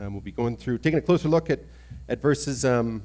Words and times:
Um, 0.00 0.14
we'll 0.14 0.22
be 0.22 0.32
going 0.32 0.56
through, 0.56 0.78
taking 0.78 0.98
a 0.98 1.02
closer 1.02 1.28
look 1.28 1.50
at, 1.50 1.60
at 2.08 2.22
verses 2.22 2.64
um, 2.64 3.02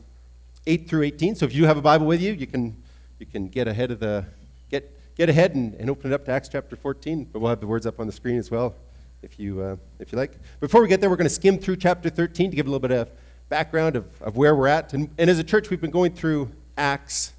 8 0.66 0.88
through 0.88 1.04
18. 1.04 1.36
So 1.36 1.46
if 1.46 1.54
you 1.54 1.66
have 1.66 1.75
a 1.75 1.82
Bible 1.82 2.06
with 2.06 2.21
you, 2.21 2.32
you 2.32 2.48
can, 2.48 2.82
you 3.20 3.25
can 3.25 3.50
get 3.50 3.68
ahead 3.68 3.92
of 3.92 4.00
the, 4.00 4.25
get, 4.69 4.97
get 5.17 5.27
ahead 5.27 5.55
and, 5.55 5.73
and 5.73 5.89
open 5.89 6.13
it 6.13 6.16
up 6.16 6.23
to 6.25 6.31
Acts 6.31 6.47
chapter 6.47 6.77
14. 6.77 7.25
But 7.33 7.39
we'll 7.39 7.50
have 7.50 7.59
the 7.59 7.67
words 7.67 7.85
up 7.85 8.00
on 8.00 8.07
the 8.07 8.13
screen 8.13 8.38
as 8.38 8.50
well 8.50 8.75
if 9.21 9.38
you, 9.38 9.61
uh, 9.61 9.75
if 10.00 10.13
you 10.13 10.18
like. 10.18 10.39
Before 10.61 10.81
we 10.81 10.88
get 10.88 11.02
there, 11.02 11.09
we're 11.09 11.18
going 11.18 11.27
to 11.27 11.34
skim 11.34 11.57
through 11.57 11.75
chapter 11.75 12.09
13 12.09 12.52
to 12.52 12.55
give 12.55 12.66
a 12.66 12.70
little 12.70 12.80
bit 12.80 12.98
of 12.98 13.12
background 13.50 13.98
of, 13.98 14.05
of 14.21 14.38
where 14.38 14.55
we're 14.55 14.68
at. 14.68 14.93
And, 14.93 15.09
and 15.18 15.30
as 15.30 15.38
a 15.38 15.43
church, 15.43 15.70
we've 15.70 15.82
been 15.82 15.91
going 15.91 16.14
through 16.14 16.50
Acts 16.77 17.34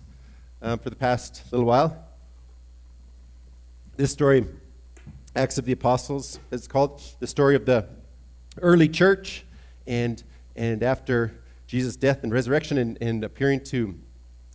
um, 0.60 0.78
for 0.78 0.90
the 0.90 0.96
past 0.96 1.50
little 1.50 1.66
while. 1.66 2.04
This 3.96 4.10
story, 4.10 4.44
Acts 5.34 5.56
of 5.56 5.64
the 5.64 5.72
Apostles, 5.72 6.40
is 6.50 6.68
called 6.68 7.00
the 7.20 7.26
story 7.26 7.56
of 7.56 7.64
the 7.64 7.88
early 8.62 8.88
church 8.88 9.44
and, 9.86 10.22
and 10.54 10.82
after 10.82 11.32
Jesus' 11.66 11.96
death 11.96 12.22
and 12.22 12.32
resurrection 12.32 12.78
and, 12.78 12.98
and 13.00 13.24
appearing 13.24 13.60
to 13.64 13.98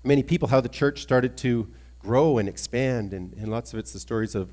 many 0.04 0.24
people, 0.24 0.48
how 0.48 0.62
the 0.62 0.70
church 0.70 1.02
started 1.02 1.38
to 1.38 1.68
grow 2.00 2.38
and 2.38 2.50
expand. 2.50 3.14
And, 3.14 3.34
and 3.34 3.50
lots 3.50 3.74
of 3.74 3.80
it's 3.80 3.94
the 3.94 4.00
stories 4.00 4.36
of, 4.36 4.52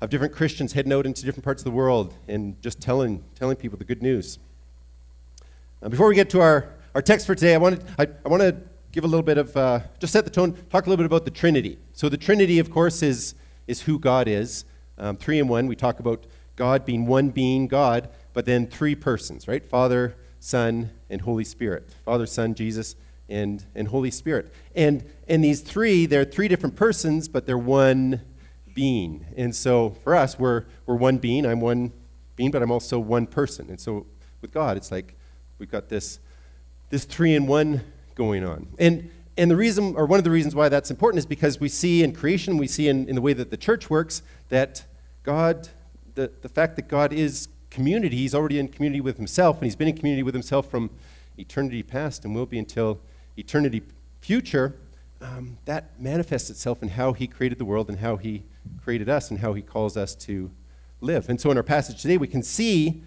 of 0.00 0.10
different 0.10 0.34
Christians 0.34 0.72
heading 0.72 0.92
out 0.92 1.06
into 1.06 1.24
different 1.24 1.44
parts 1.44 1.62
of 1.62 1.64
the 1.64 1.70
world 1.70 2.14
and 2.28 2.60
just 2.62 2.80
telling, 2.80 3.24
telling 3.34 3.56
people 3.56 3.78
the 3.78 3.84
good 3.84 4.02
news. 4.02 4.38
Uh, 5.82 5.88
before 5.88 6.08
we 6.08 6.14
get 6.14 6.30
to 6.30 6.40
our, 6.40 6.74
our 6.94 7.02
text 7.02 7.26
for 7.26 7.34
today, 7.34 7.54
I, 7.54 7.58
wanted, 7.58 7.84
I, 7.98 8.06
I 8.24 8.28
want 8.28 8.42
to 8.42 8.56
give 8.92 9.04
a 9.04 9.08
little 9.08 9.24
bit 9.24 9.38
of, 9.38 9.56
uh, 9.56 9.80
just 9.98 10.12
set 10.12 10.24
the 10.24 10.30
tone, 10.30 10.56
talk 10.70 10.86
a 10.86 10.88
little 10.88 11.02
bit 11.02 11.06
about 11.06 11.24
the 11.24 11.30
Trinity. 11.30 11.78
So, 11.92 12.08
the 12.08 12.16
Trinity, 12.16 12.58
of 12.60 12.70
course, 12.70 13.02
is, 13.02 13.34
is 13.66 13.82
who 13.82 13.98
God 13.98 14.28
is. 14.28 14.64
Um, 14.96 15.16
three 15.16 15.40
in 15.40 15.48
one, 15.48 15.66
we 15.66 15.74
talk 15.74 15.98
about 15.98 16.26
God 16.54 16.84
being 16.84 17.06
one 17.06 17.30
being, 17.30 17.66
God, 17.66 18.08
but 18.34 18.44
then 18.44 18.66
three 18.66 18.94
persons, 18.94 19.48
right? 19.48 19.64
Father, 19.64 20.16
Son, 20.40 20.90
and 21.08 21.22
Holy 21.22 21.44
Spirit. 21.44 21.88
Father, 22.04 22.26
Son, 22.26 22.54
Jesus, 22.54 22.96
and, 23.30 23.64
and 23.74 23.88
Holy 23.88 24.10
Spirit. 24.10 24.52
And, 24.74 25.04
and 25.26 25.42
these 25.42 25.62
three, 25.62 26.04
they're 26.04 26.26
three 26.26 26.48
different 26.48 26.76
persons, 26.76 27.28
but 27.28 27.46
they're 27.46 27.56
one 27.56 28.20
being. 28.74 29.24
And 29.36 29.54
so 29.54 29.96
for 30.04 30.14
us, 30.14 30.38
we're, 30.38 30.64
we're 30.84 30.96
one 30.96 31.16
being. 31.16 31.46
I'm 31.46 31.60
one 31.60 31.92
being, 32.36 32.50
but 32.50 32.62
I'm 32.62 32.70
also 32.70 32.98
one 32.98 33.26
person. 33.26 33.70
And 33.70 33.80
so 33.80 34.04
with 34.42 34.52
God, 34.52 34.76
it's 34.76 34.90
like 34.90 35.14
we've 35.58 35.70
got 35.70 35.88
this, 35.88 36.18
this 36.90 37.04
three 37.04 37.34
in 37.34 37.46
one 37.46 37.82
going 38.14 38.44
on. 38.44 38.66
And, 38.78 39.10
and 39.36 39.50
the 39.50 39.56
reason, 39.56 39.94
or 39.96 40.06
one 40.06 40.18
of 40.18 40.24
the 40.24 40.30
reasons 40.30 40.54
why 40.54 40.68
that's 40.68 40.90
important 40.90 41.18
is 41.18 41.26
because 41.26 41.58
we 41.58 41.68
see 41.68 42.02
in 42.02 42.12
creation, 42.12 42.58
we 42.58 42.66
see 42.66 42.88
in, 42.88 43.08
in 43.08 43.14
the 43.14 43.22
way 43.22 43.32
that 43.32 43.50
the 43.50 43.56
church 43.56 43.88
works, 43.88 44.22
that 44.48 44.84
God, 45.22 45.68
the, 46.14 46.30
the 46.42 46.48
fact 46.48 46.76
that 46.76 46.88
God 46.88 47.12
is 47.12 47.48
community, 47.74 48.18
he's 48.18 48.34
already 48.34 48.58
in 48.60 48.68
community 48.68 49.00
with 49.00 49.16
himself, 49.16 49.56
and 49.56 49.64
he's 49.64 49.74
been 49.74 49.88
in 49.88 49.96
community 49.96 50.22
with 50.22 50.34
himself 50.34 50.70
from 50.70 50.90
eternity 51.36 51.82
past 51.82 52.24
and 52.24 52.32
will 52.34 52.46
be 52.46 52.58
until 52.58 53.00
eternity 53.36 53.82
future. 54.20 54.76
Um, 55.20 55.58
that 55.64 56.00
manifests 56.00 56.50
itself 56.50 56.82
in 56.82 56.90
how 56.90 57.14
he 57.14 57.26
created 57.26 57.58
the 57.58 57.64
world 57.64 57.88
and 57.88 57.98
how 57.98 58.16
he 58.16 58.44
created 58.82 59.08
us 59.08 59.30
and 59.30 59.40
how 59.40 59.54
he 59.54 59.62
calls 59.62 59.96
us 59.96 60.14
to 60.26 60.52
live. 61.00 61.28
And 61.28 61.40
so 61.40 61.50
in 61.50 61.56
our 61.56 61.64
passage 61.64 62.00
today, 62.00 62.16
we 62.16 62.28
can 62.28 62.42
see 62.42 63.02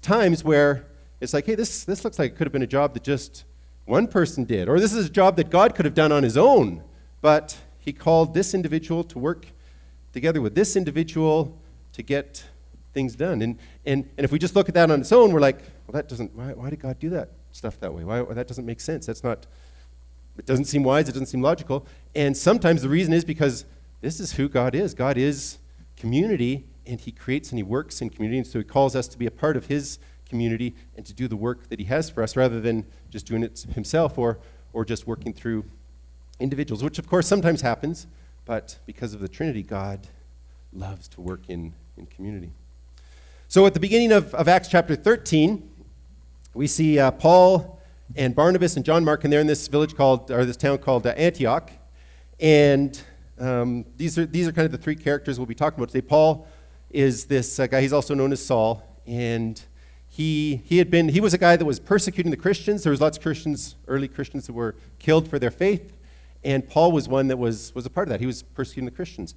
times 0.00 0.42
where 0.42 0.86
it's 1.20 1.34
like, 1.34 1.44
hey, 1.44 1.54
this, 1.54 1.84
this 1.84 2.02
looks 2.02 2.18
like 2.18 2.32
it 2.32 2.36
could 2.36 2.46
have 2.46 2.52
been 2.52 2.62
a 2.62 2.66
job 2.66 2.94
that 2.94 3.02
just 3.02 3.44
one 3.84 4.06
person 4.06 4.44
did, 4.44 4.68
or 4.68 4.80
this 4.80 4.94
is 4.94 5.06
a 5.06 5.10
job 5.10 5.36
that 5.36 5.50
God 5.50 5.74
could 5.74 5.84
have 5.84 5.94
done 5.94 6.12
on 6.12 6.22
his 6.22 6.36
own, 6.36 6.82
but 7.20 7.58
he 7.78 7.92
called 7.92 8.34
this 8.34 8.54
individual 8.54 9.04
to 9.04 9.18
work 9.18 9.46
together 10.12 10.40
with 10.40 10.54
this 10.54 10.76
individual 10.76 11.58
to 11.92 12.02
get 12.02 12.44
things 12.92 13.14
done. 13.14 13.42
And, 13.42 13.58
and, 13.84 14.08
and 14.16 14.24
if 14.24 14.32
we 14.32 14.38
just 14.38 14.56
look 14.56 14.68
at 14.68 14.74
that 14.74 14.90
on 14.90 15.00
its 15.00 15.12
own, 15.12 15.32
we're 15.32 15.40
like, 15.40 15.58
well, 15.58 15.92
that 15.92 16.08
doesn't, 16.08 16.34
why, 16.34 16.52
why 16.52 16.70
did 16.70 16.80
God 16.80 16.98
do 16.98 17.10
that 17.10 17.30
stuff 17.52 17.78
that 17.80 17.92
way? 17.92 18.04
Why, 18.04 18.22
that 18.22 18.48
doesn't 18.48 18.66
make 18.66 18.80
sense. 18.80 19.06
That's 19.06 19.24
not, 19.24 19.46
it 20.38 20.46
doesn't 20.46 20.66
seem 20.66 20.82
wise, 20.82 21.08
it 21.08 21.12
doesn't 21.12 21.26
seem 21.26 21.42
logical. 21.42 21.86
And 22.14 22.36
sometimes 22.36 22.82
the 22.82 22.88
reason 22.88 23.12
is 23.12 23.24
because 23.24 23.64
this 24.00 24.20
is 24.20 24.32
who 24.32 24.48
God 24.48 24.74
is. 24.74 24.94
God 24.94 25.16
is 25.18 25.58
community, 25.96 26.64
and 26.86 27.00
he 27.00 27.10
creates 27.10 27.50
and 27.50 27.58
he 27.58 27.62
works 27.62 28.00
in 28.00 28.10
community, 28.10 28.38
and 28.38 28.46
so 28.46 28.58
he 28.58 28.64
calls 28.64 28.94
us 28.94 29.08
to 29.08 29.18
be 29.18 29.26
a 29.26 29.30
part 29.30 29.56
of 29.56 29.66
his 29.66 29.98
community 30.28 30.74
and 30.96 31.04
to 31.06 31.12
do 31.12 31.26
the 31.26 31.36
work 31.36 31.68
that 31.68 31.78
he 31.78 31.86
has 31.86 32.10
for 32.10 32.22
us 32.22 32.36
rather 32.36 32.60
than 32.60 32.86
just 33.10 33.26
doing 33.26 33.42
it 33.42 33.66
himself 33.74 34.18
or, 34.18 34.38
or 34.72 34.84
just 34.84 35.06
working 35.06 35.32
through 35.32 35.64
individuals, 36.38 36.84
which 36.84 36.98
of 36.98 37.08
course 37.08 37.26
sometimes 37.26 37.62
happens, 37.62 38.06
but 38.44 38.78
because 38.86 39.14
of 39.14 39.20
the 39.20 39.28
Trinity, 39.28 39.62
God 39.62 40.06
loves 40.72 41.08
to 41.08 41.20
work 41.20 41.42
in, 41.48 41.74
in 41.96 42.06
community. 42.06 42.52
So 43.50 43.64
at 43.64 43.72
the 43.72 43.80
beginning 43.80 44.12
of, 44.12 44.34
of 44.34 44.46
Acts 44.46 44.68
chapter 44.68 44.94
13, 44.94 45.66
we 46.52 46.66
see 46.66 46.98
uh, 46.98 47.10
Paul 47.12 47.80
and 48.14 48.34
Barnabas 48.34 48.76
and 48.76 48.84
John 48.84 49.06
Mark, 49.06 49.24
and 49.24 49.32
they're 49.32 49.40
in 49.40 49.46
this 49.46 49.68
village 49.68 49.96
called, 49.96 50.30
or 50.30 50.44
this 50.44 50.58
town 50.58 50.76
called 50.76 51.06
uh, 51.06 51.14
Antioch. 51.16 51.70
And 52.38 53.00
um, 53.40 53.86
these, 53.96 54.18
are, 54.18 54.26
these 54.26 54.46
are 54.46 54.52
kind 54.52 54.66
of 54.66 54.72
the 54.72 54.76
three 54.76 54.96
characters 54.96 55.38
we'll 55.38 55.46
be 55.46 55.54
talking 55.54 55.78
about 55.78 55.88
today. 55.88 56.06
Paul 56.06 56.46
is 56.90 57.24
this 57.24 57.58
uh, 57.58 57.66
guy, 57.66 57.80
he's 57.80 57.94
also 57.94 58.12
known 58.12 58.32
as 58.32 58.44
Saul, 58.44 58.82
and 59.06 59.58
he, 60.08 60.56
he 60.66 60.76
had 60.76 60.90
been, 60.90 61.08
he 61.08 61.20
was 61.22 61.32
a 61.32 61.38
guy 61.38 61.56
that 61.56 61.64
was 61.64 61.80
persecuting 61.80 62.30
the 62.30 62.36
Christians. 62.36 62.82
There 62.82 62.90
was 62.90 63.00
lots 63.00 63.16
of 63.16 63.22
Christians, 63.22 63.76
early 63.86 64.08
Christians 64.08 64.46
that 64.48 64.52
were 64.52 64.74
killed 64.98 65.26
for 65.26 65.38
their 65.38 65.50
faith, 65.50 65.96
and 66.44 66.68
Paul 66.68 66.92
was 66.92 67.08
one 67.08 67.28
that 67.28 67.38
was, 67.38 67.74
was 67.74 67.86
a 67.86 67.90
part 67.90 68.08
of 68.08 68.10
that. 68.10 68.20
He 68.20 68.26
was 68.26 68.42
persecuting 68.42 68.84
the 68.84 68.94
Christians. 68.94 69.34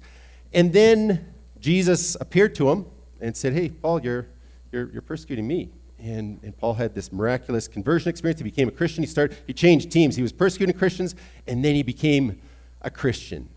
And 0.52 0.74
then 0.74 1.32
Jesus 1.60 2.14
appeared 2.20 2.54
to 2.56 2.68
him 2.68 2.84
and 3.22 3.36
said, 3.36 3.54
hey, 3.54 3.70
Paul, 3.70 4.02
you're, 4.02 4.26
you're, 4.72 4.90
you're 4.92 5.02
persecuting 5.02 5.46
me. 5.46 5.70
And, 5.98 6.40
and 6.42 6.56
Paul 6.58 6.74
had 6.74 6.94
this 6.94 7.12
miraculous 7.12 7.68
conversion 7.68 8.10
experience. 8.10 8.40
He 8.40 8.44
became 8.44 8.68
a 8.68 8.72
Christian. 8.72 9.04
He, 9.04 9.08
started, 9.08 9.38
he 9.46 9.52
changed 9.52 9.90
teams. 9.90 10.16
He 10.16 10.22
was 10.22 10.32
persecuting 10.32 10.76
Christians, 10.76 11.14
and 11.46 11.64
then 11.64 11.76
he 11.76 11.84
became 11.84 12.40
a 12.82 12.90
Christian. 12.90 13.48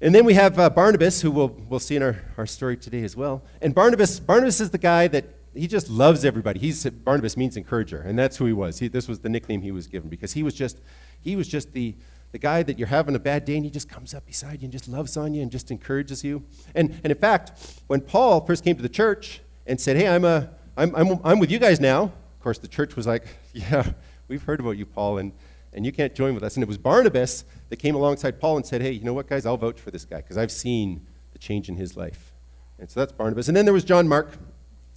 And 0.00 0.14
then 0.14 0.24
we 0.24 0.34
have 0.34 0.58
uh, 0.58 0.68
Barnabas, 0.68 1.20
who 1.20 1.30
we'll, 1.30 1.56
we'll 1.68 1.78
see 1.78 1.94
in 1.94 2.02
our, 2.02 2.16
our 2.36 2.46
story 2.46 2.76
today 2.76 3.04
as 3.04 3.16
well. 3.16 3.42
And 3.62 3.74
Barnabas, 3.74 4.18
Barnabas 4.18 4.60
is 4.60 4.70
the 4.70 4.78
guy 4.78 5.06
that 5.08 5.26
he 5.54 5.68
just 5.68 5.88
loves 5.88 6.24
everybody. 6.24 6.58
He's, 6.58 6.84
Barnabas 6.84 7.36
means 7.36 7.56
encourager, 7.56 8.00
and 8.00 8.18
that's 8.18 8.36
who 8.38 8.46
he 8.46 8.52
was. 8.52 8.78
He, 8.78 8.88
this 8.88 9.06
was 9.06 9.20
the 9.20 9.28
nickname 9.28 9.62
he 9.62 9.72
was 9.72 9.86
given 9.86 10.08
because 10.08 10.32
he 10.32 10.42
was 10.42 10.54
just, 10.54 10.80
he 11.20 11.36
was 11.36 11.46
just 11.46 11.72
the, 11.72 11.94
the 12.32 12.38
guy 12.38 12.62
that 12.62 12.78
you're 12.78 12.88
having 12.88 13.14
a 13.14 13.18
bad 13.18 13.44
day 13.44 13.56
and 13.56 13.64
he 13.64 13.70
just 13.70 13.88
comes 13.88 14.14
up 14.14 14.26
beside 14.26 14.62
you 14.62 14.66
and 14.66 14.72
just 14.72 14.88
loves 14.88 15.16
on 15.16 15.34
you 15.34 15.42
and 15.42 15.50
just 15.50 15.70
encourages 15.70 16.22
you. 16.22 16.44
And, 16.74 16.90
and 17.02 17.10
in 17.10 17.18
fact, 17.18 17.82
when 17.88 18.00
Paul 18.00 18.44
first 18.44 18.64
came 18.64 18.76
to 18.76 18.82
the 18.82 18.88
church 18.88 19.40
and 19.66 19.80
said, 19.80 19.96
Hey, 19.96 20.06
I'm, 20.06 20.24
a, 20.24 20.50
I'm, 20.76 20.94
I'm, 20.94 21.20
I'm 21.24 21.38
with 21.38 21.50
you 21.50 21.58
guys 21.58 21.80
now, 21.80 22.04
of 22.04 22.40
course, 22.40 22.58
the 22.58 22.68
church 22.68 22.96
was 22.96 23.06
like, 23.06 23.24
Yeah, 23.52 23.92
we've 24.28 24.42
heard 24.42 24.60
about 24.60 24.76
you, 24.76 24.86
Paul, 24.86 25.18
and, 25.18 25.32
and 25.72 25.84
you 25.84 25.92
can't 25.92 26.14
join 26.14 26.34
with 26.34 26.42
us. 26.42 26.56
And 26.56 26.62
it 26.62 26.68
was 26.68 26.78
Barnabas 26.78 27.44
that 27.68 27.76
came 27.76 27.94
alongside 27.94 28.40
Paul 28.40 28.56
and 28.56 28.66
said, 28.66 28.80
Hey, 28.80 28.92
you 28.92 29.04
know 29.04 29.14
what, 29.14 29.28
guys, 29.28 29.44
I'll 29.46 29.56
vouch 29.56 29.80
for 29.80 29.90
this 29.90 30.04
guy 30.04 30.18
because 30.18 30.38
I've 30.38 30.52
seen 30.52 31.06
the 31.32 31.38
change 31.38 31.68
in 31.68 31.76
his 31.76 31.96
life. 31.96 32.32
And 32.78 32.90
so 32.90 33.00
that's 33.00 33.12
Barnabas. 33.12 33.48
And 33.48 33.56
then 33.56 33.66
there 33.66 33.74
was 33.74 33.84
John 33.84 34.08
Mark. 34.08 34.30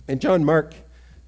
And 0.08 0.22
John 0.22 0.44
Mark, 0.44 0.74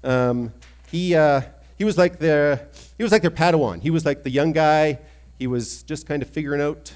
um, 0.04 0.52
he, 0.90 1.14
uh, 1.14 1.42
he, 1.76 1.84
was 1.84 1.98
like 1.98 2.18
their, 2.18 2.68
he 2.96 3.02
was 3.02 3.12
like 3.12 3.22
their 3.22 3.30
Padawan. 3.30 3.80
He 3.80 3.90
was 3.90 4.04
like 4.04 4.22
the 4.22 4.30
young 4.30 4.52
guy. 4.52 4.98
He 5.38 5.46
was 5.46 5.82
just 5.82 6.06
kind 6.06 6.22
of 6.22 6.28
figuring 6.28 6.60
out 6.60 6.92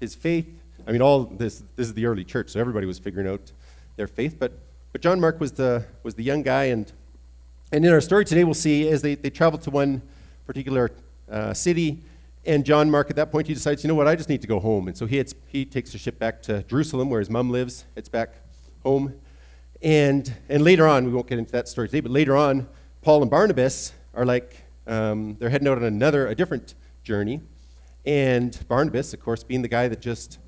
his 0.00 0.14
faith. 0.14 0.46
I 0.86 0.92
mean, 0.92 1.02
all 1.02 1.24
this, 1.24 1.62
this 1.76 1.86
is 1.86 1.94
the 1.94 2.06
early 2.06 2.24
church, 2.24 2.50
so 2.50 2.60
everybody 2.60 2.86
was 2.86 2.98
figuring 2.98 3.28
out 3.28 3.52
their 3.96 4.08
faith. 4.08 4.36
But, 4.38 4.52
but 4.92 5.00
John 5.00 5.20
Mark 5.20 5.40
was 5.40 5.52
the, 5.52 5.84
was 6.02 6.14
the 6.14 6.22
young 6.22 6.42
guy. 6.42 6.64
And, 6.64 6.92
and 7.72 7.84
in 7.84 7.92
our 7.92 8.00
story 8.00 8.24
today, 8.24 8.44
we'll 8.44 8.54
see 8.54 8.88
as 8.88 9.02
they, 9.02 9.14
they 9.14 9.30
travel 9.30 9.58
to 9.60 9.70
one 9.70 10.02
particular 10.46 10.90
uh, 11.30 11.54
city, 11.54 12.00
and 12.46 12.64
John 12.66 12.90
Mark, 12.90 13.08
at 13.08 13.16
that 13.16 13.32
point, 13.32 13.46
he 13.46 13.54
decides, 13.54 13.82
you 13.82 13.88
know 13.88 13.94
what, 13.94 14.06
I 14.06 14.16
just 14.16 14.28
need 14.28 14.42
to 14.42 14.46
go 14.46 14.60
home. 14.60 14.86
And 14.88 14.96
so 14.96 15.06
he, 15.06 15.24
he 15.46 15.64
takes 15.64 15.94
a 15.94 15.98
ship 15.98 16.18
back 16.18 16.42
to 16.42 16.62
Jerusalem, 16.64 17.08
where 17.08 17.20
his 17.20 17.30
mom 17.30 17.48
lives. 17.50 17.86
It's 17.96 18.08
back 18.08 18.34
home. 18.82 19.14
And, 19.80 20.34
and 20.50 20.62
later 20.62 20.86
on, 20.86 21.06
we 21.06 21.12
won't 21.12 21.26
get 21.26 21.38
into 21.38 21.52
that 21.52 21.68
story 21.68 21.88
today, 21.88 22.00
but 22.00 22.12
later 22.12 22.36
on, 22.36 22.68
Paul 23.00 23.22
and 23.22 23.30
Barnabas 23.30 23.92
are 24.14 24.26
like, 24.26 24.62
um, 24.86 25.36
they're 25.38 25.48
heading 25.48 25.68
out 25.68 25.78
on 25.78 25.84
another, 25.84 26.26
a 26.26 26.34
different 26.34 26.74
journey. 27.04 27.40
And 28.04 28.58
Barnabas, 28.68 29.14
of 29.14 29.20
course, 29.20 29.44
being 29.44 29.62
the 29.62 29.68
guy 29.68 29.88
that 29.88 30.00
just, 30.00 30.38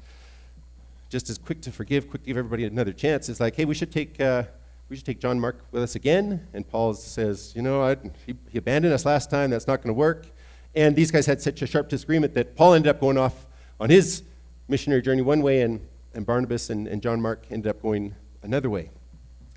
just 1.08 1.30
is 1.30 1.38
quick 1.38 1.60
to 1.62 1.70
forgive, 1.70 2.10
quick 2.10 2.22
to 2.22 2.26
give 2.26 2.36
everybody 2.36 2.64
another 2.64 2.92
chance, 2.92 3.28
is 3.28 3.40
like, 3.40 3.54
hey, 3.54 3.64
we 3.64 3.74
should 3.74 3.92
take, 3.92 4.20
uh, 4.20 4.42
we 4.88 4.96
should 4.96 5.06
take 5.06 5.20
John 5.20 5.38
Mark 5.38 5.64
with 5.70 5.82
us 5.82 5.94
again. 5.94 6.46
And 6.52 6.68
Paul 6.68 6.94
says, 6.94 7.52
you 7.54 7.62
know, 7.62 7.82
I, 7.82 7.96
he, 8.26 8.34
he 8.50 8.58
abandoned 8.58 8.92
us 8.92 9.06
last 9.06 9.30
time. 9.30 9.50
That's 9.50 9.66
not 9.66 9.76
going 9.76 9.94
to 9.94 9.98
work. 9.98 10.26
And 10.74 10.94
these 10.94 11.10
guys 11.10 11.26
had 11.26 11.40
such 11.40 11.62
a 11.62 11.66
sharp 11.66 11.88
disagreement 11.88 12.34
that 12.34 12.56
Paul 12.56 12.74
ended 12.74 12.90
up 12.90 13.00
going 13.00 13.16
off 13.16 13.46
on 13.80 13.88
his 13.88 14.22
missionary 14.68 15.00
journey 15.00 15.22
one 15.22 15.40
way, 15.40 15.62
and, 15.62 15.80
and 16.14 16.26
Barnabas 16.26 16.70
and, 16.70 16.86
and 16.88 17.00
John 17.00 17.20
Mark 17.20 17.46
ended 17.50 17.70
up 17.70 17.80
going 17.80 18.14
another 18.42 18.68
way. 18.68 18.90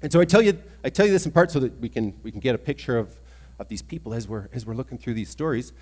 And 0.01 0.11
so 0.11 0.21
I 0.21 0.25
tell 0.25 0.41
you, 0.41 0.57
I 0.83 0.89
tell 0.89 1.05
you 1.05 1.11
this 1.11 1.25
in 1.25 1.33
part 1.33 1.51
so 1.51 1.59
that 1.59 1.77
we 1.81 1.89
can, 1.89 2.13
we 2.23 2.31
can 2.31 2.39
get 2.39 2.55
a 2.55 2.57
picture 2.57 2.97
of, 2.97 3.17
of 3.59 3.67
these 3.67 3.81
people 3.81 4.13
as 4.13 4.29
we're, 4.29 4.47
as 4.53 4.65
we're 4.65 4.75
looking 4.75 4.97
through 4.97 5.15
these 5.15 5.29
stories, 5.29 5.73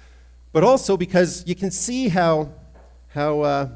but 0.52 0.64
also 0.64 0.98
because 0.98 1.44
you 1.48 1.56
can 1.56 1.72
see 1.72 2.10
how, 2.10 2.52
how 3.10 3.42
uh, 3.42 3.70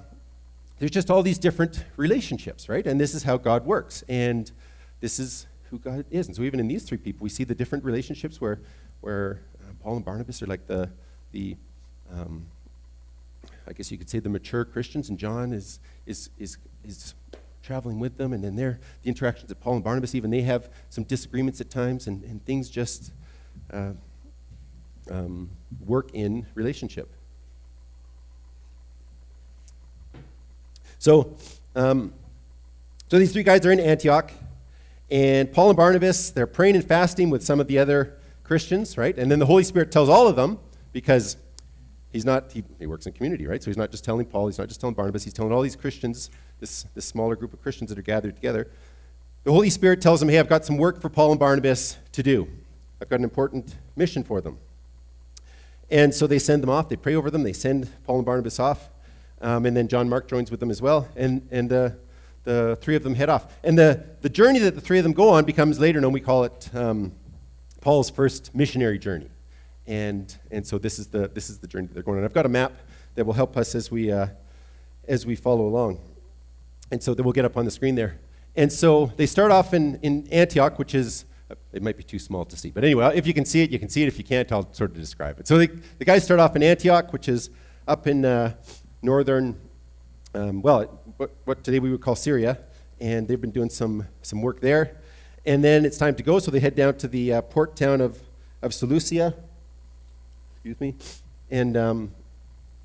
there's 0.80 0.92
just 0.92 1.12
all 1.12 1.22
these 1.22 1.38
different 1.38 1.86
relationships, 1.98 2.68
right? 2.68 2.88
And 2.88 3.00
this 3.00 3.14
is 3.14 3.24
how 3.24 3.38
God 3.38 3.66
works. 3.66 4.04
And 4.10 4.52
this 5.00 5.20
is 5.20 5.48
who 5.70 5.80
God 5.80 6.06
is. 6.10 6.28
And 6.28 6.36
so 6.36 6.44
even 6.44 6.60
in 6.60 6.68
these 6.68 6.84
three 6.84 6.98
people, 6.98 7.24
we 7.24 7.30
see 7.30 7.44
the 7.44 7.56
different 7.56 7.84
relationships 7.84 8.42
where, 8.42 8.60
where 9.02 9.42
uh, 9.62 9.74
Paul 9.84 9.98
and 9.98 10.06
Barnabas 10.06 10.42
are 10.42 10.48
like 10.48 10.68
the, 10.68 10.90
the 11.32 11.56
um, 12.12 12.46
I 13.68 13.74
guess 13.74 13.92
you 13.92 13.98
could 13.98 14.10
say 14.10 14.20
the 14.20 14.30
mature 14.30 14.66
Christians, 14.66 15.10
and 15.10 15.18
John 15.18 15.54
is, 15.54 15.80
is, 16.06 16.30
is, 16.38 16.58
is 16.84 17.14
traveling 17.64 18.00
with 18.00 18.18
them. 18.18 18.34
And 18.34 18.44
then 18.44 18.56
there, 18.56 18.80
the 19.04 19.10
interactions 19.10 19.52
of 19.52 19.60
Paul 19.60 19.76
and 19.76 19.84
Barnabas, 19.84 20.16
even 20.16 20.32
they 20.32 20.42
have 20.42 20.70
some 20.90 21.04
disagreements 21.04 21.62
at 21.62 21.70
times, 21.70 22.08
and, 22.08 22.24
and 22.24 22.44
things 22.46 22.70
just 22.70 23.12
uh, 23.72 23.92
um, 25.12 25.50
work 25.86 26.10
in 26.14 26.46
relationship. 26.56 27.10
So, 30.98 31.36
um, 31.76 32.14
so 33.10 33.20
these 33.20 33.34
three 33.34 33.44
guys 33.44 33.66
are 33.66 33.72
in 33.72 33.80
Antioch, 33.80 34.32
and 35.10 35.52
Paul 35.52 35.70
and 35.70 35.78
Barnabas, 35.78 36.30
they're 36.30 36.48
praying 36.48 36.76
and 36.76 36.88
fasting 36.88 37.30
with 37.30 37.44
some 37.44 37.60
of 37.60 37.68
the 37.68 37.78
other 37.78 38.18
Christians, 38.44 38.98
right? 38.98 39.18
And 39.18 39.30
then 39.30 39.40
the 39.40 39.46
Holy 39.46 39.64
Spirit 39.64 39.92
tells 39.92 40.08
all 40.08 40.28
of 40.28 40.36
them, 40.36 40.60
because 40.94 41.38
he's 42.14 42.24
not, 42.24 42.52
he, 42.52 42.64
he 42.80 42.86
works 42.86 43.06
in 43.06 43.14
community, 43.14 43.48
right? 43.48 43.62
So 43.62 43.70
he's 43.70 43.78
not 43.78 43.92
just 43.92 44.04
telling 44.06 44.26
Paul, 44.26 44.48
he's 44.48 44.58
not 44.58 44.68
just 44.68 44.80
telling 44.80 44.94
Barnabas, 44.94 45.24
he's 45.24 45.34
telling 45.34 45.52
all 45.52 45.62
these 45.62 45.76
Christians, 45.76 46.30
this, 46.60 46.86
this 46.96 47.06
smaller 47.06 47.36
group 47.36 47.54
of 47.54 47.62
Christians 47.62 47.90
that 47.90 48.00
are 48.00 48.04
gathered 48.04 48.36
together. 48.36 48.70
The 49.44 49.52
Holy 49.52 49.70
Spirit 49.70 50.02
tells 50.02 50.20
them, 50.20 50.30
hey, 50.30 50.40
I've 50.40 50.50
got 50.50 50.66
some 50.66 50.78
work 50.78 51.02
for 51.02 51.10
Paul 51.10 51.32
and 51.32 51.40
Barnabas 51.40 51.98
to 52.12 52.24
do. 52.24 52.48
I've 53.02 53.10
got 53.10 53.20
an 53.20 53.24
important 53.24 53.76
mission 53.96 54.24
for 54.24 54.40
them. 54.40 54.60
And 55.92 56.16
so 56.16 56.26
they 56.26 56.40
send 56.40 56.64
them 56.64 56.70
off, 56.70 56.88
they 56.88 56.96
pray 56.96 57.16
over 57.16 57.30
them, 57.30 57.44
they 57.44 57.52
send 57.54 57.90
Paul 58.06 58.18
and 58.18 58.26
Barnabas 58.26 58.60
off. 58.60 58.90
Um, 59.42 59.66
and 59.66 59.76
then 59.76 59.90
John 59.90 60.08
Mark 60.08 60.28
joins 60.28 60.50
with 60.50 60.62
them 60.62 60.72
as 60.72 60.82
well. 60.82 61.10
And, 61.18 61.46
and 61.52 61.72
uh, 61.74 61.90
the 62.46 62.78
three 62.80 62.96
of 62.96 63.04
them 63.04 63.16
head 63.16 63.28
off. 63.28 63.54
And 63.62 63.78
the, 63.78 64.06
the 64.22 64.30
journey 64.30 64.60
that 64.60 64.76
the 64.76 64.82
three 64.82 65.00
of 65.00 65.04
them 65.04 65.12
go 65.12 65.30
on 65.30 65.44
becomes 65.44 65.80
later 65.80 66.00
known, 66.00 66.14
we 66.14 66.22
call 66.22 66.46
it 66.46 66.70
um, 66.74 67.12
Paul's 67.82 68.10
first 68.10 68.56
missionary 68.56 69.00
journey. 69.00 69.30
And, 69.86 70.34
and 70.50 70.66
so 70.66 70.78
this 70.78 70.98
is, 70.98 71.08
the, 71.08 71.28
this 71.28 71.50
is 71.50 71.60
the 71.60 71.68
journey 71.68 71.90
they're 71.92 72.04
going 72.04 72.20
on. 72.20 72.24
I've 72.24 72.34
got 72.34 72.46
a 72.46 72.50
map 72.50 72.72
that 73.16 73.26
will 73.26 73.34
help 73.34 73.58
us 73.58 73.76
as 73.76 73.92
we, 73.92 74.12
uh, 74.12 74.28
as 75.10 75.26
we 75.26 75.36
follow 75.36 75.68
along. 75.68 76.00
And 76.90 77.04
so 77.04 77.14
that 77.14 77.24
we'll 77.24 77.34
get 77.34 77.44
up 77.44 77.58
on 77.58 77.66
the 77.66 77.72
screen 77.72 77.96
there. 77.96 78.18
And 78.56 78.72
so 78.72 79.12
they 79.18 79.26
start 79.26 79.52
off 79.52 79.74
in, 79.74 80.00
in 80.02 80.28
Antioch, 80.32 80.80
which 80.80 80.96
is, 80.96 81.26
it 81.74 81.82
might 81.82 81.98
be 81.98 82.04
too 82.04 82.20
small 82.20 82.46
to 82.46 82.58
see. 82.58 82.72
But 82.72 82.84
anyway, 82.84 83.12
if 83.16 83.26
you 83.26 83.34
can 83.34 83.46
see 83.46 83.64
it, 83.64 83.72
you 83.72 83.80
can 83.80 83.90
see 83.90 84.04
it. 84.04 84.08
If 84.08 84.18
you 84.18 84.24
can't, 84.24 84.52
I'll 84.52 84.72
sort 84.74 84.92
of 84.92 84.98
describe 84.98 85.40
it. 85.40 85.48
So 85.48 85.58
the 85.58 86.06
guys 86.06 86.24
start 86.24 86.40
off 86.40 86.56
in 86.56 86.64
Antioch, 86.64 87.12
which 87.14 87.28
is 87.28 87.50
up 87.88 88.08
in 88.08 88.26
uh, 88.26 88.54
northern, 89.02 89.60
um, 90.34 90.62
well, 90.62 91.00
what, 91.18 91.32
what 91.46 91.64
today 91.64 91.80
we 91.80 91.92
would 91.92 92.02
call 92.02 92.16
Syria. 92.16 92.60
And 93.00 93.28
they've 93.28 93.42
been 93.42 93.52
doing 93.52 93.70
some, 93.70 94.08
some 94.22 94.42
work 94.42 94.62
there. 94.62 94.98
And 95.46 95.64
then 95.64 95.86
it's 95.86 95.98
time 95.98 96.16
to 96.16 96.24
go, 96.24 96.38
so 96.38 96.52
they 96.52 96.60
head 96.60 96.76
down 96.76 96.96
to 96.98 97.08
the 97.08 97.34
uh, 97.34 97.42
port 97.42 97.76
town 97.76 98.00
of, 98.00 98.22
of 98.62 98.74
Seleucia. 98.74 99.34
Excuse 100.54 100.80
me. 100.80 100.96
And, 101.50 101.76
um, 101.76 102.12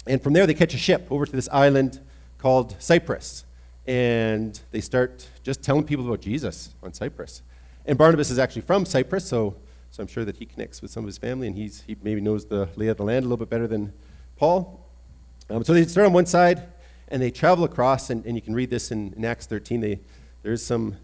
and 0.06 0.22
from 0.22 0.32
there, 0.32 0.46
they 0.46 0.54
catch 0.54 0.72
a 0.72 0.78
ship 0.78 1.06
over 1.10 1.26
to 1.26 1.32
this 1.32 1.48
island 1.52 2.00
called 2.38 2.76
Cyprus. 2.78 3.44
And 3.86 4.58
they 4.70 4.80
start 4.80 5.28
just 5.42 5.62
telling 5.62 5.84
people 5.84 6.06
about 6.06 6.20
Jesus 6.20 6.74
on 6.82 6.92
Cyprus. 6.94 7.42
And 7.86 7.96
Barnabas 7.96 8.30
is 8.30 8.38
actually 8.38 8.62
from 8.62 8.84
Cyprus, 8.84 9.26
so, 9.26 9.54
so 9.92 10.02
I'm 10.02 10.08
sure 10.08 10.24
that 10.24 10.36
he 10.36 10.44
connects 10.44 10.82
with 10.82 10.90
some 10.90 11.04
of 11.04 11.06
his 11.06 11.18
family, 11.18 11.46
and 11.46 11.56
he's, 11.56 11.82
he 11.86 11.96
maybe 12.02 12.20
knows 12.20 12.44
the 12.46 12.68
lay 12.74 12.88
of 12.88 12.96
the 12.96 13.04
land 13.04 13.24
a 13.24 13.28
little 13.28 13.36
bit 13.36 13.48
better 13.48 13.68
than 13.68 13.92
Paul. 14.36 14.84
Um, 15.48 15.62
so 15.62 15.72
they 15.72 15.84
start 15.84 16.06
on 16.06 16.12
one 16.12 16.26
side, 16.26 16.64
and 17.08 17.22
they 17.22 17.30
travel 17.30 17.64
across, 17.64 18.10
and, 18.10 18.26
and 18.26 18.34
you 18.34 18.42
can 18.42 18.54
read 18.54 18.70
this 18.70 18.90
in, 18.90 19.12
in 19.16 19.24
Acts 19.24 19.46
13. 19.46 19.80
They, 19.80 20.00
there's 20.42 20.64
some, 20.64 20.96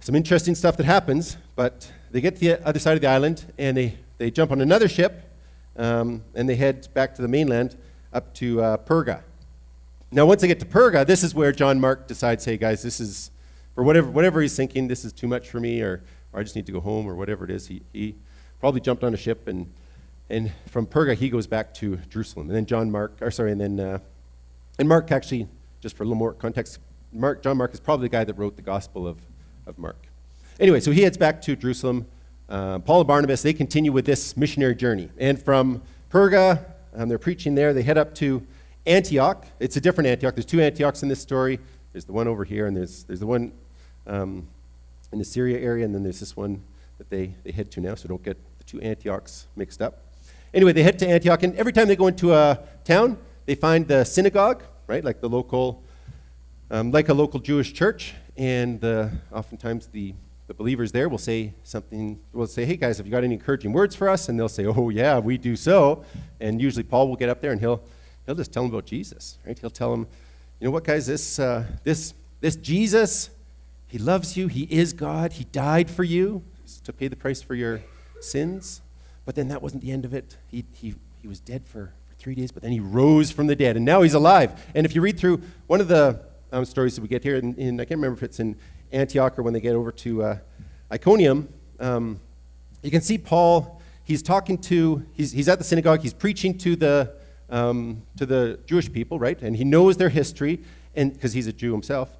some 0.00 0.16
interesting 0.16 0.56
stuff 0.56 0.76
that 0.78 0.86
happens, 0.86 1.36
but 1.54 1.90
they 2.10 2.20
get 2.20 2.34
to 2.34 2.40
the 2.40 2.66
other 2.66 2.80
side 2.80 2.96
of 2.96 3.00
the 3.00 3.08
island, 3.08 3.52
and 3.56 3.76
they, 3.76 3.96
they 4.18 4.32
jump 4.32 4.50
on 4.50 4.60
another 4.60 4.88
ship, 4.88 5.30
um, 5.76 6.24
and 6.34 6.48
they 6.48 6.56
head 6.56 6.88
back 6.92 7.14
to 7.14 7.22
the 7.22 7.28
mainland 7.28 7.76
up 8.12 8.34
to 8.34 8.60
uh, 8.60 8.76
Perga. 8.78 9.22
Now, 10.10 10.26
once 10.26 10.40
they 10.40 10.48
get 10.48 10.60
to 10.60 10.66
Perga, 10.66 11.06
this 11.06 11.22
is 11.22 11.34
where 11.34 11.52
John 11.52 11.80
Mark 11.80 12.08
decides, 12.08 12.44
hey, 12.44 12.56
guys, 12.56 12.82
this 12.82 12.98
is, 13.00 13.30
for 13.74 13.82
whatever, 13.82 14.10
whatever 14.10 14.40
he's 14.40 14.56
thinking, 14.56 14.88
this 14.88 15.04
is 15.04 15.12
too 15.12 15.26
much 15.26 15.48
for 15.48 15.60
me, 15.60 15.80
or, 15.80 16.02
or 16.32 16.40
I 16.40 16.42
just 16.42 16.56
need 16.56 16.66
to 16.66 16.72
go 16.72 16.80
home, 16.80 17.06
or 17.06 17.14
whatever 17.14 17.44
it 17.44 17.50
is. 17.50 17.66
He, 17.66 17.82
he 17.92 18.14
probably 18.60 18.80
jumped 18.80 19.04
on 19.04 19.14
a 19.14 19.16
ship, 19.16 19.48
and, 19.48 19.72
and 20.30 20.52
from 20.66 20.86
Perga, 20.86 21.14
he 21.14 21.28
goes 21.28 21.46
back 21.46 21.74
to 21.74 21.96
Jerusalem. 22.08 22.48
And 22.48 22.56
then 22.56 22.66
John 22.66 22.90
Mark, 22.90 23.18
or 23.20 23.30
sorry, 23.30 23.52
and 23.52 23.60
then, 23.60 23.80
uh, 23.80 23.98
and 24.78 24.88
Mark 24.88 25.10
actually, 25.10 25.48
just 25.80 25.96
for 25.96 26.04
a 26.04 26.06
little 26.06 26.18
more 26.18 26.32
context, 26.32 26.78
Mark, 27.12 27.42
John 27.42 27.56
Mark 27.56 27.74
is 27.74 27.80
probably 27.80 28.06
the 28.06 28.12
guy 28.12 28.24
that 28.24 28.34
wrote 28.34 28.56
the 28.56 28.62
Gospel 28.62 29.06
of, 29.06 29.18
of 29.66 29.78
Mark. 29.78 30.06
Anyway, 30.58 30.80
so 30.80 30.90
he 30.90 31.02
heads 31.02 31.16
back 31.16 31.42
to 31.42 31.56
Jerusalem. 31.56 32.06
Uh, 32.48 32.78
Paul 32.78 33.00
and 33.00 33.08
Barnabas, 33.08 33.42
they 33.42 33.52
continue 33.52 33.92
with 33.92 34.04
this 34.06 34.36
missionary 34.36 34.74
journey. 34.74 35.10
And 35.18 35.40
from 35.40 35.82
Perga, 36.10 36.64
um, 36.94 37.08
they're 37.08 37.18
preaching 37.18 37.54
there, 37.54 37.72
they 37.72 37.82
head 37.82 37.98
up 37.98 38.14
to 38.16 38.46
Antioch. 38.86 39.46
It's 39.60 39.76
a 39.76 39.80
different 39.80 40.08
Antioch. 40.08 40.34
There's 40.34 40.44
two 40.44 40.60
Antiochs 40.60 41.02
in 41.02 41.08
this 41.08 41.20
story. 41.20 41.58
There's 41.94 42.06
the 42.06 42.12
one 42.12 42.26
over 42.26 42.42
here, 42.42 42.66
and 42.66 42.76
there's, 42.76 43.04
there's 43.04 43.20
the 43.20 43.26
one 43.26 43.52
um, 44.08 44.48
in 45.12 45.20
the 45.20 45.24
Syria 45.24 45.60
area, 45.60 45.84
and 45.84 45.94
then 45.94 46.02
there's 46.02 46.18
this 46.18 46.36
one 46.36 46.60
that 46.98 47.08
they, 47.08 47.36
they 47.44 47.52
head 47.52 47.70
to 47.70 47.80
now, 47.80 47.94
so 47.94 48.08
don't 48.08 48.22
get 48.24 48.36
the 48.58 48.64
two 48.64 48.80
Antiochs 48.80 49.46
mixed 49.54 49.80
up. 49.80 50.02
Anyway, 50.52 50.72
they 50.72 50.82
head 50.82 50.98
to 50.98 51.08
Antioch, 51.08 51.44
and 51.44 51.54
every 51.54 51.72
time 51.72 51.86
they 51.86 51.94
go 51.94 52.08
into 52.08 52.34
a 52.34 52.58
town, 52.82 53.16
they 53.46 53.54
find 53.54 53.86
the 53.86 54.02
synagogue, 54.02 54.64
right, 54.88 55.04
like 55.04 55.20
the 55.20 55.28
local, 55.28 55.84
um, 56.68 56.90
like 56.90 57.08
a 57.08 57.14
local 57.14 57.38
Jewish 57.38 57.72
church, 57.72 58.14
and 58.36 58.84
oftentimes 59.32 59.86
the, 59.86 60.14
the 60.48 60.54
believers 60.54 60.90
there 60.90 61.08
will 61.08 61.18
say 61.18 61.54
something, 61.62 62.18
will 62.32 62.48
say, 62.48 62.64
hey 62.64 62.76
guys, 62.76 62.96
have 62.96 63.06
you 63.06 63.12
got 63.12 63.22
any 63.22 63.34
encouraging 63.34 63.72
words 63.72 63.94
for 63.94 64.08
us? 64.08 64.28
And 64.28 64.36
they'll 64.36 64.48
say, 64.48 64.66
oh 64.66 64.88
yeah, 64.88 65.20
we 65.20 65.38
do 65.38 65.54
so. 65.54 66.04
And 66.40 66.60
usually 66.60 66.82
Paul 66.82 67.08
will 67.08 67.14
get 67.14 67.28
up 67.28 67.40
there 67.40 67.52
and 67.52 67.60
he'll 67.60 67.80
he'll 68.26 68.34
just 68.34 68.52
tell 68.52 68.64
them 68.64 68.72
about 68.72 68.86
Jesus, 68.86 69.38
right? 69.46 69.56
He'll 69.56 69.70
tell 69.70 69.92
them, 69.92 70.08
you 70.60 70.66
know 70.66 70.70
what, 70.70 70.84
guys, 70.84 71.06
this, 71.06 71.38
uh, 71.38 71.64
this, 71.82 72.14
this 72.40 72.56
Jesus, 72.56 73.30
he 73.88 73.98
loves 73.98 74.36
you. 74.36 74.48
He 74.48 74.62
is 74.64 74.92
God. 74.92 75.32
He 75.32 75.44
died 75.44 75.90
for 75.90 76.04
you 76.04 76.42
to 76.84 76.92
pay 76.92 77.08
the 77.08 77.16
price 77.16 77.42
for 77.42 77.54
your 77.54 77.82
sins. 78.20 78.80
But 79.24 79.34
then 79.34 79.48
that 79.48 79.62
wasn't 79.62 79.82
the 79.82 79.90
end 79.90 80.04
of 80.04 80.14
it. 80.14 80.36
He, 80.48 80.64
he, 80.72 80.94
he 81.22 81.28
was 81.28 81.40
dead 81.40 81.66
for, 81.66 81.92
for 82.06 82.14
three 82.16 82.34
days, 82.34 82.52
but 82.52 82.62
then 82.62 82.72
he 82.72 82.80
rose 82.80 83.30
from 83.30 83.46
the 83.46 83.56
dead, 83.56 83.76
and 83.76 83.84
now 83.84 84.02
he's 84.02 84.14
alive. 84.14 84.62
And 84.74 84.86
if 84.86 84.94
you 84.94 85.00
read 85.00 85.18
through 85.18 85.42
one 85.66 85.80
of 85.80 85.88
the 85.88 86.20
um, 86.52 86.64
stories 86.64 86.94
that 86.94 87.02
we 87.02 87.08
get 87.08 87.22
here, 87.22 87.36
in, 87.36 87.54
in, 87.54 87.80
I 87.80 87.84
can't 87.84 87.98
remember 87.98 88.16
if 88.16 88.22
it's 88.22 88.40
in 88.40 88.56
Antioch 88.92 89.38
or 89.38 89.42
when 89.42 89.54
they 89.54 89.60
get 89.60 89.74
over 89.74 89.90
to 89.90 90.22
uh, 90.22 90.38
Iconium, 90.92 91.48
um, 91.80 92.20
you 92.82 92.90
can 92.90 93.00
see 93.00 93.18
Paul. 93.18 93.80
He's 94.04 94.22
talking 94.22 94.58
to, 94.58 95.04
he's, 95.14 95.32
he's 95.32 95.48
at 95.48 95.58
the 95.58 95.64
synagogue, 95.64 96.00
he's 96.02 96.14
preaching 96.14 96.56
to 96.58 96.76
the, 96.76 97.14
um, 97.50 98.02
to 98.16 98.26
the 98.26 98.58
Jewish 98.66 98.92
people, 98.92 99.18
right? 99.18 99.40
And 99.40 99.56
he 99.56 99.64
knows 99.64 99.96
their 99.96 100.08
history, 100.08 100.60
and 100.94 101.12
because 101.12 101.32
he's 101.32 101.46
a 101.46 101.52
Jew 101.52 101.72
himself, 101.72 102.16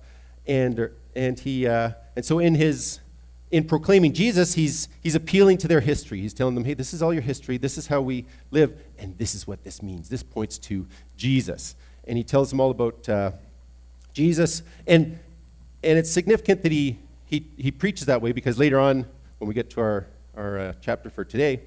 and 0.47 0.90
and 1.14 1.38
he 1.38 1.66
uh, 1.66 1.93
and 2.16 2.25
so 2.25 2.38
in 2.38 2.54
his 2.54 3.00
in 3.50 3.64
proclaiming 3.64 4.12
Jesus, 4.12 4.54
he's 4.54 4.88
he's 5.00 5.14
appealing 5.14 5.59
to 5.59 5.69
their 5.69 5.81
history. 5.81 6.21
He's 6.21 6.35
telling 6.35 6.54
them, 6.54 6.64
hey, 6.64 6.75
this 6.75 6.93
is 6.93 7.02
all 7.02 7.12
your 7.12 7.23
history. 7.23 7.57
This 7.57 7.78
is 7.78 7.87
how 7.87 8.00
we 8.00 8.26
live, 8.50 8.76
and 8.99 9.16
this 9.19 9.35
is 9.35 9.47
what 9.47 9.62
this 9.64 9.83
means. 9.83 10.09
This 10.09 10.23
points 10.23 10.59
to 10.59 10.87
Jesus, 11.16 11.76
and 12.04 12.19
he 12.19 12.25
tells 12.25 12.50
them 12.50 12.61
all 12.61 12.71
about 12.71 13.09
uh, 13.09 13.31
Jesus, 14.12 14.62
and 14.87 15.19
and 15.83 15.99
it's 15.99 16.11
significant 16.11 16.62
that 16.62 16.73
he 16.73 16.99
he 17.26 17.47
he 17.57 17.71
preaches 17.71 18.07
that 18.07 18.21
way 18.21 18.33
because 18.33 18.59
later 18.59 18.78
on, 18.78 19.07
when 19.38 19.49
we 19.49 19.54
get 19.54 19.71
to 19.71 19.81
our 19.81 20.07
our 20.37 20.59
uh, 20.59 20.73
chapter 20.81 21.11
for 21.11 21.25
today, 21.25 21.61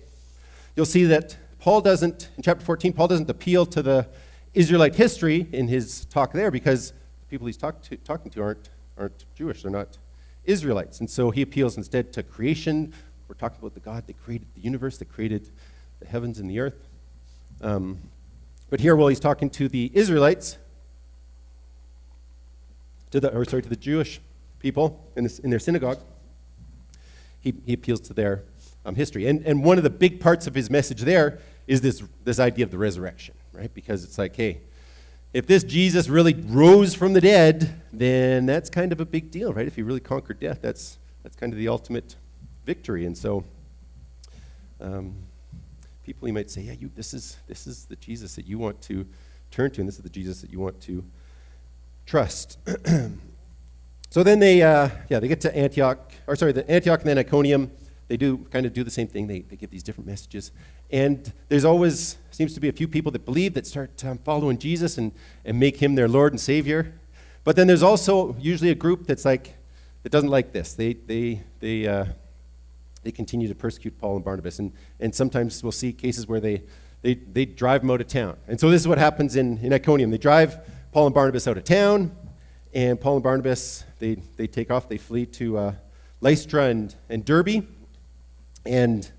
you'll 0.75 0.85
see 0.85 1.05
that 1.05 1.37
Paul 1.59 1.81
doesn't, 1.81 2.29
in 2.37 2.43
chapter 2.43 2.63
14, 2.63 2.93
Paul 2.93 3.07
doesn't 3.07 3.29
appeal 3.29 3.65
to 3.67 3.81
the 3.81 4.07
Israelite 4.53 4.95
history 4.95 5.47
in 5.51 5.67
his 5.67 6.05
talk 6.05 6.33
there 6.33 6.51
because 6.51 6.91
the 6.91 7.25
people 7.29 7.47
he's 7.47 7.57
talk 7.57 7.81
to, 7.83 7.97
talking 7.97 8.31
to 8.31 8.41
aren't, 8.41 8.69
aren't 8.97 9.25
Jewish, 9.35 9.63
they're 9.63 9.71
not 9.71 9.97
Israelites. 10.45 10.99
And 10.99 11.09
so 11.09 11.31
he 11.31 11.41
appeals 11.41 11.77
instead 11.77 12.13
to 12.13 12.23
creation. 12.23 12.93
We're 13.27 13.35
talking 13.35 13.57
about 13.59 13.73
the 13.73 13.79
God 13.79 14.07
that 14.07 14.21
created 14.23 14.47
the 14.55 14.61
universe, 14.61 14.97
that 14.97 15.09
created 15.09 15.49
the 15.99 16.07
heavens 16.07 16.39
and 16.39 16.49
the 16.49 16.59
earth. 16.59 16.87
Um, 17.61 17.99
but 18.69 18.79
here, 18.79 18.95
while 18.95 19.07
he's 19.07 19.19
talking 19.19 19.49
to 19.51 19.67
the 19.67 19.91
Israelites, 19.93 20.57
to 23.11 23.19
the, 23.19 23.35
or 23.35 23.45
sorry, 23.45 23.63
to 23.63 23.69
the 23.69 23.75
Jewish 23.75 24.19
people 24.59 25.05
in, 25.15 25.23
this, 25.23 25.39
in 25.39 25.49
their 25.49 25.59
synagogue, 25.59 25.99
he, 27.39 27.53
he 27.65 27.73
appeals 27.73 28.01
to 28.01 28.13
their 28.13 28.43
um, 28.85 28.95
history. 28.95 29.27
And, 29.27 29.45
and 29.45 29.63
one 29.63 29.77
of 29.77 29.83
the 29.83 29.89
big 29.89 30.19
parts 30.19 30.47
of 30.47 30.55
his 30.55 30.69
message 30.69 31.01
there 31.01 31.39
is 31.67 31.81
this, 31.81 32.03
this 32.23 32.39
idea 32.39 32.65
of 32.65 32.71
the 32.71 32.77
resurrection, 32.77 33.35
right? 33.53 33.73
Because 33.73 34.03
it's 34.03 34.17
like, 34.17 34.35
hey, 34.35 34.61
if 35.33 35.45
this 35.45 35.63
Jesus 35.63 36.07
really 36.07 36.33
rose 36.33 36.93
from 36.93 37.13
the 37.13 37.21
dead, 37.21 37.81
then 37.91 38.45
that's 38.45 38.69
kind 38.69 38.91
of 38.91 39.01
a 39.01 39.05
big 39.05 39.29
deal, 39.29 39.53
right? 39.53 39.67
If 39.67 39.75
he 39.75 39.83
really 39.83 39.99
conquered 39.99 40.39
death, 40.39 40.59
that's, 40.61 40.97
that's 41.23 41.35
kind 41.35 41.51
of 41.51 41.59
the 41.59 41.67
ultimate 41.67 42.15
victory. 42.65 43.05
And 43.05 43.17
so 43.17 43.43
um, 44.79 45.15
people, 46.03 46.27
you 46.27 46.33
might 46.33 46.49
say, 46.49 46.61
yeah, 46.61 46.73
you, 46.73 46.89
this, 46.95 47.13
is, 47.13 47.37
this 47.47 47.67
is 47.67 47.85
the 47.85 47.97
Jesus 47.97 48.35
that 48.35 48.47
you 48.47 48.57
want 48.57 48.81
to 48.83 49.05
turn 49.51 49.71
to, 49.71 49.81
and 49.81 49.87
this 49.87 49.97
is 49.97 50.03
the 50.03 50.09
Jesus 50.09 50.41
that 50.41 50.51
you 50.51 50.59
want 50.59 50.79
to 50.81 51.03
trust. 52.05 52.57
so 54.09 54.23
then 54.23 54.39
they, 54.39 54.61
uh, 54.61 54.89
yeah, 55.09 55.19
they 55.19 55.27
get 55.27 55.41
to 55.41 55.55
Antioch, 55.55 56.13
or 56.25 56.35
sorry, 56.35 56.53
the 56.53 56.69
Antioch 56.69 57.01
and 57.01 57.09
then 57.09 57.17
Iconium. 57.17 57.71
They 58.07 58.17
do 58.17 58.37
kind 58.51 58.65
of 58.65 58.73
do 58.73 58.83
the 58.83 58.91
same 58.91 59.07
thing. 59.07 59.27
They, 59.27 59.41
they 59.41 59.55
give 59.55 59.69
these 59.69 59.83
different 59.83 60.07
messages. 60.07 60.51
And 60.91 61.31
there's 61.49 61.65
always, 61.65 62.17
seems 62.31 62.53
to 62.53 62.59
be 62.59 62.69
a 62.69 62.71
few 62.71 62.87
people 62.87 63.11
that 63.11 63.25
believe 63.25 63.53
that 63.55 63.67
start 63.67 64.03
um, 64.05 64.17
following 64.19 64.57
Jesus 64.57 64.97
and, 64.97 65.11
and 65.43 65.59
make 65.59 65.77
him 65.77 65.95
their 65.95 66.07
Lord 66.07 66.31
and 66.31 66.39
Savior. 66.39 66.93
But 67.43 67.55
then 67.55 67.67
there's 67.67 67.83
also 67.83 68.35
usually 68.39 68.71
a 68.71 68.75
group 68.75 69.07
that's 69.07 69.25
like, 69.25 69.55
that 70.03 70.11
doesn't 70.11 70.29
like 70.29 70.53
this. 70.53 70.73
They, 70.73 70.93
they, 70.93 71.41
they, 71.59 71.87
uh, 71.87 72.05
they 73.03 73.11
continue 73.11 73.47
to 73.47 73.55
persecute 73.55 73.99
Paul 73.99 74.17
and 74.17 74.25
Barnabas. 74.25 74.59
And, 74.59 74.71
and 74.99 75.13
sometimes 75.13 75.61
we'll 75.63 75.71
see 75.71 75.91
cases 75.91 76.27
where 76.27 76.39
they, 76.39 76.63
they, 77.01 77.15
they 77.15 77.45
drive 77.45 77.81
them 77.81 77.91
out 77.91 78.01
of 78.01 78.07
town. 78.07 78.37
And 78.47 78.59
so 78.59 78.69
this 78.69 78.81
is 78.81 78.87
what 78.87 78.97
happens 78.97 79.35
in, 79.35 79.57
in 79.59 79.73
Iconium. 79.73 80.11
They 80.11 80.17
drive 80.17 80.59
Paul 80.91 81.07
and 81.07 81.15
Barnabas 81.15 81.47
out 81.47 81.57
of 81.57 81.63
town, 81.63 82.15
and 82.73 82.99
Paul 82.99 83.15
and 83.15 83.23
Barnabas, 83.23 83.83
they, 83.99 84.15
they 84.35 84.47
take 84.47 84.71
off, 84.71 84.89
they 84.89 84.97
flee 84.97 85.25
to 85.27 85.57
uh, 85.57 85.73
Lystra 86.21 86.65
and, 86.65 86.95
and 87.09 87.23
Derbe, 87.23 87.65
and, 88.67 89.09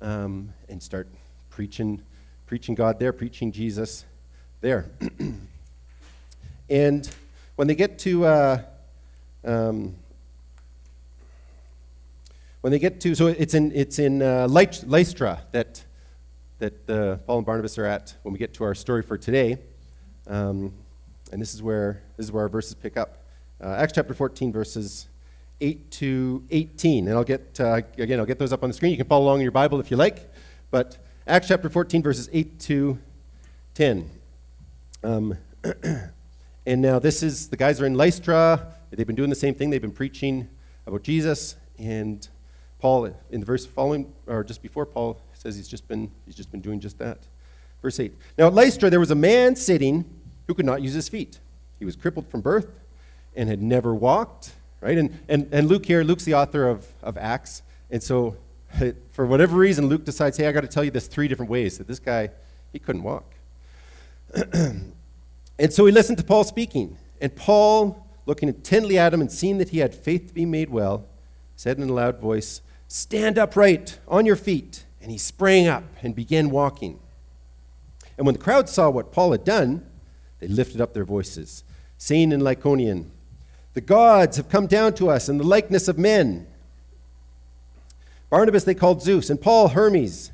um, 0.00 0.52
and 0.68 0.82
start 0.82 1.08
preaching, 1.50 2.02
preaching 2.46 2.74
God 2.74 2.98
there, 2.98 3.12
preaching 3.12 3.50
Jesus 3.52 4.04
there. 4.60 4.90
and 6.70 7.10
when 7.56 7.66
they 7.68 7.74
get 7.74 7.98
to, 8.00 8.24
uh, 8.24 8.62
um, 9.44 9.96
when 12.60 12.70
they 12.70 12.78
get 12.78 13.00
to, 13.00 13.14
so 13.14 13.26
it's 13.26 13.54
in, 13.54 13.72
it's 13.72 13.98
in 13.98 14.22
uh, 14.22 14.46
Lystra 14.48 15.42
that, 15.50 15.84
that 16.60 16.88
uh, 16.88 17.16
Paul 17.26 17.38
and 17.38 17.46
Barnabas 17.46 17.76
are 17.78 17.86
at 17.86 18.14
when 18.22 18.32
we 18.32 18.38
get 18.38 18.54
to 18.54 18.64
our 18.64 18.74
story 18.74 19.02
for 19.02 19.18
today. 19.18 19.58
Um, 20.28 20.72
and 21.32 21.42
this 21.42 21.54
is 21.54 21.62
where, 21.62 22.02
this 22.16 22.26
is 22.26 22.32
where 22.32 22.44
our 22.44 22.48
verses 22.48 22.74
pick 22.76 22.96
up. 22.96 23.24
Uh, 23.60 23.74
Acts 23.78 23.94
chapter 23.94 24.14
14, 24.14 24.52
verses 24.52 25.08
8 25.60 25.90
to 25.92 26.44
18. 26.50 27.08
And 27.08 27.16
I'll 27.16 27.24
get, 27.24 27.58
uh, 27.60 27.80
again, 27.98 28.18
I'll 28.18 28.26
get 28.26 28.38
those 28.38 28.52
up 28.52 28.62
on 28.62 28.70
the 28.70 28.74
screen. 28.74 28.90
You 28.90 28.96
can 28.96 29.06
follow 29.06 29.24
along 29.24 29.38
in 29.38 29.42
your 29.42 29.52
Bible 29.52 29.80
if 29.80 29.90
you 29.90 29.96
like. 29.96 30.32
But 30.70 30.98
Acts 31.26 31.48
chapter 31.48 31.68
14, 31.68 32.02
verses 32.02 32.28
8 32.32 32.58
to 32.60 32.98
10. 33.74 34.10
Um, 35.04 35.36
and 36.66 36.82
now 36.82 36.98
this 36.98 37.22
is, 37.22 37.48
the 37.48 37.56
guys 37.56 37.80
are 37.80 37.86
in 37.86 37.94
Lystra. 37.94 38.74
They've 38.90 39.06
been 39.06 39.16
doing 39.16 39.30
the 39.30 39.36
same 39.36 39.54
thing. 39.54 39.70
They've 39.70 39.80
been 39.80 39.92
preaching 39.92 40.48
about 40.86 41.02
Jesus. 41.02 41.56
And 41.78 42.26
Paul, 42.78 43.14
in 43.30 43.40
the 43.40 43.46
verse 43.46 43.64
following, 43.64 44.12
or 44.26 44.44
just 44.44 44.62
before, 44.62 44.84
Paul 44.84 45.20
says 45.34 45.56
he's 45.56 45.68
just 45.68 45.88
been, 45.88 46.10
he's 46.26 46.34
just 46.34 46.50
been 46.50 46.60
doing 46.60 46.80
just 46.80 46.98
that. 46.98 47.26
Verse 47.80 47.98
8. 47.98 48.12
Now 48.38 48.48
at 48.48 48.54
Lystra, 48.54 48.90
there 48.90 49.00
was 49.00 49.10
a 49.10 49.16
man 49.16 49.56
sitting 49.56 50.04
who 50.46 50.54
could 50.54 50.66
not 50.66 50.82
use 50.82 50.92
his 50.92 51.08
feet. 51.08 51.40
He 51.78 51.84
was 51.84 51.96
crippled 51.96 52.28
from 52.28 52.40
birth 52.40 52.80
and 53.34 53.48
had 53.48 53.62
never 53.62 53.94
walked, 53.94 54.52
right? 54.82 54.98
And, 54.98 55.18
and, 55.28 55.48
and 55.52 55.68
Luke 55.68 55.86
here, 55.86 56.02
Luke's 56.04 56.24
the 56.24 56.34
author 56.34 56.68
of, 56.68 56.86
of 57.02 57.16
Acts. 57.16 57.62
And 57.90 58.02
so, 58.02 58.36
for 59.12 59.26
whatever 59.26 59.56
reason, 59.56 59.86
Luke 59.86 60.04
decides, 60.04 60.36
hey, 60.36 60.46
I 60.46 60.52
got 60.52 60.62
to 60.62 60.68
tell 60.68 60.84
you 60.84 60.90
this 60.90 61.06
three 61.06 61.28
different 61.28 61.50
ways 61.50 61.78
that 61.78 61.86
this 61.86 61.98
guy, 61.98 62.30
he 62.72 62.78
couldn't 62.78 63.02
walk. 63.02 63.24
and 64.52 64.92
so 65.70 65.86
he 65.86 65.92
listened 65.92 66.18
to 66.18 66.24
Paul 66.24 66.44
speaking. 66.44 66.98
And 67.20 67.34
Paul, 67.36 68.06
looking 68.26 68.48
intently 68.48 68.98
at 68.98 69.14
him 69.14 69.20
and 69.20 69.30
seeing 69.30 69.58
that 69.58 69.68
he 69.68 69.78
had 69.78 69.94
faith 69.94 70.28
to 70.28 70.34
be 70.34 70.46
made 70.46 70.70
well, 70.70 71.06
said 71.54 71.78
in 71.78 71.88
a 71.88 71.92
loud 71.92 72.18
voice, 72.18 72.60
Stand 72.88 73.38
upright 73.38 73.98
on 74.08 74.26
your 74.26 74.36
feet. 74.36 74.84
And 75.00 75.10
he 75.10 75.18
sprang 75.18 75.66
up 75.66 75.84
and 76.02 76.14
began 76.14 76.50
walking. 76.50 77.00
And 78.16 78.26
when 78.26 78.34
the 78.34 78.40
crowd 78.40 78.68
saw 78.68 78.88
what 78.88 79.12
Paul 79.12 79.32
had 79.32 79.44
done, 79.44 79.84
they 80.38 80.48
lifted 80.48 80.80
up 80.80 80.94
their 80.94 81.04
voices, 81.04 81.64
saying 81.98 82.32
in 82.32 82.40
Lycaonian, 82.40 83.10
The 83.74 83.80
gods 83.80 84.36
have 84.36 84.48
come 84.48 84.66
down 84.66 84.94
to 84.94 85.08
us 85.08 85.28
in 85.28 85.38
the 85.38 85.44
likeness 85.44 85.88
of 85.88 85.98
men. 85.98 86.46
Barnabas 88.28 88.64
they 88.64 88.74
called 88.74 89.02
Zeus, 89.02 89.30
and 89.30 89.40
Paul 89.40 89.68
Hermes, 89.68 90.32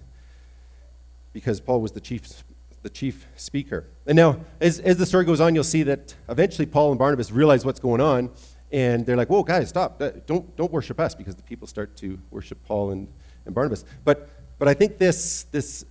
because 1.33 1.61
Paul 1.61 1.81
was 1.81 1.93
the 1.93 2.01
chief, 2.01 2.45
the 2.83 2.91
chief 2.91 3.27
speaker. 3.37 3.87
And 4.07 4.17
now, 4.17 4.41
as, 4.61 4.79
as 4.81 4.97
the 4.97 5.07
story 5.07 5.25
goes 5.25 5.41
on, 5.41 5.55
you'll 5.55 5.65
see 5.65 5.83
that 5.85 6.15
eventually 6.29 6.67
Paul 6.67 6.91
and 6.91 6.99
Barnabas 6.99 7.33
realize 7.33 7.65
what's 7.65 7.81
going 7.81 8.01
on, 8.01 8.31
and 8.71 9.05
they're 9.05 9.17
like, 9.17 9.29
Whoa, 9.29 9.43
guys, 9.43 9.69
stop. 9.69 10.01
Uh, 10.01 10.11
don't, 10.27 10.57
don't 10.57 10.73
worship 10.73 11.01
us, 11.01 11.15
because 11.15 11.35
the 11.35 11.43
people 11.43 11.67
start 11.67 11.97
to 11.97 12.19
worship 12.31 12.59
Paul 12.65 12.91
and, 12.91 13.09
and 13.47 13.55
Barnabas. 13.55 13.85
But, 14.05 14.29
but 14.59 14.69
I 14.69 14.75
think 14.75 14.99
this, 14.99 15.45
this 15.51 15.85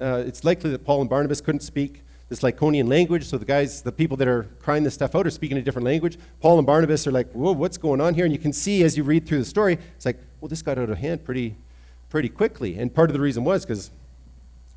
uh, 0.00 0.22
it's 0.26 0.44
likely 0.44 0.70
that 0.70 0.84
Paul 0.84 1.00
and 1.00 1.10
Barnabas 1.10 1.40
couldn't 1.40 1.62
speak 1.62 2.03
this 2.28 2.40
Lycaonian 2.40 2.88
language. 2.88 3.24
So 3.24 3.38
the 3.38 3.44
guys, 3.44 3.82
the 3.82 3.92
people 3.92 4.16
that 4.18 4.28
are 4.28 4.44
crying 4.60 4.82
this 4.84 4.94
stuff 4.94 5.14
out 5.14 5.26
are 5.26 5.30
speaking 5.30 5.58
a 5.58 5.62
different 5.62 5.84
language. 5.84 6.18
Paul 6.40 6.58
and 6.58 6.66
Barnabas 6.66 7.06
are 7.06 7.12
like, 7.12 7.30
whoa, 7.32 7.52
what's 7.52 7.76
going 7.76 8.00
on 8.00 8.14
here? 8.14 8.24
And 8.24 8.32
you 8.32 8.38
can 8.38 8.52
see 8.52 8.82
as 8.82 8.96
you 8.96 9.04
read 9.04 9.26
through 9.26 9.38
the 9.38 9.44
story, 9.44 9.78
it's 9.96 10.06
like, 10.06 10.18
well, 10.40 10.48
this 10.48 10.62
got 10.62 10.78
out 10.78 10.90
of 10.90 10.98
hand 10.98 11.24
pretty, 11.24 11.56
pretty 12.08 12.28
quickly. 12.28 12.78
And 12.78 12.94
part 12.94 13.10
of 13.10 13.14
the 13.14 13.20
reason 13.20 13.44
was 13.44 13.64
because 13.64 13.90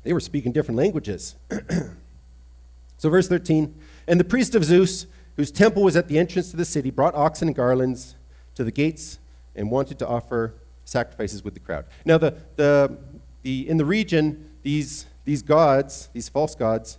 they 0.02 0.12
were 0.12 0.20
speaking 0.20 0.52
different 0.52 0.78
languages. 0.78 1.36
so, 2.98 3.10
verse 3.10 3.28
13 3.28 3.74
And 4.06 4.20
the 4.20 4.24
priest 4.24 4.54
of 4.54 4.64
Zeus, 4.64 5.06
whose 5.36 5.50
temple 5.50 5.82
was 5.82 5.96
at 5.96 6.08
the 6.08 6.18
entrance 6.18 6.50
to 6.50 6.56
the 6.56 6.64
city, 6.64 6.90
brought 6.90 7.14
oxen 7.14 7.48
and 7.48 7.56
garlands 7.56 8.14
to 8.54 8.64
the 8.64 8.72
gates 8.72 9.18
and 9.54 9.70
wanted 9.70 9.98
to 9.98 10.06
offer 10.06 10.54
sacrifices 10.84 11.44
with 11.44 11.54
the 11.54 11.60
crowd. 11.60 11.84
Now, 12.04 12.18
the, 12.18 12.34
the, 12.56 12.98
the, 13.42 13.68
in 13.68 13.76
the 13.76 13.84
region, 13.84 14.50
these, 14.62 15.06
these 15.24 15.42
gods, 15.42 16.08
these 16.12 16.28
false 16.28 16.54
gods, 16.54 16.98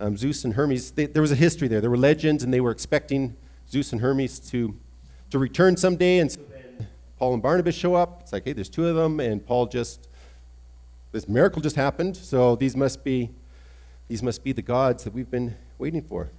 um, 0.00 0.16
Zeus 0.16 0.44
and 0.44 0.54
Hermes, 0.54 0.92
they, 0.92 1.06
there 1.06 1.22
was 1.22 1.30
a 1.30 1.36
history 1.36 1.68
there. 1.68 1.80
There 1.80 1.90
were 1.90 1.98
legends, 1.98 2.42
and 2.42 2.52
they 2.52 2.60
were 2.60 2.70
expecting 2.70 3.36
Zeus 3.70 3.92
and 3.92 4.00
Hermes 4.00 4.40
to, 4.50 4.74
to 5.30 5.38
return 5.38 5.76
someday. 5.76 6.18
And 6.18 6.32
so 6.32 6.40
then 6.50 6.88
Paul 7.18 7.34
and 7.34 7.42
Barnabas 7.42 7.74
show 7.74 7.94
up. 7.94 8.20
It's 8.22 8.32
like, 8.32 8.44
hey, 8.44 8.54
there's 8.54 8.70
two 8.70 8.88
of 8.88 8.96
them, 8.96 9.20
and 9.20 9.44
Paul 9.44 9.66
just, 9.66 10.08
this 11.12 11.28
miracle 11.28 11.60
just 11.60 11.76
happened. 11.76 12.16
So 12.16 12.56
these 12.56 12.74
must 12.74 13.04
be, 13.04 13.30
these 14.08 14.22
must 14.22 14.42
be 14.42 14.52
the 14.52 14.62
gods 14.62 15.04
that 15.04 15.12
we've 15.12 15.30
been 15.30 15.54
waiting 15.78 16.02
for. 16.02 16.30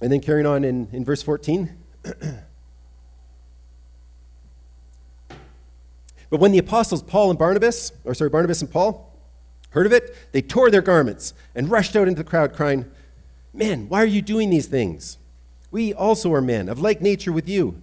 And 0.00 0.12
then 0.12 0.20
carrying 0.20 0.46
on 0.46 0.64
in, 0.64 0.88
in 0.92 1.04
verse 1.04 1.22
14. 1.22 1.76
but 6.30 6.38
when 6.40 6.52
the 6.52 6.58
apostles 6.58 7.02
Paul 7.02 7.30
and 7.30 7.38
Barnabas, 7.38 7.92
or 8.04 8.14
sorry, 8.14 8.30
Barnabas 8.30 8.62
and 8.62 8.70
Paul, 8.70 9.11
Heard 9.72 9.86
of 9.86 9.92
it? 9.92 10.14
They 10.32 10.42
tore 10.42 10.70
their 10.70 10.82
garments 10.82 11.34
and 11.54 11.70
rushed 11.70 11.96
out 11.96 12.08
into 12.08 12.22
the 12.22 12.28
crowd, 12.28 12.54
crying, 12.54 12.90
Men, 13.54 13.88
why 13.88 14.02
are 14.02 14.06
you 14.06 14.22
doing 14.22 14.50
these 14.50 14.66
things? 14.66 15.18
We 15.70 15.92
also 15.92 16.32
are 16.32 16.40
men 16.40 16.68
of 16.68 16.80
like 16.80 17.00
nature 17.00 17.32
with 17.32 17.48
you, 17.48 17.82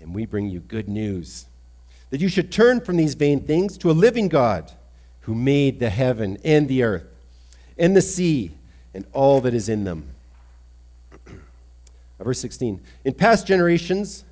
and 0.00 0.14
we 0.14 0.26
bring 0.26 0.48
you 0.48 0.60
good 0.60 0.88
news 0.88 1.46
that 2.10 2.20
you 2.20 2.28
should 2.28 2.50
turn 2.50 2.80
from 2.80 2.96
these 2.96 3.14
vain 3.14 3.40
things 3.40 3.76
to 3.78 3.90
a 3.90 3.92
living 3.92 4.28
God 4.28 4.72
who 5.22 5.34
made 5.34 5.78
the 5.78 5.90
heaven 5.90 6.38
and 6.44 6.68
the 6.68 6.82
earth 6.82 7.06
and 7.76 7.94
the 7.94 8.02
sea 8.02 8.52
and 8.94 9.04
all 9.12 9.40
that 9.42 9.54
is 9.54 9.68
in 9.68 9.84
them. 9.84 10.08
Verse 12.18 12.40
16 12.40 12.80
In 13.04 13.14
past 13.14 13.46
generations, 13.46 14.24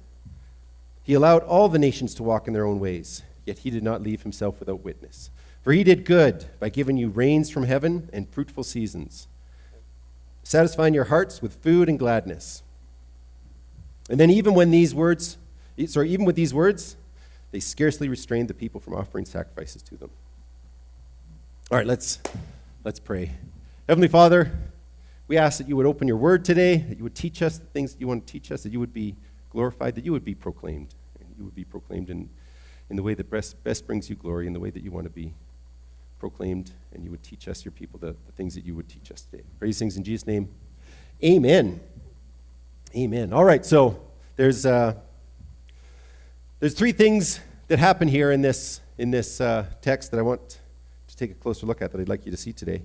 he 1.02 1.14
allowed 1.14 1.42
all 1.42 1.68
the 1.68 1.78
nations 1.78 2.14
to 2.14 2.22
walk 2.22 2.48
in 2.48 2.54
their 2.54 2.66
own 2.66 2.80
ways, 2.80 3.22
yet 3.44 3.58
he 3.58 3.70
did 3.70 3.82
not 3.82 4.02
leave 4.02 4.22
himself 4.22 4.58
without 4.58 4.82
witness 4.82 5.30
for 5.66 5.72
he 5.72 5.82
did 5.82 6.04
good 6.04 6.44
by 6.60 6.68
giving 6.68 6.96
you 6.96 7.08
rains 7.08 7.50
from 7.50 7.64
heaven 7.64 8.08
and 8.12 8.30
fruitful 8.30 8.62
seasons, 8.62 9.26
satisfying 10.44 10.94
your 10.94 11.06
hearts 11.06 11.42
with 11.42 11.54
food 11.54 11.88
and 11.88 11.98
gladness. 11.98 12.62
And 14.08 14.20
then, 14.20 14.30
even 14.30 14.54
when 14.54 14.70
these 14.70 14.94
words, 14.94 15.38
sorry, 15.86 16.10
even 16.10 16.24
with 16.24 16.36
these 16.36 16.54
words, 16.54 16.96
they 17.50 17.58
scarcely 17.58 18.08
restrained 18.08 18.46
the 18.46 18.54
people 18.54 18.80
from 18.80 18.94
offering 18.94 19.24
sacrifices 19.24 19.82
to 19.82 19.96
them. 19.96 20.10
All 21.72 21.78
right, 21.78 21.86
let's, 21.86 22.20
let's 22.84 23.00
pray. 23.00 23.32
Heavenly 23.88 24.06
Father, 24.06 24.56
we 25.26 25.36
ask 25.36 25.58
that 25.58 25.68
you 25.68 25.74
would 25.74 25.86
open 25.86 26.06
your 26.06 26.16
word 26.16 26.44
today, 26.44 26.76
that 26.76 26.96
you 26.96 27.02
would 27.02 27.16
teach 27.16 27.42
us 27.42 27.58
the 27.58 27.66
things 27.66 27.92
that 27.92 28.00
you 28.00 28.06
want 28.06 28.24
to 28.24 28.32
teach 28.32 28.52
us, 28.52 28.62
that 28.62 28.70
you 28.70 28.78
would 28.78 28.94
be 28.94 29.16
glorified, 29.50 29.96
that 29.96 30.04
you 30.04 30.12
would 30.12 30.24
be 30.24 30.36
proclaimed, 30.36 30.94
and 31.18 31.28
you 31.36 31.42
would 31.42 31.56
be 31.56 31.64
proclaimed 31.64 32.08
in, 32.08 32.30
in 32.88 32.94
the 32.94 33.02
way 33.02 33.14
that 33.14 33.28
best, 33.28 33.64
best 33.64 33.84
brings 33.84 34.08
you 34.08 34.14
glory, 34.14 34.46
in 34.46 34.52
the 34.52 34.60
way 34.60 34.70
that 34.70 34.84
you 34.84 34.92
want 34.92 35.06
to 35.06 35.10
be 35.10 35.34
proclaimed, 36.18 36.72
and 36.92 37.04
you 37.04 37.10
would 37.10 37.22
teach 37.22 37.48
us, 37.48 37.64
your 37.64 37.72
people, 37.72 37.98
the, 37.98 38.16
the 38.26 38.32
things 38.32 38.54
that 38.54 38.64
you 38.64 38.74
would 38.74 38.88
teach 38.88 39.10
us 39.12 39.22
today. 39.22 39.44
Praise 39.58 39.78
things 39.78 39.96
in 39.96 40.04
Jesus' 40.04 40.26
name. 40.26 40.48
Amen. 41.22 41.80
Amen. 42.94 43.32
All 43.32 43.44
right, 43.44 43.64
so 43.64 44.00
there's, 44.36 44.64
uh, 44.64 44.94
there's 46.60 46.74
three 46.74 46.92
things 46.92 47.40
that 47.68 47.78
happen 47.78 48.08
here 48.08 48.32
in 48.32 48.42
this, 48.42 48.80
in 48.98 49.10
this 49.10 49.40
uh, 49.40 49.66
text 49.82 50.10
that 50.10 50.18
I 50.18 50.22
want 50.22 50.58
to 51.08 51.16
take 51.16 51.30
a 51.30 51.34
closer 51.34 51.66
look 51.66 51.82
at 51.82 51.92
that 51.92 52.00
I'd 52.00 52.08
like 52.08 52.24
you 52.24 52.30
to 52.30 52.36
see 52.36 52.52
today. 52.52 52.82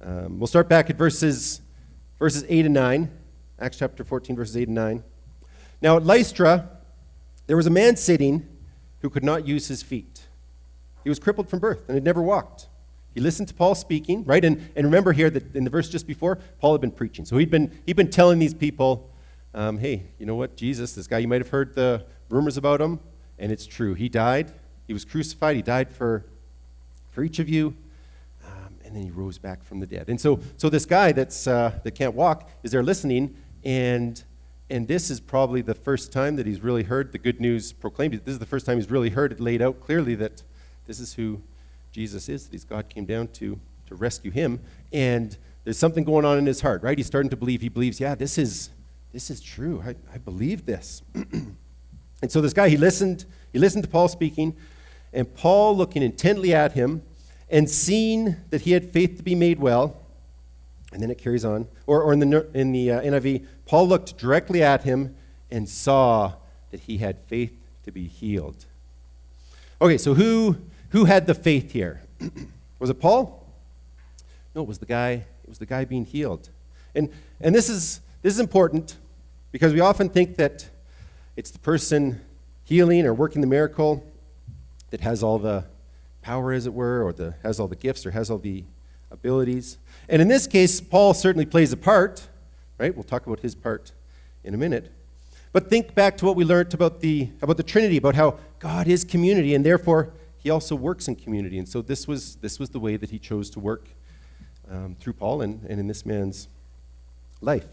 Um, 0.00 0.38
we'll 0.38 0.46
start 0.46 0.68
back 0.68 0.90
at 0.90 0.96
verses, 0.96 1.60
verses 2.18 2.44
8 2.48 2.66
and 2.66 2.74
9, 2.74 3.10
Acts 3.58 3.78
chapter 3.78 4.04
14, 4.04 4.36
verses 4.36 4.56
8 4.56 4.68
and 4.68 4.74
9. 4.74 5.04
Now 5.80 5.96
at 5.96 6.04
Lystra, 6.04 6.68
there 7.46 7.56
was 7.56 7.66
a 7.66 7.70
man 7.70 7.96
sitting 7.96 8.46
who 9.00 9.10
could 9.10 9.24
not 9.24 9.46
use 9.46 9.68
his 9.68 9.82
feet. 9.82 10.22
He 11.02 11.08
was 11.08 11.18
crippled 11.18 11.48
from 11.48 11.58
birth 11.58 11.88
and 11.88 11.94
had 11.94 12.04
never 12.04 12.22
walked. 12.22 12.67
He 13.18 13.22
listened 13.24 13.48
to 13.48 13.54
Paul 13.54 13.74
speaking, 13.74 14.22
right? 14.22 14.44
And, 14.44 14.70
and 14.76 14.86
remember 14.86 15.10
here 15.12 15.28
that 15.28 15.56
in 15.56 15.64
the 15.64 15.70
verse 15.70 15.88
just 15.88 16.06
before, 16.06 16.36
Paul 16.60 16.70
had 16.70 16.80
been 16.80 16.92
preaching. 16.92 17.24
So 17.24 17.36
he'd 17.36 17.50
been, 17.50 17.76
he'd 17.84 17.96
been 17.96 18.10
telling 18.10 18.38
these 18.38 18.54
people 18.54 19.10
um, 19.54 19.78
hey, 19.78 20.04
you 20.20 20.24
know 20.24 20.36
what? 20.36 20.56
Jesus, 20.56 20.92
this 20.92 21.08
guy, 21.08 21.18
you 21.18 21.26
might 21.26 21.40
have 21.40 21.48
heard 21.48 21.74
the 21.74 22.06
rumors 22.28 22.56
about 22.56 22.80
him, 22.80 23.00
and 23.40 23.50
it's 23.50 23.66
true. 23.66 23.94
He 23.94 24.08
died, 24.08 24.52
he 24.86 24.92
was 24.92 25.04
crucified, 25.04 25.56
he 25.56 25.62
died 25.62 25.92
for, 25.92 26.26
for 27.10 27.24
each 27.24 27.40
of 27.40 27.48
you, 27.48 27.74
um, 28.46 28.78
and 28.84 28.94
then 28.94 29.02
he 29.02 29.10
rose 29.10 29.36
back 29.36 29.64
from 29.64 29.80
the 29.80 29.86
dead. 29.86 30.08
And 30.08 30.20
so, 30.20 30.38
so 30.56 30.68
this 30.68 30.86
guy 30.86 31.10
that's, 31.10 31.48
uh, 31.48 31.76
that 31.82 31.96
can't 31.96 32.14
walk 32.14 32.48
is 32.62 32.70
there 32.70 32.84
listening, 32.84 33.36
and, 33.64 34.22
and 34.70 34.86
this 34.86 35.10
is 35.10 35.18
probably 35.18 35.60
the 35.60 35.74
first 35.74 36.12
time 36.12 36.36
that 36.36 36.46
he's 36.46 36.60
really 36.60 36.84
heard 36.84 37.10
the 37.10 37.18
good 37.18 37.40
news 37.40 37.72
proclaimed. 37.72 38.14
This 38.24 38.34
is 38.34 38.38
the 38.38 38.46
first 38.46 38.64
time 38.64 38.76
he's 38.76 38.92
really 38.92 39.10
heard 39.10 39.32
it 39.32 39.40
laid 39.40 39.60
out 39.60 39.80
clearly 39.80 40.14
that 40.14 40.44
this 40.86 41.00
is 41.00 41.14
who 41.14 41.42
Jesus 41.92 42.28
is, 42.28 42.44
that 42.46 42.52
he's 42.52 42.64
God 42.64 42.88
came 42.88 43.04
down 43.04 43.28
to, 43.28 43.58
to 43.86 43.94
rescue 43.94 44.30
him. 44.30 44.60
And 44.92 45.36
there's 45.64 45.78
something 45.78 46.04
going 46.04 46.24
on 46.24 46.38
in 46.38 46.46
his 46.46 46.60
heart, 46.60 46.82
right? 46.82 46.96
He's 46.96 47.06
starting 47.06 47.30
to 47.30 47.36
believe. 47.36 47.60
He 47.60 47.68
believes, 47.68 48.00
yeah, 48.00 48.14
this 48.14 48.38
is, 48.38 48.70
this 49.12 49.30
is 49.30 49.40
true. 49.40 49.82
I, 49.84 49.94
I 50.12 50.18
believe 50.18 50.66
this. 50.66 51.02
and 51.14 52.30
so 52.30 52.40
this 52.40 52.52
guy, 52.52 52.68
he 52.68 52.76
listened, 52.76 53.24
he 53.52 53.58
listened 53.58 53.84
to 53.84 53.90
Paul 53.90 54.08
speaking, 54.08 54.56
and 55.12 55.34
Paul 55.34 55.76
looking 55.76 56.02
intently 56.02 56.54
at 56.54 56.72
him 56.72 57.02
and 57.50 57.68
seeing 57.68 58.36
that 58.50 58.62
he 58.62 58.72
had 58.72 58.90
faith 58.90 59.16
to 59.16 59.22
be 59.22 59.34
made 59.34 59.58
well, 59.58 59.96
and 60.92 61.02
then 61.02 61.10
it 61.10 61.18
carries 61.18 61.44
on. 61.44 61.66
Or, 61.86 62.02
or 62.02 62.12
in 62.12 62.20
the, 62.20 62.46
in 62.54 62.72
the 62.72 62.90
uh, 62.92 63.00
NIV, 63.00 63.46
Paul 63.66 63.88
looked 63.88 64.18
directly 64.18 64.62
at 64.62 64.84
him 64.84 65.16
and 65.50 65.68
saw 65.68 66.34
that 66.70 66.80
he 66.80 66.98
had 66.98 67.18
faith 67.26 67.52
to 67.84 67.92
be 67.92 68.06
healed. 68.06 68.66
Okay, 69.80 69.98
so 69.98 70.14
who, 70.14 70.56
who 70.90 71.04
had 71.04 71.26
the 71.26 71.34
faith 71.34 71.72
here? 71.72 72.02
was 72.78 72.90
it 72.90 73.00
Paul? 73.00 73.46
No, 74.54 74.62
it 74.62 74.68
was 74.68 74.78
the 74.78 74.86
guy, 74.86 75.10
it 75.10 75.48
was 75.48 75.58
the 75.58 75.66
guy 75.66 75.84
being 75.84 76.04
healed. 76.04 76.48
And, 76.94 77.10
and 77.40 77.54
this, 77.54 77.68
is, 77.68 78.00
this 78.22 78.34
is 78.34 78.40
important 78.40 78.96
because 79.52 79.72
we 79.72 79.80
often 79.80 80.08
think 80.08 80.36
that 80.36 80.68
it's 81.36 81.50
the 81.50 81.58
person 81.58 82.20
healing 82.64 83.06
or 83.06 83.14
working 83.14 83.40
the 83.40 83.46
miracle 83.46 84.04
that 84.90 85.00
has 85.00 85.22
all 85.22 85.38
the 85.38 85.64
power, 86.22 86.52
as 86.52 86.66
it 86.66 86.74
were, 86.74 87.02
or 87.02 87.12
the, 87.12 87.34
has 87.42 87.60
all 87.60 87.68
the 87.68 87.76
gifts 87.76 88.04
or 88.04 88.10
has 88.10 88.30
all 88.30 88.38
the 88.38 88.64
abilities. 89.10 89.78
And 90.08 90.20
in 90.20 90.28
this 90.28 90.46
case, 90.46 90.80
Paul 90.80 91.14
certainly 91.14 91.46
plays 91.46 91.72
a 91.72 91.76
part, 91.76 92.28
right? 92.78 92.94
We'll 92.94 93.04
talk 93.04 93.26
about 93.26 93.40
his 93.40 93.54
part 93.54 93.92
in 94.44 94.54
a 94.54 94.56
minute. 94.56 94.90
But 95.52 95.70
think 95.70 95.94
back 95.94 96.16
to 96.18 96.26
what 96.26 96.36
we 96.36 96.44
learned 96.44 96.74
about 96.74 97.00
the, 97.00 97.30
about 97.40 97.56
the 97.56 97.62
Trinity, 97.62 97.96
about 97.96 98.14
how 98.14 98.38
God 98.58 98.86
is 98.86 99.04
community, 99.04 99.54
and 99.54 99.64
therefore 99.64 100.10
he 100.38 100.50
also 100.50 100.74
works 100.74 101.08
in 101.08 101.16
community. 101.16 101.58
And 101.58 101.68
so 101.68 101.82
this 101.82 102.06
was, 102.06 102.36
this 102.36 102.58
was 102.58 102.70
the 102.70 102.80
way 102.80 102.96
that 102.96 103.10
he 103.10 103.18
chose 103.18 103.50
to 103.50 103.60
work 103.60 103.88
um, 104.70 104.96
through 105.00 105.14
Paul 105.14 105.42
and, 105.42 105.64
and 105.68 105.80
in 105.80 105.86
this 105.86 106.06
man's 106.06 106.48
life. 107.40 107.66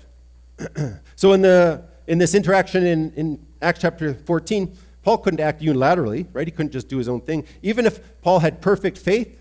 so 1.15 1.33
in, 1.33 1.41
the, 1.41 1.83
in 2.07 2.17
this 2.17 2.33
interaction 2.33 2.85
in, 2.85 3.11
in 3.13 3.45
Acts 3.61 3.81
chapter 3.81 4.13
14, 4.13 4.75
Paul 5.03 5.19
couldn't 5.19 5.39
act 5.39 5.61
unilaterally, 5.61 6.27
right? 6.33 6.47
He 6.47 6.51
couldn't 6.51 6.71
just 6.71 6.87
do 6.87 6.97
his 6.97 7.07
own 7.07 7.21
thing. 7.21 7.45
Even 7.61 7.85
if 7.85 7.99
Paul 8.21 8.39
had 8.39 8.61
perfect 8.61 8.97
faith, 8.97 9.39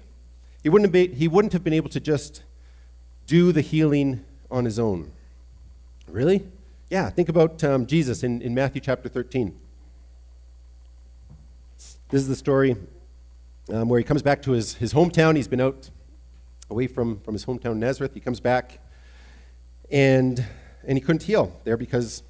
he 0.63 0.69
wouldn't 0.69 0.87
have 0.87 0.93
been, 0.93 1.17
he 1.17 1.29
wouldn't 1.29 1.53
have 1.53 1.65
been 1.65 1.73
able 1.73 1.91
to 1.91 2.01
just 2.01 2.43
do 3.27 3.53
the 3.53 3.63
healing 3.63 4.25
on 4.51 4.65
his 4.65 4.79
own. 4.79 5.11
Really? 6.07 6.47
Yeah, 6.91 7.09
think 7.11 7.29
about 7.29 7.65
um, 7.65 7.87
Jesus 7.87 8.23
in, 8.23 8.43
in 8.43 8.55
Matthew 8.55 8.81
chapter 8.81 9.09
13. 9.09 9.59
This 12.11 12.23
is 12.23 12.29
the 12.29 12.37
story 12.37 12.77
um, 13.71 13.89
where 13.89 13.99
he 13.99 14.05
comes 14.05 14.23
back 14.23 14.43
to 14.43 14.53
his, 14.53 14.75
his 14.75 14.93
hometown. 14.93 15.37
He's 15.37 15.49
been 15.49 15.61
out 15.61 15.91
away 16.71 16.87
from, 16.87 17.21
from 17.21 17.35
his 17.35 17.45
hometown 17.45 17.77
Nazareth. 17.77 18.13
He 18.15 18.21
comes 18.21 18.41
back, 18.41 18.81
and, 19.91 20.45
and 20.87 20.99
he 20.99 21.01
couldn't 21.01 21.23
heal 21.23 21.59
there 21.65 21.77
because 21.77 22.23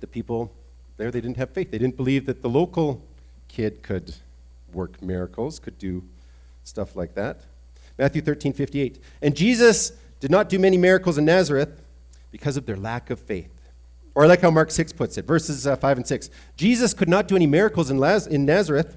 the 0.00 0.06
people 0.06 0.52
there, 0.96 1.10
they 1.10 1.20
didn't 1.20 1.38
have 1.38 1.50
faith. 1.50 1.70
They 1.70 1.78
didn't 1.78 1.96
believe 1.96 2.26
that 2.26 2.42
the 2.42 2.48
local 2.48 3.02
kid 3.48 3.82
could 3.82 4.14
work 4.72 5.02
miracles, 5.02 5.58
could 5.58 5.78
do 5.78 6.04
stuff 6.62 6.94
like 6.94 7.14
that. 7.14 7.42
Matthew 7.98 8.22
13, 8.22 8.52
58. 8.52 9.02
And 9.22 9.36
Jesus 9.36 9.92
did 10.20 10.30
not 10.30 10.48
do 10.48 10.58
many 10.58 10.76
miracles 10.76 11.18
in 11.18 11.24
Nazareth 11.24 11.82
because 12.30 12.56
of 12.56 12.66
their 12.66 12.76
lack 12.76 13.10
of 13.10 13.20
faith. 13.20 13.50
Or 14.14 14.24
I 14.24 14.26
like 14.26 14.42
how 14.42 14.50
Mark 14.50 14.70
6 14.70 14.92
puts 14.92 15.18
it, 15.18 15.26
verses 15.26 15.66
uh, 15.66 15.76
5 15.76 15.98
and 15.98 16.06
6. 16.06 16.30
Jesus 16.56 16.94
could 16.94 17.08
not 17.08 17.26
do 17.26 17.34
any 17.34 17.46
miracles 17.46 17.90
in, 17.90 17.98
Laz- 17.98 18.26
in 18.26 18.44
Nazareth 18.44 18.96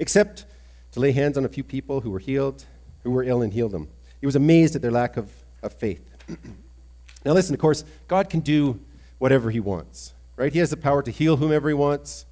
except 0.00 0.44
to 0.92 0.98
lay 0.98 1.12
hands 1.12 1.38
on 1.38 1.44
a 1.44 1.48
few 1.48 1.62
people 1.62 2.00
who 2.00 2.10
were 2.10 2.18
healed, 2.18 2.64
who 3.04 3.12
were 3.12 3.22
ill, 3.22 3.42
and 3.42 3.52
heal 3.52 3.68
them. 3.68 3.88
He 4.18 4.26
was 4.26 4.34
amazed 4.34 4.74
at 4.74 4.82
their 4.82 4.90
lack 4.90 5.16
of, 5.16 5.30
of 5.62 5.72
faith. 5.72 6.02
now, 7.24 7.32
listen, 7.32 7.54
of 7.54 7.60
course, 7.60 7.84
God 8.08 8.28
can 8.28 8.40
do 8.40 8.80
whatever 9.18 9.50
He 9.50 9.60
wants, 9.60 10.14
right? 10.36 10.52
He 10.52 10.58
has 10.58 10.70
the 10.70 10.76
power 10.76 11.02
to 11.02 11.10
heal 11.10 11.36
whomever 11.36 11.68
He 11.68 11.74
wants 11.74 12.26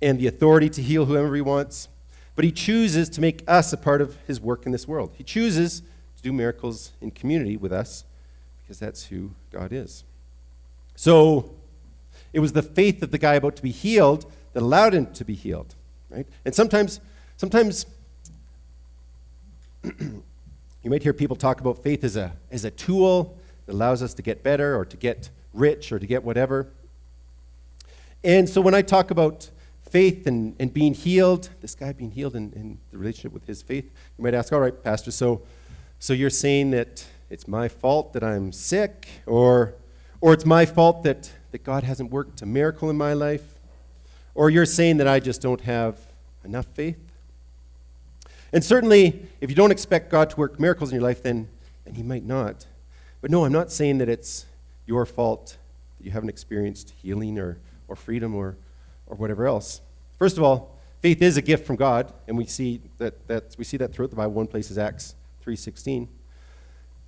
and 0.00 0.18
the 0.18 0.26
authority 0.26 0.70
to 0.70 0.82
heal 0.82 1.04
whomever 1.04 1.34
He 1.34 1.42
wants. 1.42 1.88
But 2.34 2.44
He 2.44 2.52
chooses 2.52 3.10
to 3.10 3.20
make 3.20 3.42
us 3.46 3.72
a 3.72 3.76
part 3.76 4.00
of 4.00 4.16
His 4.26 4.40
work 4.40 4.64
in 4.64 4.72
this 4.72 4.88
world. 4.88 5.12
He 5.18 5.24
chooses 5.24 5.82
to 6.16 6.22
do 6.22 6.32
miracles 6.32 6.92
in 7.00 7.10
community 7.10 7.56
with 7.56 7.72
us 7.72 8.04
because 8.62 8.78
that's 8.78 9.04
who 9.06 9.32
God 9.50 9.72
is. 9.72 10.04
So, 10.94 11.54
it 12.32 12.40
was 12.40 12.52
the 12.52 12.62
faith 12.62 13.02
of 13.02 13.10
the 13.10 13.18
guy 13.18 13.34
about 13.34 13.56
to 13.56 13.62
be 13.62 13.70
healed 13.70 14.30
that 14.52 14.62
allowed 14.62 14.94
him 14.94 15.12
to 15.14 15.24
be 15.24 15.34
healed, 15.34 15.74
right? 16.10 16.26
And 16.44 16.54
sometimes, 16.54 17.00
sometimes 17.38 17.86
you 19.82 20.22
might 20.84 21.02
hear 21.02 21.14
people 21.14 21.36
talk 21.36 21.60
about 21.60 21.82
faith 21.82 22.04
as 22.04 22.16
a, 22.16 22.32
as 22.50 22.66
a 22.66 22.70
tool 22.70 23.38
that 23.64 23.72
allows 23.72 24.02
us 24.02 24.12
to 24.14 24.22
get 24.22 24.42
better 24.42 24.76
or 24.76 24.84
to 24.84 24.96
get 24.96 25.30
rich 25.54 25.90
or 25.92 25.98
to 25.98 26.06
get 26.06 26.22
whatever. 26.22 26.68
And 28.22 28.48
so 28.48 28.60
when 28.60 28.74
I 28.74 28.82
talk 28.82 29.10
about 29.10 29.50
faith 29.88 30.26
and, 30.26 30.56
and 30.58 30.74
being 30.74 30.92
healed, 30.92 31.50
this 31.60 31.74
guy 31.74 31.92
being 31.92 32.10
healed 32.10 32.34
in, 32.34 32.52
in 32.54 32.78
the 32.90 32.98
relationship 32.98 33.32
with 33.32 33.46
his 33.46 33.62
faith, 33.62 33.84
you 34.18 34.24
might 34.24 34.34
ask, 34.34 34.52
all 34.52 34.60
right, 34.60 34.82
Pastor, 34.82 35.12
so, 35.12 35.40
so 36.00 36.12
you're 36.12 36.30
saying 36.30 36.72
that 36.72 37.06
it's 37.30 37.46
my 37.46 37.68
fault 37.68 38.12
that 38.14 38.24
I'm 38.24 38.50
sick, 38.50 39.06
or, 39.26 39.74
or 40.20 40.32
it's 40.32 40.44
my 40.44 40.66
fault 40.66 41.04
that, 41.04 41.30
that 41.52 41.62
God 41.62 41.84
hasn't 41.84 42.10
worked 42.10 42.42
a 42.42 42.46
miracle 42.46 42.90
in 42.90 42.96
my 42.96 43.12
life, 43.12 43.60
or 44.34 44.50
you're 44.50 44.66
saying 44.66 44.96
that 44.96 45.06
I 45.06 45.20
just 45.20 45.40
don't 45.40 45.60
have 45.60 46.00
enough 46.44 46.66
faith? 46.74 47.07
And 48.52 48.64
certainly, 48.64 49.26
if 49.40 49.50
you 49.50 49.56
don't 49.56 49.70
expect 49.70 50.10
God 50.10 50.30
to 50.30 50.36
work 50.36 50.58
miracles 50.58 50.90
in 50.90 50.94
your 50.94 51.02
life, 51.02 51.22
then, 51.22 51.48
then 51.84 51.94
He 51.94 52.02
might 52.02 52.24
not. 52.24 52.66
But 53.20 53.30
no, 53.30 53.44
I'm 53.44 53.52
not 53.52 53.70
saying 53.70 53.98
that 53.98 54.08
it's 54.08 54.46
your 54.86 55.04
fault 55.04 55.58
that 55.98 56.04
you 56.04 56.10
haven't 56.10 56.30
experienced 56.30 56.94
healing 57.02 57.38
or, 57.38 57.58
or 57.88 57.96
freedom 57.96 58.34
or, 58.34 58.56
or 59.06 59.16
whatever 59.16 59.46
else. 59.46 59.80
First 60.18 60.36
of 60.36 60.42
all, 60.42 60.76
faith 61.00 61.20
is 61.20 61.36
a 61.36 61.42
gift 61.42 61.66
from 61.66 61.76
God, 61.76 62.12
and 62.26 62.36
we 62.36 62.46
see 62.46 62.80
that, 62.98 63.26
that, 63.28 63.54
we 63.58 63.64
see 63.64 63.76
that 63.76 63.92
throughout 63.92 64.10
the 64.10 64.16
Bible. 64.16 64.32
One 64.32 64.46
place 64.46 64.70
is 64.70 64.78
Acts 64.78 65.14
3.16. 65.44 66.08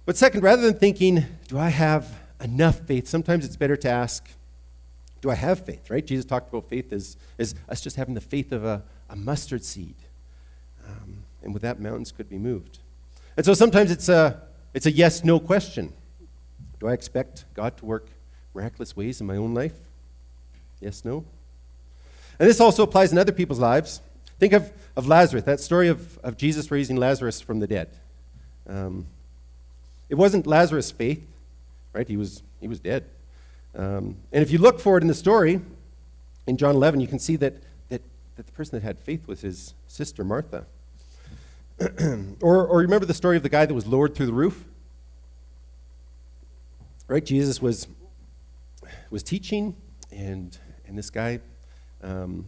But 0.05 0.17
second, 0.17 0.43
rather 0.43 0.63
than 0.63 0.79
thinking, 0.79 1.25
do 1.49 1.59
I 1.59 1.69
have 1.69 2.19
enough 2.41 2.81
faith, 2.81 3.07
sometimes 3.07 3.45
it's 3.45 3.57
better 3.57 3.77
to 3.77 3.89
ask, 3.89 4.29
do 5.21 5.31
I 5.31 5.35
have 5.35 5.65
faith, 5.65 5.91
right? 5.91 6.05
Jesus 6.05 6.25
talked 6.25 6.49
about 6.49 6.69
faith 6.69 6.93
as, 6.93 7.17
as 7.39 7.55
us 7.69 7.81
just 7.81 7.97
having 7.97 8.15
the 8.15 8.21
faith 8.21 8.53
of 8.53 8.65
a, 8.65 8.83
a 9.09 9.17
mustard 9.17 9.65
seed. 9.65 9.97
Um, 10.87 11.20
and 11.43 11.53
with 11.55 11.63
that, 11.63 11.81
mountains 11.81 12.13
could 12.13 12.29
be 12.29 12.39
moved. 12.39 12.79
And 13.37 13.47
so 13.47 13.55
sometimes 13.55 13.91
it's 13.91 14.09
a, 14.09 14.43
it's 14.75 14.87
a 14.87 14.91
yes 14.91 15.25
no 15.25 15.41
question. 15.41 15.93
Do 16.79 16.89
I 16.89 16.93
expect 16.93 17.45
God 17.55 17.77
to 17.79 17.85
work 17.85 18.09
miraculous 18.55 18.97
ways 18.97 19.21
in 19.21 19.27
my 19.27 19.37
own 19.37 19.55
life? 19.55 19.75
Yes, 20.81 21.05
no? 21.05 21.25
And 22.39 22.49
this 22.49 22.61
also 22.61 22.83
applies 22.83 23.13
in 23.13 23.19
other 23.19 23.33
people's 23.33 23.59
lives. 23.59 24.01
Think 24.39 24.55
of, 24.55 24.73
of 24.97 25.07
Lazarus, 25.07 25.45
that 25.45 25.61
story 25.61 25.89
of, 25.89 26.19
of 26.19 26.39
Jesus 26.39 26.71
raising 26.71 26.97
Lazarus 26.97 27.41
from 27.41 27.61
the 27.61 27.67
dead. 27.67 27.91
Um, 28.67 29.07
it 30.09 30.15
wasn't 30.15 30.47
Lazarus' 30.47 30.91
faith, 30.91 31.23
right? 31.93 32.09
He 32.09 32.17
was, 32.17 32.43
he 32.61 32.67
was 32.67 32.81
dead. 32.81 33.05
Um, 33.75 34.17
and 34.33 34.43
if 34.43 34.51
you 34.51 34.59
look 34.59 34.81
for 34.81 34.97
it 34.97 35.03
in 35.03 35.09
the 35.09 35.15
story, 35.15 35.61
in 36.47 36.57
John 36.57 36.75
11, 36.75 37.01
you 37.01 37.07
can 37.07 37.19
see 37.19 37.37
that, 37.37 37.55
that, 37.91 38.01
that 38.37 38.47
the 38.47 38.53
person 38.53 38.79
that 38.79 38.85
had 38.85 38.99
faith 38.99 39.29
was 39.29 39.43
his 39.43 39.75
sister 39.87 40.25
Martha. 40.25 40.65
or, 42.43 42.67
or 42.67 42.79
remember 42.79 43.07
the 43.07 43.15
story 43.15 43.37
of 43.37 43.43
the 43.43 43.49
guy 43.49 43.65
that 43.65 43.73
was 43.73 43.87
lowered 43.87 44.15
through 44.15 44.27
the 44.27 44.33
roof? 44.33 44.67
Right? 47.09 47.25
Jesus 47.25 47.63
was, 47.63 47.89
was 49.11 49.23
teaching, 49.23 49.75
and, 50.13 50.57
and 50.87 50.97
this 50.97 51.11
guy, 51.11 51.41
um, 52.03 52.45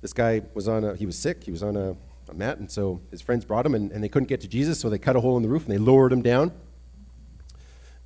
this 0.00 0.12
guy 0.12 0.42
was 0.54 0.66
on 0.68 0.84
a, 0.84 0.96
he 0.96 1.06
was 1.06 1.16
sick, 1.16 1.44
he 1.44 1.50
was 1.50 1.62
on 1.62 1.76
a, 1.76 1.96
a 2.28 2.34
mat, 2.34 2.58
and 2.58 2.70
so 2.70 3.00
his 3.10 3.22
friends 3.22 3.44
brought 3.44 3.64
him, 3.64 3.74
and, 3.74 3.92
and 3.92 4.02
they 4.02 4.08
couldn't 4.08 4.28
get 4.28 4.40
to 4.40 4.48
Jesus, 4.48 4.80
so 4.80 4.90
they 4.90 4.98
cut 4.98 5.14
a 5.14 5.20
hole 5.20 5.36
in 5.36 5.42
the 5.42 5.48
roof 5.48 5.64
and 5.64 5.72
they 5.72 5.78
lowered 5.78 6.12
him 6.12 6.22
down. 6.22 6.52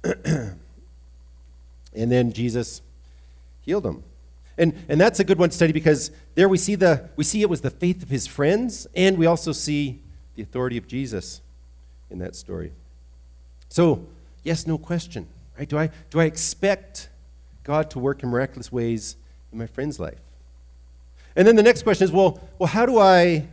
and 0.04 0.56
then 1.92 2.32
Jesus 2.32 2.82
healed 3.62 3.86
him. 3.86 4.02
And, 4.58 4.74
and 4.90 5.00
that's 5.00 5.20
a 5.20 5.24
good 5.24 5.38
one 5.38 5.48
to 5.48 5.56
study 5.56 5.72
because 5.72 6.10
there 6.34 6.48
we 6.48 6.58
see, 6.58 6.74
the, 6.74 7.08
we 7.16 7.24
see 7.24 7.40
it 7.40 7.48
was 7.48 7.62
the 7.62 7.70
faith 7.70 8.02
of 8.02 8.10
his 8.10 8.26
friends, 8.26 8.86
and 8.94 9.16
we 9.16 9.24
also 9.24 9.52
see 9.52 10.02
the 10.40 10.48
authority 10.48 10.78
of 10.78 10.88
Jesus 10.88 11.42
in 12.08 12.18
that 12.18 12.34
story. 12.34 12.72
So, 13.68 14.06
yes, 14.42 14.66
no 14.66 14.78
question. 14.78 15.26
Right? 15.58 15.68
Do, 15.68 15.76
I, 15.76 15.90
do 16.08 16.18
I 16.18 16.24
expect 16.24 17.10
God 17.62 17.90
to 17.90 17.98
work 17.98 18.22
in 18.22 18.30
miraculous 18.30 18.72
ways 18.72 19.16
in 19.52 19.58
my 19.58 19.66
friend's 19.66 20.00
life. 20.00 20.20
And 21.36 21.46
then 21.46 21.56
the 21.56 21.62
next 21.62 21.82
question 21.82 22.04
is, 22.04 22.12
well, 22.12 22.40
well, 22.58 22.68
how 22.68 22.86
do 22.86 22.98
I 22.98 23.46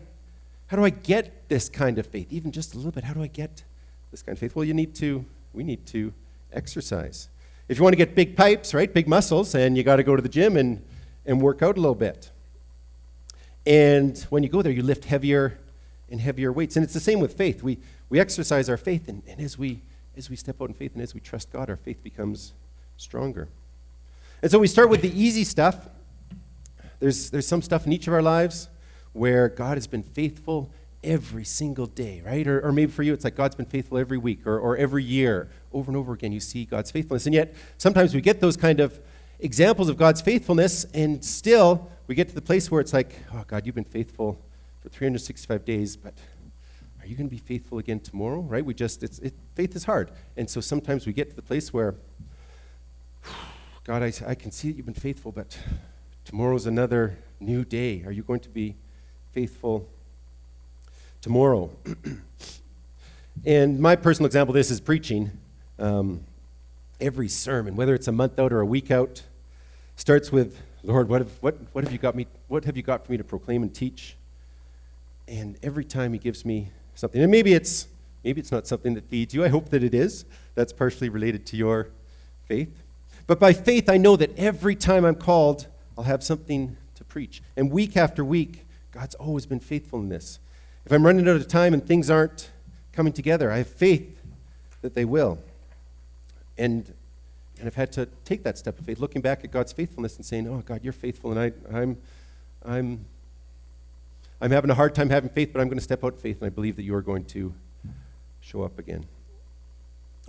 how 0.68 0.76
do 0.76 0.84
I 0.84 0.90
get 0.90 1.48
this 1.50 1.70
kind 1.70 1.98
of 1.98 2.06
faith? 2.06 2.28
Even 2.32 2.52
just 2.52 2.74
a 2.74 2.78
little 2.78 2.92
bit, 2.92 3.04
how 3.06 3.14
do 3.14 3.22
I 3.22 3.28
get 3.28 3.64
this 4.12 4.22
kind 4.22 4.36
of 4.36 4.40
faith? 4.40 4.54
Well, 4.54 4.66
you 4.66 4.74
need 4.74 4.96
to, 4.96 5.24
we 5.54 5.64
need 5.64 5.86
to 5.88 6.14
exercise. 6.52 7.30
If 7.70 7.78
you 7.78 7.84
want 7.84 7.94
to 7.94 7.98
get 7.98 8.16
big 8.16 8.36
pipes, 8.36 8.74
right, 8.74 8.94
big 8.94 9.08
muscles, 9.08 9.56
and 9.56 9.78
you 9.78 9.84
got 9.84 9.96
to 9.96 10.04
go 10.04 10.18
to 10.18 10.22
the 10.22 10.28
gym 10.28 10.58
and, 10.58 10.84
and 11.26 11.42
work 11.42 11.62
out 11.62 11.78
a 11.78 11.80
little 11.80 11.96
bit. 11.96 12.32
And 13.66 14.18
when 14.30 14.44
you 14.44 14.50
go 14.50 14.62
there, 14.62 14.74
you 14.74 14.84
lift 14.84 15.06
heavier 15.06 15.58
and 16.10 16.22
heavier 16.22 16.52
weights. 16.52 16.76
And 16.76 16.84
it's 16.84 16.94
the 16.94 17.00
same 17.00 17.20
with 17.20 17.34
faith. 17.34 17.64
We, 17.64 17.80
we 18.10 18.20
exercise 18.20 18.70
our 18.70 18.78
faith, 18.78 19.08
and, 19.08 19.24
and 19.28 19.40
as, 19.42 19.58
we, 19.58 19.82
as 20.16 20.30
we 20.30 20.36
step 20.36 20.62
out 20.62 20.70
in 20.70 20.76
faith 20.76 20.94
and 20.94 21.02
as 21.02 21.14
we 21.14 21.20
trust 21.20 21.52
God, 21.52 21.70
our 21.70 21.76
faith 21.76 22.04
becomes 22.04 22.54
stronger. 22.98 23.48
And 24.42 24.52
so 24.52 24.60
we 24.60 24.68
start 24.68 24.90
with 24.90 25.02
the 25.02 25.20
easy 25.20 25.44
stuff. 25.44 25.88
There's, 27.00 27.30
there's 27.30 27.48
some 27.48 27.62
stuff 27.62 27.86
in 27.86 27.94
each 27.94 28.08
of 28.08 28.14
our 28.14 28.22
lives 28.22 28.70
where 29.14 29.50
God 29.50 29.78
has 29.78 29.88
been 29.88 30.04
faithful 30.04 30.70
every 31.04 31.44
single 31.44 31.86
day, 31.86 32.22
right? 32.26 32.46
Or, 32.48 32.62
or 32.62 32.72
maybe 32.72 32.92
for 32.92 33.04
you, 33.04 33.14
it's 33.14 33.24
like 33.24 33.36
God's 33.36 33.56
been 33.56 33.66
faithful 33.66 33.98
every 33.98 34.18
week 34.18 34.46
or, 34.46 34.60
or 34.60 34.78
every 34.78 35.04
year. 35.04 35.50
Over 35.74 35.92
and 35.92 35.98
over 35.98 36.14
again, 36.14 36.32
you 36.32 36.40
see 36.40 36.66
God's 36.66 36.92
faithfulness. 36.92 37.26
And 37.26 37.36
yet, 37.36 37.54
sometimes 37.78 38.14
we 38.14 38.22
get 38.22 38.42
those 38.42 38.58
kind 38.58 38.80
of 38.80 39.00
examples 39.40 39.90
of 39.90 39.98
God's 39.98 40.22
faithfulness, 40.22 40.86
and 40.94 41.24
still 41.24 41.90
we 42.08 42.16
get 42.16 42.30
to 42.30 42.36
the 42.36 42.42
place 42.42 42.72
where 42.72 42.82
it's 42.82 42.94
like, 42.94 43.16
oh, 43.34 43.44
God, 43.48 43.66
you've 43.66 43.76
been 43.76 43.84
faithful 43.84 44.40
for 44.88 44.94
365 44.94 45.66
days, 45.66 45.98
but 45.98 46.14
are 47.02 47.08
you 47.08 47.16
going 47.18 47.28
to 47.28 47.36
be 47.36 47.42
faithful 47.42 47.78
again 47.78 48.00
tomorrow, 48.00 48.40
right? 48.40 48.64
We 48.64 48.74
just, 48.74 49.04
it's, 49.04 49.20
it, 49.20 49.34
faith 49.54 49.76
is 49.76 49.84
hard. 49.84 50.12
And 50.38 50.50
so 50.50 50.62
sometimes 50.62 51.06
we 51.06 51.12
get 51.12 51.30
to 51.30 51.36
the 51.36 51.42
place 51.42 51.74
where, 51.74 51.96
God, 53.84 54.02
I, 54.02 54.14
I 54.26 54.36
can 54.36 54.52
see 54.52 54.70
that 54.70 54.78
you've 54.78 54.86
been 54.86 54.96
faithful, 54.96 55.34
but 55.34 55.58
tomorrow's 56.24 56.66
another 56.66 57.18
new 57.40 57.66
day. 57.66 58.04
Are 58.06 58.12
you 58.12 58.24
going 58.24 58.40
to 58.42 58.50
be 58.50 58.76
faithful 59.34 59.90
tomorrow. 61.20 61.70
and 63.46 63.80
my 63.80 63.96
personal 63.96 64.28
example 64.28 64.52
of 64.52 64.56
this 64.56 64.72
is 64.72 64.80
preaching. 64.80 65.32
Um, 65.80 66.22
every 67.02 67.28
sermon, 67.28 67.76
whether 67.76 67.94
it's 67.94 68.08
a 68.08 68.14
month 68.14 68.40
out 68.40 68.54
or 68.54 68.62
a 68.62 68.66
week 68.66 68.90
out, 68.90 69.24
starts 69.98 70.32
with, 70.32 70.62
Lord, 70.84 71.10
what 71.10 71.22
have, 71.22 71.32
what, 71.42 71.58
what 71.74 71.84
have 71.84 71.92
you 71.92 72.00
got 72.00 72.16
me, 72.16 72.28
what 72.48 72.66
have 72.66 72.78
you 72.78 72.84
got 72.84 73.06
for 73.06 73.12
me 73.12 73.18
to 73.18 73.24
proclaim 73.24 73.64
and 73.64 73.74
teach? 73.74 74.17
And 75.28 75.58
every 75.62 75.84
time 75.84 76.14
he 76.14 76.20
gives 76.20 76.46
me 76.46 76.72
something, 76.96 77.22
and 77.22 77.32
maybe 77.32 77.54
it's 77.54 77.88
maybe 78.24 78.40
it's 78.40 78.52
not 78.52 78.68
something 78.68 78.94
that 78.94 79.06
feeds 79.06 79.34
you. 79.34 79.44
I 79.44 79.50
hope 79.50 79.70
that 79.70 79.84
it 79.84 79.94
is. 79.94 80.26
That's 80.56 80.74
partially 80.74 81.10
related 81.10 81.46
to 81.48 81.58
your 81.58 81.90
faith. 82.46 82.84
But 83.26 83.40
by 83.40 83.54
faith, 83.54 83.90
I 83.90 83.98
know 83.98 84.16
that 84.16 84.38
every 84.38 84.76
time 84.76 85.06
I'm 85.06 85.16
called, 85.16 85.68
I'll 85.98 86.06
have 86.06 86.24
something 86.24 86.78
to 86.96 87.04
preach. 87.04 87.42
And 87.56 87.72
week 87.72 87.98
after 87.98 88.24
week, 88.24 88.66
God's 88.92 89.16
always 89.16 89.46
been 89.46 89.60
faithful 89.60 90.00
in 90.00 90.10
this. 90.10 90.40
If 90.86 90.92
I'm 90.92 91.06
running 91.06 91.28
out 91.28 91.36
of 91.36 91.48
time 91.48 91.74
and 91.74 91.86
things 91.86 92.10
aren't 92.10 92.50
coming 92.94 93.14
together, 93.14 93.52
I 93.52 93.58
have 93.58 93.68
faith 93.68 94.22
that 94.82 94.94
they 94.94 95.06
will. 95.06 95.40
And, 96.58 96.94
and 97.60 97.68
I've 97.68 97.76
had 97.76 97.92
to 97.94 98.08
take 98.26 98.44
that 98.44 98.58
step 98.58 98.80
of 98.80 98.86
faith, 98.86 99.00
looking 99.00 99.22
back 99.22 99.44
at 99.44 99.52
God's 99.52 99.74
faithfulness 99.74 100.16
and 100.16 100.26
saying, 100.26 100.48
Oh, 100.48 100.64
God, 100.66 100.82
you're 100.84 100.94
faithful, 100.94 101.32
and 101.32 101.40
I, 101.40 101.78
I'm, 101.78 101.98
I'm, 102.66 103.06
I'm 104.40 104.52
having 104.52 104.70
a 104.70 104.76
hard 104.76 104.94
time 104.94 105.10
having 105.10 105.30
faith, 105.30 105.52
but 105.52 105.62
I'm 105.62 105.68
going 105.68 105.80
to 105.80 105.84
step 105.84 106.04
out 106.04 106.14
in 106.14 106.20
faith, 106.20 106.42
and 106.42 106.46
I 106.46 106.50
believe 106.50 106.76
that 106.76 106.84
you 106.84 106.94
are 106.94 107.02
going 107.02 107.26
to 107.26 107.54
show 108.40 108.62
up 108.62 108.78
again. 108.78 109.06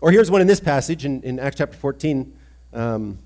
Or 0.01 0.11
here's 0.11 0.31
one 0.31 0.41
in 0.41 0.47
this 0.47 0.61
passage 0.61 1.05
in, 1.05 1.23
in 1.23 1.39
Acts 1.39 1.57
chapter 1.57 1.77
14 1.77 2.33
um, 2.73 3.19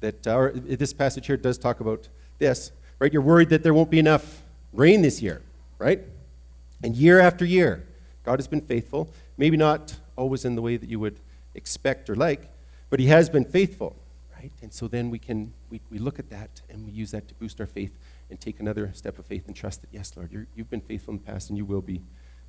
that, 0.00 0.26
or 0.26 0.52
this 0.52 0.92
passage 0.92 1.26
here 1.26 1.36
does 1.36 1.58
talk 1.58 1.80
about 1.80 2.08
this, 2.38 2.70
right? 3.00 3.12
You're 3.12 3.22
worried 3.22 3.48
that 3.48 3.64
there 3.64 3.74
won't 3.74 3.90
be 3.90 3.98
enough 3.98 4.42
rain 4.72 5.02
this 5.02 5.20
year, 5.20 5.42
right? 5.78 6.00
And 6.84 6.94
year 6.94 7.18
after 7.18 7.44
year, 7.44 7.84
God 8.24 8.38
has 8.38 8.46
been 8.46 8.60
faithful. 8.60 9.10
Maybe 9.36 9.56
not 9.56 9.96
always 10.14 10.44
in 10.44 10.54
the 10.54 10.62
way 10.62 10.76
that 10.76 10.88
you 10.88 11.00
would 11.00 11.18
expect 11.54 12.08
or 12.08 12.14
like, 12.14 12.48
but 12.90 13.00
He 13.00 13.06
has 13.06 13.28
been 13.28 13.44
faithful, 13.44 13.96
right? 14.36 14.52
And 14.62 14.72
so 14.72 14.86
then 14.86 15.10
we 15.10 15.18
can 15.18 15.52
we, 15.68 15.80
we 15.90 15.98
look 15.98 16.18
at 16.18 16.30
that 16.30 16.60
and 16.68 16.84
we 16.84 16.92
use 16.92 17.10
that 17.10 17.26
to 17.28 17.34
boost 17.34 17.60
our 17.60 17.66
faith 17.66 17.92
and 18.32 18.40
take 18.40 18.58
another 18.58 18.90
step 18.94 19.18
of 19.18 19.26
faith 19.26 19.46
and 19.46 19.54
trust 19.54 19.82
that 19.82 19.90
yes, 19.92 20.14
Lord, 20.16 20.32
you 20.32 20.46
you've 20.56 20.70
been 20.70 20.80
faithful 20.80 21.12
in 21.12 21.18
the 21.18 21.24
past 21.24 21.50
and 21.50 21.56
you 21.56 21.64
will 21.64 21.82
be 21.82 22.00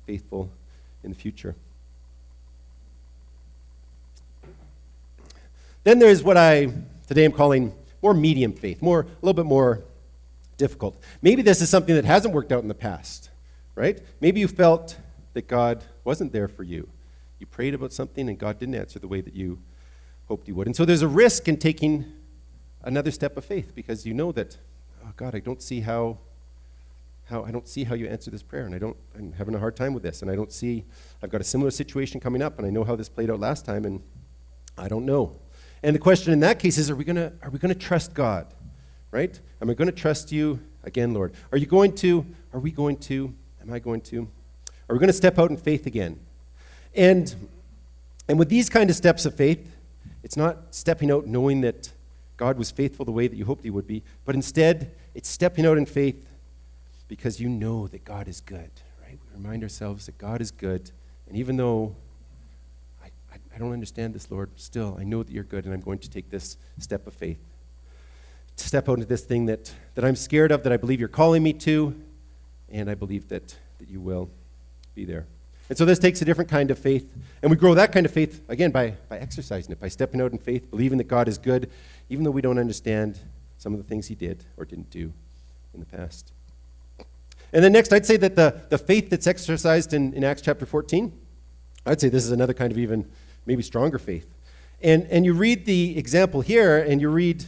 faithful 0.06 0.50
in 1.02 1.10
the 1.10 1.16
future. 1.16 1.54
Then 5.84 5.98
there's 5.98 6.22
what 6.22 6.38
I 6.38 6.72
today 7.06 7.26
am 7.26 7.32
calling 7.32 7.74
more 8.02 8.14
medium 8.14 8.54
faith, 8.54 8.80
more 8.82 9.00
a 9.00 9.06
little 9.20 9.34
bit 9.34 9.44
more 9.44 9.84
difficult. 10.56 10.96
Maybe 11.20 11.42
this 11.42 11.60
is 11.60 11.68
something 11.68 11.94
that 11.94 12.04
hasn't 12.04 12.34
worked 12.34 12.50
out 12.50 12.62
in 12.62 12.68
the 12.68 12.74
past, 12.74 13.30
right? 13.74 14.00
Maybe 14.20 14.40
you 14.40 14.48
felt 14.48 14.96
that 15.34 15.46
God 15.48 15.84
wasn't 16.04 16.32
there 16.32 16.48
for 16.48 16.62
you. 16.62 16.88
You 17.38 17.46
prayed 17.46 17.74
about 17.74 17.92
something 17.92 18.28
and 18.28 18.38
God 18.38 18.58
didn't 18.58 18.74
answer 18.74 18.98
the 18.98 19.08
way 19.08 19.20
that 19.20 19.34
you 19.34 19.58
hoped 20.28 20.46
He 20.46 20.52
would. 20.52 20.66
And 20.66 20.74
so 20.74 20.84
there's 20.84 21.02
a 21.02 21.08
risk 21.08 21.48
in 21.48 21.58
taking 21.58 22.06
another 22.82 23.10
step 23.10 23.36
of 23.36 23.44
faith 23.44 23.74
because 23.74 24.06
you 24.06 24.14
know 24.14 24.32
that, 24.32 24.56
oh 25.04 25.12
God, 25.16 25.34
I 25.34 25.40
don't 25.40 25.62
see 25.62 25.80
how. 25.80 26.18
How, 27.28 27.42
I 27.42 27.50
don't 27.52 27.66
see 27.66 27.84
how 27.84 27.94
you 27.94 28.06
answer 28.06 28.30
this 28.30 28.42
prayer, 28.42 28.66
and 28.66 28.74
I 28.74 28.78
don't, 28.78 28.98
I'm 29.16 29.32
having 29.32 29.54
a 29.54 29.58
hard 29.58 29.76
time 29.76 29.94
with 29.94 30.02
this, 30.02 30.20
and 30.20 30.30
I 30.30 30.34
don't 30.34 30.52
see, 30.52 30.84
I've 31.22 31.30
got 31.30 31.40
a 31.40 31.44
similar 31.44 31.70
situation 31.70 32.20
coming 32.20 32.42
up, 32.42 32.58
and 32.58 32.66
I 32.66 32.70
know 32.70 32.84
how 32.84 32.96
this 32.96 33.08
played 33.08 33.30
out 33.30 33.40
last 33.40 33.64
time, 33.64 33.86
and 33.86 34.02
I 34.76 34.88
don't 34.88 35.06
know. 35.06 35.34
And 35.82 35.94
the 35.94 36.00
question 36.00 36.34
in 36.34 36.40
that 36.40 36.58
case 36.58 36.76
is, 36.76 36.90
are 36.90 36.94
we 36.94 37.02
gonna, 37.02 37.32
are 37.40 37.48
we 37.48 37.58
gonna 37.58 37.74
trust 37.74 38.12
God? 38.12 38.52
right? 39.14 39.40
Am 39.62 39.70
I 39.70 39.74
to 39.74 39.92
trust 39.92 40.32
you 40.32 40.58
again, 40.82 41.14
Lord? 41.14 41.34
Are 41.52 41.56
you 41.56 41.66
going 41.66 41.94
to, 41.96 42.26
are 42.52 42.58
we 42.58 42.72
going 42.72 42.96
to, 42.96 43.32
am 43.62 43.72
I 43.72 43.78
going 43.78 44.00
to, 44.00 44.28
are 44.88 44.96
we 44.96 45.06
to 45.06 45.12
step 45.12 45.38
out 45.38 45.50
in 45.50 45.56
faith 45.56 45.86
again? 45.86 46.18
And, 46.96 47.32
and 48.28 48.40
with 48.40 48.48
these 48.48 48.68
kind 48.68 48.90
of 48.90 48.96
steps 48.96 49.24
of 49.24 49.36
faith, 49.36 49.70
it's 50.24 50.36
not 50.36 50.74
stepping 50.74 51.12
out 51.12 51.28
knowing 51.28 51.60
that 51.60 51.92
God 52.36 52.58
was 52.58 52.70
faithful 52.70 53.04
the 53.04 53.12
way 53.12 53.28
that 53.28 53.36
you 53.36 53.44
hoped 53.44 53.64
he 53.64 53.70
would 53.70 53.86
be, 53.86 54.02
but 54.24 54.34
instead, 54.34 54.94
it's 55.14 55.28
stepping 55.28 55.66
out 55.66 55.78
in 55.78 55.86
faith 55.86 56.28
because 57.08 57.40
you 57.40 57.48
know 57.48 57.86
that 57.88 58.04
God 58.04 58.28
is 58.28 58.40
good, 58.40 58.70
right? 59.02 59.18
We 59.28 59.36
remind 59.36 59.62
ourselves 59.62 60.06
that 60.06 60.18
God 60.18 60.40
is 60.40 60.50
good, 60.50 60.90
and 61.28 61.36
even 61.36 61.56
though 61.56 61.94
I, 63.02 63.06
I, 63.32 63.36
I 63.54 63.58
don't 63.58 63.72
understand 63.72 64.14
this, 64.14 64.30
Lord, 64.30 64.50
still, 64.56 64.96
I 64.98 65.04
know 65.04 65.22
that 65.22 65.32
you're 65.32 65.44
good, 65.44 65.64
and 65.64 65.72
I'm 65.72 65.80
going 65.80 65.98
to 66.00 66.10
take 66.10 66.30
this 66.30 66.56
step 66.78 67.06
of 67.06 67.14
faith 67.14 67.38
to 68.56 68.66
step 68.66 68.88
out 68.88 68.94
into 68.94 69.06
this 69.06 69.22
thing 69.22 69.46
that, 69.46 69.72
that 69.94 70.04
I'm 70.04 70.16
scared 70.16 70.52
of, 70.52 70.62
that 70.62 70.72
I 70.72 70.76
believe 70.76 71.00
you're 71.00 71.08
calling 71.08 71.42
me 71.42 71.52
to, 71.54 72.00
and 72.68 72.88
I 72.90 72.94
believe 72.94 73.28
that, 73.28 73.56
that 73.78 73.88
you 73.88 74.00
will 74.00 74.30
be 74.94 75.04
there. 75.04 75.26
And 75.68 75.78
so 75.78 75.84
this 75.84 75.98
takes 75.98 76.20
a 76.20 76.24
different 76.24 76.50
kind 76.50 76.70
of 76.70 76.78
faith. 76.78 77.10
And 77.42 77.50
we 77.50 77.56
grow 77.56 77.74
that 77.74 77.92
kind 77.92 78.04
of 78.04 78.12
faith, 78.12 78.42
again, 78.48 78.70
by, 78.70 78.94
by 79.08 79.18
exercising 79.18 79.72
it, 79.72 79.80
by 79.80 79.88
stepping 79.88 80.20
out 80.20 80.32
in 80.32 80.38
faith, 80.38 80.70
believing 80.70 80.98
that 80.98 81.08
God 81.08 81.26
is 81.26 81.38
good, 81.38 81.70
even 82.10 82.24
though 82.24 82.30
we 82.30 82.42
don't 82.42 82.58
understand 82.58 83.18
some 83.56 83.72
of 83.72 83.78
the 83.78 83.84
things 83.84 84.08
he 84.08 84.14
did 84.14 84.44
or 84.56 84.64
didn't 84.64 84.90
do 84.90 85.12
in 85.72 85.80
the 85.80 85.86
past. 85.86 86.32
And 87.52 87.62
then 87.64 87.72
next, 87.72 87.92
I'd 87.92 88.04
say 88.04 88.16
that 88.18 88.36
the, 88.36 88.62
the 88.68 88.78
faith 88.78 89.10
that's 89.10 89.26
exercised 89.26 89.94
in, 89.94 90.12
in 90.12 90.24
Acts 90.24 90.42
chapter 90.42 90.66
14, 90.66 91.12
I'd 91.86 92.00
say 92.00 92.08
this 92.08 92.24
is 92.24 92.32
another 92.32 92.52
kind 92.52 92.72
of 92.72 92.78
even 92.78 93.08
maybe 93.46 93.62
stronger 93.62 93.98
faith. 93.98 94.26
And, 94.82 95.06
and 95.10 95.24
you 95.24 95.32
read 95.32 95.64
the 95.64 95.96
example 95.96 96.42
here, 96.42 96.78
and 96.78 97.00
you 97.00 97.08
read 97.08 97.44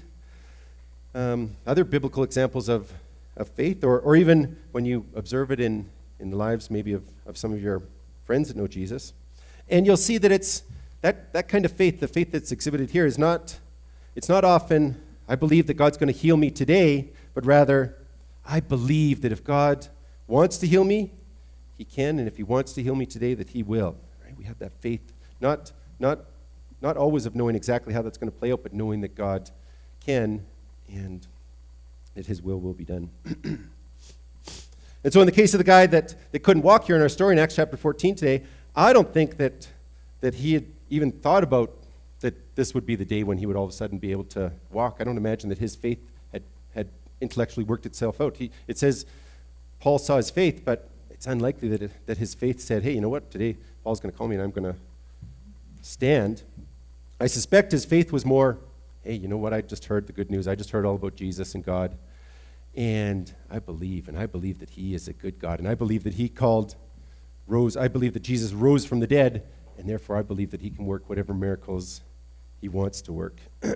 um, 1.15 1.57
other 1.67 1.85
biblical 1.85 2.23
examples 2.23 2.69
of, 2.69 2.93
of 3.37 3.49
faith, 3.49 3.85
or, 3.85 3.99
or 4.01 4.17
even 4.17 4.57
when 4.73 4.87
you 4.87 5.05
observe 5.15 5.51
it 5.51 5.61
in, 5.61 5.91
in 6.19 6.31
the 6.31 6.37
lives 6.37 6.71
maybe 6.71 6.93
of, 6.93 7.03
of 7.27 7.37
some 7.37 7.53
of 7.53 7.61
your 7.61 7.83
friends 8.27 8.49
that 8.49 8.57
know 8.57 8.67
Jesus. 8.67 9.13
And 9.69 9.87
you'll 9.87 9.97
see 9.97 10.19
that 10.19 10.31
it's 10.31 10.63
that, 11.01 11.33
that 11.33 11.49
kind 11.49 11.65
of 11.65 11.73
faith, 11.73 12.01
the 12.01 12.09
faith 12.09 12.33
that's 12.33 12.53
exhibited 12.53 12.91
here, 12.91 13.07
is 13.07 13.19
not, 13.19 13.59
it's 14.15 14.29
not 14.29 14.45
often, 14.45 15.01
I 15.29 15.37
believe 15.37 15.67
that 15.69 15.75
God's 15.75 15.97
going 15.97 16.13
to 16.13 16.19
heal 16.19 16.37
me 16.37 16.51
today, 16.51 17.11
but 17.35 17.47
rather, 17.47 17.97
I 18.45 18.61
believe 18.61 19.23
that 19.23 19.33
if 19.33 19.45
God 19.45 19.89
wants 20.27 20.59
to 20.59 20.67
heal 20.67 20.85
me, 20.85 21.13
He 21.79 21.85
can, 21.85 22.19
and 22.19 22.27
if 22.27 22.37
He 22.37 22.43
wants 22.43 22.73
to 22.75 22.83
heal 22.83 22.95
me 22.95 23.07
today, 23.07 23.35
that 23.35 23.51
He 23.51 23.63
will. 23.63 23.97
Right? 24.25 24.37
We 24.37 24.45
have 24.45 24.59
that 24.59 24.73
faith, 24.81 25.13
not, 25.41 25.73
not, 25.99 26.25
not 26.81 26.97
always 26.97 27.27
of 27.27 27.35
knowing 27.35 27.55
exactly 27.55 27.93
how 27.95 28.03
that's 28.03 28.19
going 28.19 28.31
to 28.31 28.37
play 28.37 28.53
out, 28.53 28.63
but 28.63 28.73
knowing 28.73 29.01
that 29.03 29.15
God 29.15 29.51
can 30.05 30.45
and 30.93 31.27
that 32.15 32.27
his 32.27 32.43
will 32.43 32.61
will 32.61 32.73
be 32.73 32.85
done. 32.85 33.11
and 35.07 35.13
so, 35.13 35.21
in 35.21 35.27
the 35.27 35.33
case 35.33 35.55
of 35.55 35.59
the 35.59 35.65
guy 35.65 35.87
that, 35.87 36.17
that 36.33 36.41
couldn't 36.41 36.65
walk 36.65 36.87
here 36.87 36.97
in 36.97 37.01
our 37.01 37.09
story 37.09 37.33
in 37.33 37.39
Acts 37.39 37.55
chapter 37.55 37.77
14 37.77 38.17
today, 38.17 38.43
I 38.75 38.93
don't 38.93 39.15
think 39.15 39.37
that, 39.37 39.69
that 40.21 40.35
he 40.35 40.55
had 40.55 40.65
even 40.91 41.13
thought 41.13 41.45
about 41.45 41.71
that 42.23 42.57
this 42.57 42.75
would 42.75 42.85
be 42.85 42.97
the 42.97 43.05
day 43.05 43.23
when 43.23 43.39
he 43.39 43.47
would 43.47 43.55
all 43.55 43.63
of 43.63 43.71
a 43.71 43.73
sudden 43.73 43.99
be 43.99 44.11
able 44.11 44.25
to 44.25 44.51
walk. 44.73 44.97
I 44.99 45.05
don't 45.05 45.17
imagine 45.17 45.49
that 45.51 45.59
his 45.59 45.77
faith 45.77 46.01
had, 46.33 46.43
had 46.75 46.89
intellectually 47.21 47.63
worked 47.63 47.87
itself 47.87 48.21
out. 48.21 48.39
He, 48.39 48.51
it 48.67 48.79
says 48.79 49.07
Paul 49.79 50.01
saw 50.01 50.17
his 50.17 50.29
faith, 50.29 50.63
but 50.65 50.89
it's 51.09 51.29
unlikely 51.29 51.69
that, 51.69 51.83
it, 51.83 51.93
that 52.07 52.19
his 52.19 52.35
faith 52.35 52.59
said, 52.59 52.83
hey, 52.83 52.91
you 52.91 53.01
know 53.01 53.09
what, 53.09 53.31
today 53.31 53.57
Paul's 53.85 54.01
going 54.01 54.11
to 54.11 54.19
call 54.19 54.27
me 54.27 54.35
and 54.35 54.43
I'm 54.43 54.51
going 54.51 54.75
to 54.75 54.77
stand. 55.83 56.43
I 57.21 57.29
suspect 57.29 57.71
his 57.71 57.85
faith 57.85 58.11
was 58.11 58.27
more 58.27 58.59
hey, 59.05 59.15
you 59.15 59.29
know 59.29 59.37
what? 59.37 59.55
I 59.55 59.61
just 59.61 59.85
heard 59.85 60.09
the 60.09 60.13
good 60.13 60.33
news. 60.33 60.49
I 60.49 60.57
just 60.57 60.71
heard 60.71 60.85
all 60.85 60.97
about 60.97 61.15
Jesus 61.15 61.55
and 61.55 61.65
God. 61.65 61.97
And 62.77 63.33
I 63.51 63.59
believe, 63.59 64.07
and 64.07 64.19
I 64.19 64.27
believe 64.27 64.59
that 64.59 64.71
He 64.71 64.95
is 64.95 65.09
a 65.09 65.13
good 65.13 65.39
God. 65.39 65.59
And 65.59 65.69
I 65.69 65.75
believe 65.75 66.05
that 66.05 66.15
He 66.15 66.29
called, 66.29 66.77
rose, 67.47 67.77
I 67.77 67.89
believe 67.89 68.13
that 68.13 68.23
Jesus 68.23 68.53
rose 68.53 68.85
from 68.85 69.01
the 69.01 69.07
dead. 69.07 69.45
And 69.79 69.89
therefore, 69.89 70.17
I 70.17 70.23
believe 70.23 70.51
that 70.51 70.61
He 70.61 70.71
can 70.71 70.85
work 70.85 71.09
whatever 71.09 71.33
miracles 71.33 72.03
He 72.61 72.69
wants 72.69 73.01
to 73.03 73.13
work. 73.13 73.41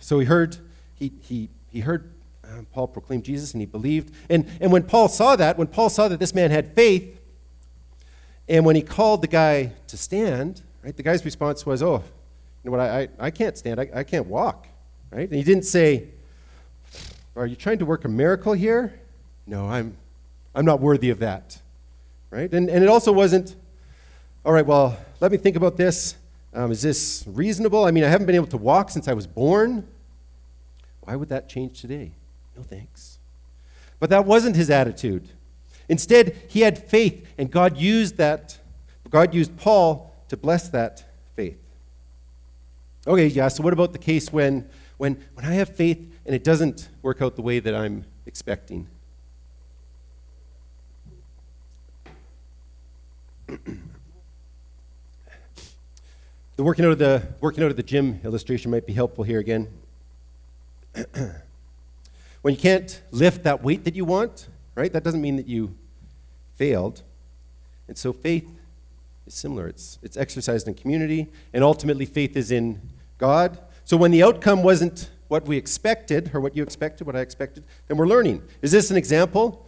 so 0.00 0.18
he 0.18 0.26
heard, 0.26 0.56
he, 0.94 1.12
he, 1.20 1.48
he 1.70 1.80
heard 1.80 2.10
um, 2.44 2.66
Paul 2.72 2.88
proclaim 2.88 3.22
Jesus 3.22 3.52
and 3.52 3.60
he 3.60 3.66
believed. 3.66 4.14
And, 4.28 4.46
and 4.60 4.72
when 4.72 4.84
Paul 4.84 5.08
saw 5.08 5.36
that, 5.36 5.58
when 5.58 5.66
Paul 5.66 5.90
saw 5.90 6.08
that 6.08 6.18
this 6.18 6.34
man 6.34 6.50
had 6.50 6.74
faith, 6.74 7.20
and 8.48 8.64
when 8.64 8.76
he 8.76 8.82
called 8.82 9.22
the 9.22 9.28
guy 9.28 9.72
to 9.88 9.96
stand, 9.96 10.62
right, 10.82 10.96
the 10.96 11.02
guy's 11.02 11.24
response 11.24 11.64
was, 11.66 11.82
Oh, 11.82 12.02
you 12.64 12.70
know 12.70 12.76
what, 12.76 12.80
I, 12.80 13.00
I, 13.00 13.08
I 13.18 13.30
can't 13.30 13.56
stand, 13.56 13.80
I, 13.80 13.88
I 13.94 14.04
can't 14.04 14.26
walk, 14.26 14.66
right? 15.10 15.28
And 15.28 15.34
he 15.34 15.42
didn't 15.42 15.64
say, 15.64 16.08
Are 17.36 17.46
you 17.46 17.56
trying 17.56 17.78
to 17.78 17.86
work 17.86 18.04
a 18.04 18.08
miracle 18.08 18.52
here? 18.52 18.98
No, 19.46 19.68
I'm, 19.68 19.96
I'm 20.54 20.64
not 20.64 20.80
worthy 20.80 21.10
of 21.10 21.20
that, 21.20 21.60
right? 22.30 22.52
And, 22.52 22.68
and 22.68 22.82
it 22.82 22.88
also 22.88 23.12
wasn't, 23.12 23.56
All 24.44 24.52
right, 24.52 24.66
well, 24.66 24.98
let 25.20 25.32
me 25.32 25.38
think 25.38 25.56
about 25.56 25.76
this. 25.76 26.16
Um, 26.54 26.72
is 26.72 26.82
this 26.82 27.24
reasonable? 27.26 27.84
I 27.84 27.90
mean, 27.90 28.04
I 28.04 28.08
haven't 28.08 28.26
been 28.26 28.34
able 28.34 28.46
to 28.48 28.56
walk 28.56 28.90
since 28.90 29.06
I 29.06 29.12
was 29.12 29.26
born. 29.26 29.86
Why 31.02 31.14
would 31.16 31.28
that 31.28 31.48
change 31.48 31.80
today? 31.80 32.12
No 32.56 32.62
thanks. 32.62 33.18
But 34.00 34.10
that 34.10 34.24
wasn't 34.24 34.56
his 34.56 34.70
attitude. 34.70 35.28
Instead, 35.88 36.36
he 36.48 36.60
had 36.60 36.78
faith, 36.78 37.26
and 37.38 37.50
God 37.50 37.76
used 37.76 38.16
that, 38.18 38.58
God 39.10 39.34
used 39.34 39.56
Paul 39.56 40.07
to 40.28 40.36
bless 40.36 40.68
that 40.68 41.04
faith. 41.36 41.58
Okay, 43.06 43.26
yeah, 43.26 43.48
so 43.48 43.62
what 43.62 43.72
about 43.72 43.92
the 43.92 43.98
case 43.98 44.32
when, 44.32 44.68
when, 44.98 45.24
when 45.34 45.46
I 45.46 45.54
have 45.54 45.74
faith 45.74 45.98
and 46.26 46.34
it 46.34 46.44
doesn't 46.44 46.88
work 47.02 47.22
out 47.22 47.36
the 47.36 47.42
way 47.42 47.58
that 47.58 47.74
I'm 47.74 48.04
expecting? 48.26 48.86
The 56.56 56.64
working 56.64 56.84
out 56.84 56.90
of 56.90 56.98
the 56.98 57.22
working 57.40 57.62
out 57.62 57.70
of 57.70 57.76
the 57.76 57.84
gym 57.84 58.20
illustration 58.24 58.72
might 58.72 58.84
be 58.84 58.92
helpful 58.92 59.22
here 59.22 59.38
again. 59.38 59.68
when 62.42 62.52
you 62.52 62.60
can't 62.60 63.00
lift 63.12 63.44
that 63.44 63.62
weight 63.62 63.84
that 63.84 63.94
you 63.94 64.04
want, 64.04 64.48
right? 64.74 64.92
That 64.92 65.04
doesn't 65.04 65.20
mean 65.20 65.36
that 65.36 65.46
you 65.46 65.76
failed. 66.56 67.02
And 67.86 67.96
so 67.96 68.12
faith 68.12 68.50
is 69.28 69.34
similar. 69.34 69.68
It's 69.68 69.98
it's 70.02 70.16
exercised 70.16 70.66
in 70.66 70.74
community, 70.74 71.28
and 71.52 71.62
ultimately 71.62 72.06
faith 72.06 72.36
is 72.36 72.50
in 72.50 72.80
God. 73.18 73.58
So 73.84 73.96
when 73.96 74.10
the 74.10 74.22
outcome 74.22 74.62
wasn't 74.62 75.10
what 75.28 75.44
we 75.44 75.56
expected, 75.56 76.30
or 76.34 76.40
what 76.40 76.56
you 76.56 76.62
expected, 76.62 77.06
what 77.06 77.14
I 77.14 77.20
expected, 77.20 77.64
then 77.86 77.96
we're 77.96 78.06
learning. 78.06 78.42
Is 78.62 78.72
this 78.72 78.90
an 78.90 78.96
example 78.96 79.66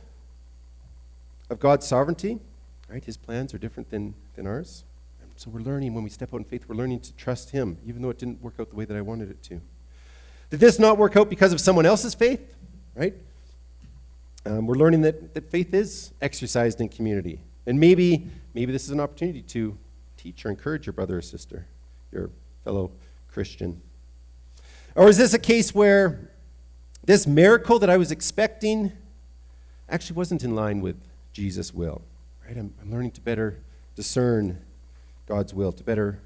of 1.50 1.60
God's 1.60 1.86
sovereignty? 1.86 2.40
Right? 2.88 3.04
His 3.04 3.16
plans 3.16 3.54
are 3.54 3.58
different 3.58 3.90
than, 3.90 4.14
than 4.34 4.46
ours. 4.46 4.84
So 5.36 5.48
we're 5.50 5.60
learning 5.60 5.94
when 5.94 6.04
we 6.04 6.10
step 6.10 6.34
out 6.34 6.38
in 6.38 6.44
faith, 6.44 6.64
we're 6.68 6.74
learning 6.74 7.00
to 7.00 7.14
trust 7.14 7.50
Him, 7.50 7.78
even 7.86 8.02
though 8.02 8.10
it 8.10 8.18
didn't 8.18 8.42
work 8.42 8.54
out 8.60 8.68
the 8.68 8.76
way 8.76 8.84
that 8.84 8.96
I 8.96 9.00
wanted 9.00 9.30
it 9.30 9.42
to. 9.44 9.60
Did 10.50 10.60
this 10.60 10.78
not 10.78 10.98
work 10.98 11.16
out 11.16 11.30
because 11.30 11.52
of 11.52 11.60
someone 11.60 11.86
else's 11.86 12.14
faith? 12.14 12.54
Right? 12.94 13.14
Um, 14.44 14.66
we're 14.66 14.74
learning 14.74 15.02
that, 15.02 15.32
that 15.32 15.50
faith 15.50 15.72
is 15.72 16.12
exercised 16.20 16.80
in 16.80 16.90
community. 16.90 17.40
And 17.66 17.78
maybe, 17.78 18.26
maybe 18.54 18.72
this 18.72 18.84
is 18.84 18.90
an 18.90 19.00
opportunity 19.00 19.42
to 19.42 19.76
teach 20.16 20.44
or 20.44 20.50
encourage 20.50 20.86
your 20.86 20.92
brother 20.92 21.18
or 21.18 21.22
sister, 21.22 21.66
your 22.12 22.30
fellow 22.64 22.90
Christian. 23.28 23.80
Or 24.94 25.08
is 25.08 25.18
this 25.18 25.34
a 25.34 25.38
case 25.38 25.74
where 25.74 26.30
this 27.04 27.26
miracle 27.26 27.78
that 27.78 27.90
I 27.90 27.96
was 27.96 28.10
expecting 28.10 28.92
actually 29.88 30.16
wasn't 30.16 30.42
in 30.44 30.54
line 30.54 30.80
with 30.80 30.96
Jesus' 31.32 31.72
will? 31.72 32.02
Right? 32.46 32.56
I'm, 32.56 32.74
I'm 32.82 32.90
learning 32.90 33.12
to 33.12 33.20
better 33.20 33.60
discern 33.94 34.58
God's 35.26 35.54
will, 35.54 35.72
to 35.72 35.84
better, 35.84 36.18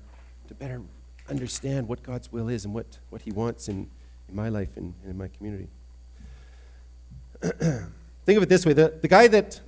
to 0.48 0.54
better 0.54 0.80
understand 1.28 1.88
what 1.88 2.02
God's 2.02 2.32
will 2.32 2.48
is 2.48 2.64
and 2.64 2.74
what, 2.74 2.98
what 3.10 3.22
He 3.22 3.32
wants 3.32 3.68
in, 3.68 3.90
in 4.28 4.34
my 4.34 4.48
life 4.48 4.76
and, 4.76 4.94
and 5.02 5.10
in 5.10 5.18
my 5.18 5.28
community. 5.28 5.68
Think 7.42 8.36
of 8.36 8.42
it 8.42 8.48
this 8.48 8.64
way 8.64 8.72
the, 8.72 8.98
the, 9.02 9.08
guy 9.08 9.28
that, 9.28 9.60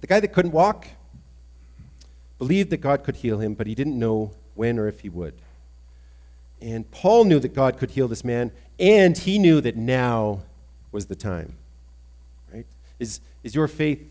the 0.00 0.06
guy 0.06 0.20
that 0.20 0.28
couldn't 0.28 0.52
walk 0.52 0.86
believed 2.38 2.70
that 2.70 2.78
God 2.78 3.02
could 3.02 3.16
heal 3.16 3.38
him, 3.38 3.54
but 3.54 3.66
he 3.66 3.74
didn't 3.74 3.98
know 3.98 4.32
when 4.54 4.78
or 4.78 4.86
if 4.86 5.00
he 5.00 5.08
would. 5.08 5.34
And 6.60 6.90
Paul 6.90 7.24
knew 7.24 7.38
that 7.40 7.54
God 7.54 7.78
could 7.78 7.92
heal 7.92 8.08
this 8.08 8.24
man, 8.24 8.52
and 8.78 9.16
he 9.16 9.38
knew 9.38 9.60
that 9.60 9.76
now 9.76 10.40
was 10.92 11.06
the 11.06 11.14
time. 11.14 11.56
Right? 12.52 12.66
Is, 12.98 13.20
is 13.42 13.54
your 13.54 13.68
faith 13.68 14.04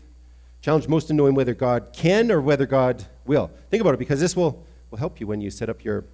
challenged 0.60 0.88
most 0.88 1.10
in 1.10 1.16
knowing 1.16 1.34
whether 1.34 1.54
God 1.54 1.88
can 1.92 2.30
or 2.30 2.40
whether 2.40 2.66
God 2.66 3.04
will. 3.24 3.50
Think 3.70 3.80
about 3.80 3.94
it 3.94 3.98
because 3.98 4.20
this 4.20 4.34
will, 4.34 4.64
will 4.90 4.98
help 4.98 5.20
you 5.20 5.26
when 5.26 5.40
you 5.40 5.50
set 5.50 5.68
up 5.68 5.84
your 5.84 6.04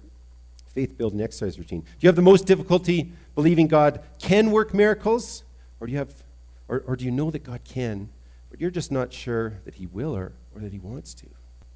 faith 0.67 0.97
building 0.97 1.21
exercise 1.21 1.57
routine. 1.57 1.81
Do 1.81 1.87
you 2.01 2.07
have 2.07 2.15
the 2.15 2.21
most 2.21 2.45
difficulty 2.45 3.11
believing 3.33 3.67
God 3.67 4.03
can 4.19 4.51
work 4.51 4.73
miracles? 4.73 5.43
Or 5.79 5.87
do 5.87 5.93
you 5.93 5.99
have 5.99 6.23
or, 6.67 6.83
or 6.87 6.95
do 6.95 7.05
you 7.05 7.11
know 7.11 7.31
that 7.31 7.43
God 7.43 7.61
can, 7.63 8.09
but 8.55 8.61
you're 8.61 8.71
just 8.71 8.89
not 8.89 9.11
sure 9.11 9.59
that 9.65 9.75
He 9.75 9.85
will 9.85 10.15
or, 10.15 10.31
or 10.55 10.61
that 10.61 10.71
He 10.71 10.79
wants 10.79 11.13
to? 11.15 11.25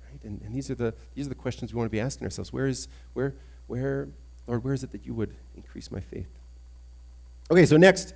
Right? 0.10 0.24
And, 0.24 0.42
and 0.42 0.56
these 0.56 0.72
are 0.72 0.76
the 0.76 0.94
these 1.14 1.26
are 1.26 1.30
the 1.30 1.36
questions 1.36 1.74
we 1.74 1.78
want 1.78 1.88
to 1.88 1.92
be 1.92 2.00
asking 2.00 2.24
ourselves. 2.24 2.54
Where 2.54 2.68
is 2.68 2.88
where 3.12 3.36
where 3.68 4.08
Lord, 4.48 4.64
where 4.64 4.74
is 4.74 4.82
it 4.82 4.92
that 4.94 5.06
you 5.06 5.14
would 5.14 5.36
increase 5.58 5.92
my 5.92 6.00
faith? 6.00 6.30
Okay, 7.52 7.66
so 7.66 7.76
next, 7.76 8.14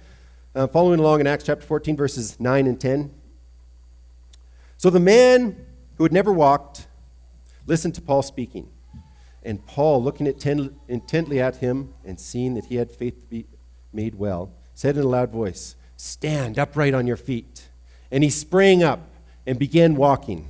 uh, 0.56 0.68
following 0.68 1.02
along 1.02 1.20
in 1.20 1.28
Acts 1.28 1.44
chapter 1.44 1.66
14, 1.66 1.98
verses 1.98 2.40
9 2.40 2.66
and 2.66 2.80
10. 2.80 3.14
So 4.78 4.90
the 4.90 4.98
man 4.98 5.66
who 5.98 6.06
had 6.06 6.14
never 6.14 6.32
walked 6.32 6.88
listened 7.68 7.96
to 7.96 8.02
Paul 8.02 8.22
speaking. 8.22 8.70
And 9.44 9.66
Paul, 9.68 10.02
looking 10.02 10.26
at 10.26 10.46
intently 10.88 11.42
at 11.42 11.58
him 11.58 11.94
and 12.06 12.18
seeing 12.18 12.54
that 12.54 12.68
he 12.68 12.78
had 12.78 12.94
faith 12.94 13.20
to 13.20 13.28
be 13.28 13.46
made 13.92 14.16
well, 14.16 14.54
said 14.74 14.96
in 14.96 15.04
a 15.04 15.08
loud 15.08 15.32
voice, 15.32 15.76
Stand 15.98 16.58
upright 16.58 16.94
on 16.94 17.08
your 17.08 17.18
feet. 17.18 17.68
And 18.14 18.24
he 18.24 18.30
sprang 18.30 18.84
up 18.84 19.00
and 19.48 19.58
began 19.58 19.96
walking. 19.96 20.48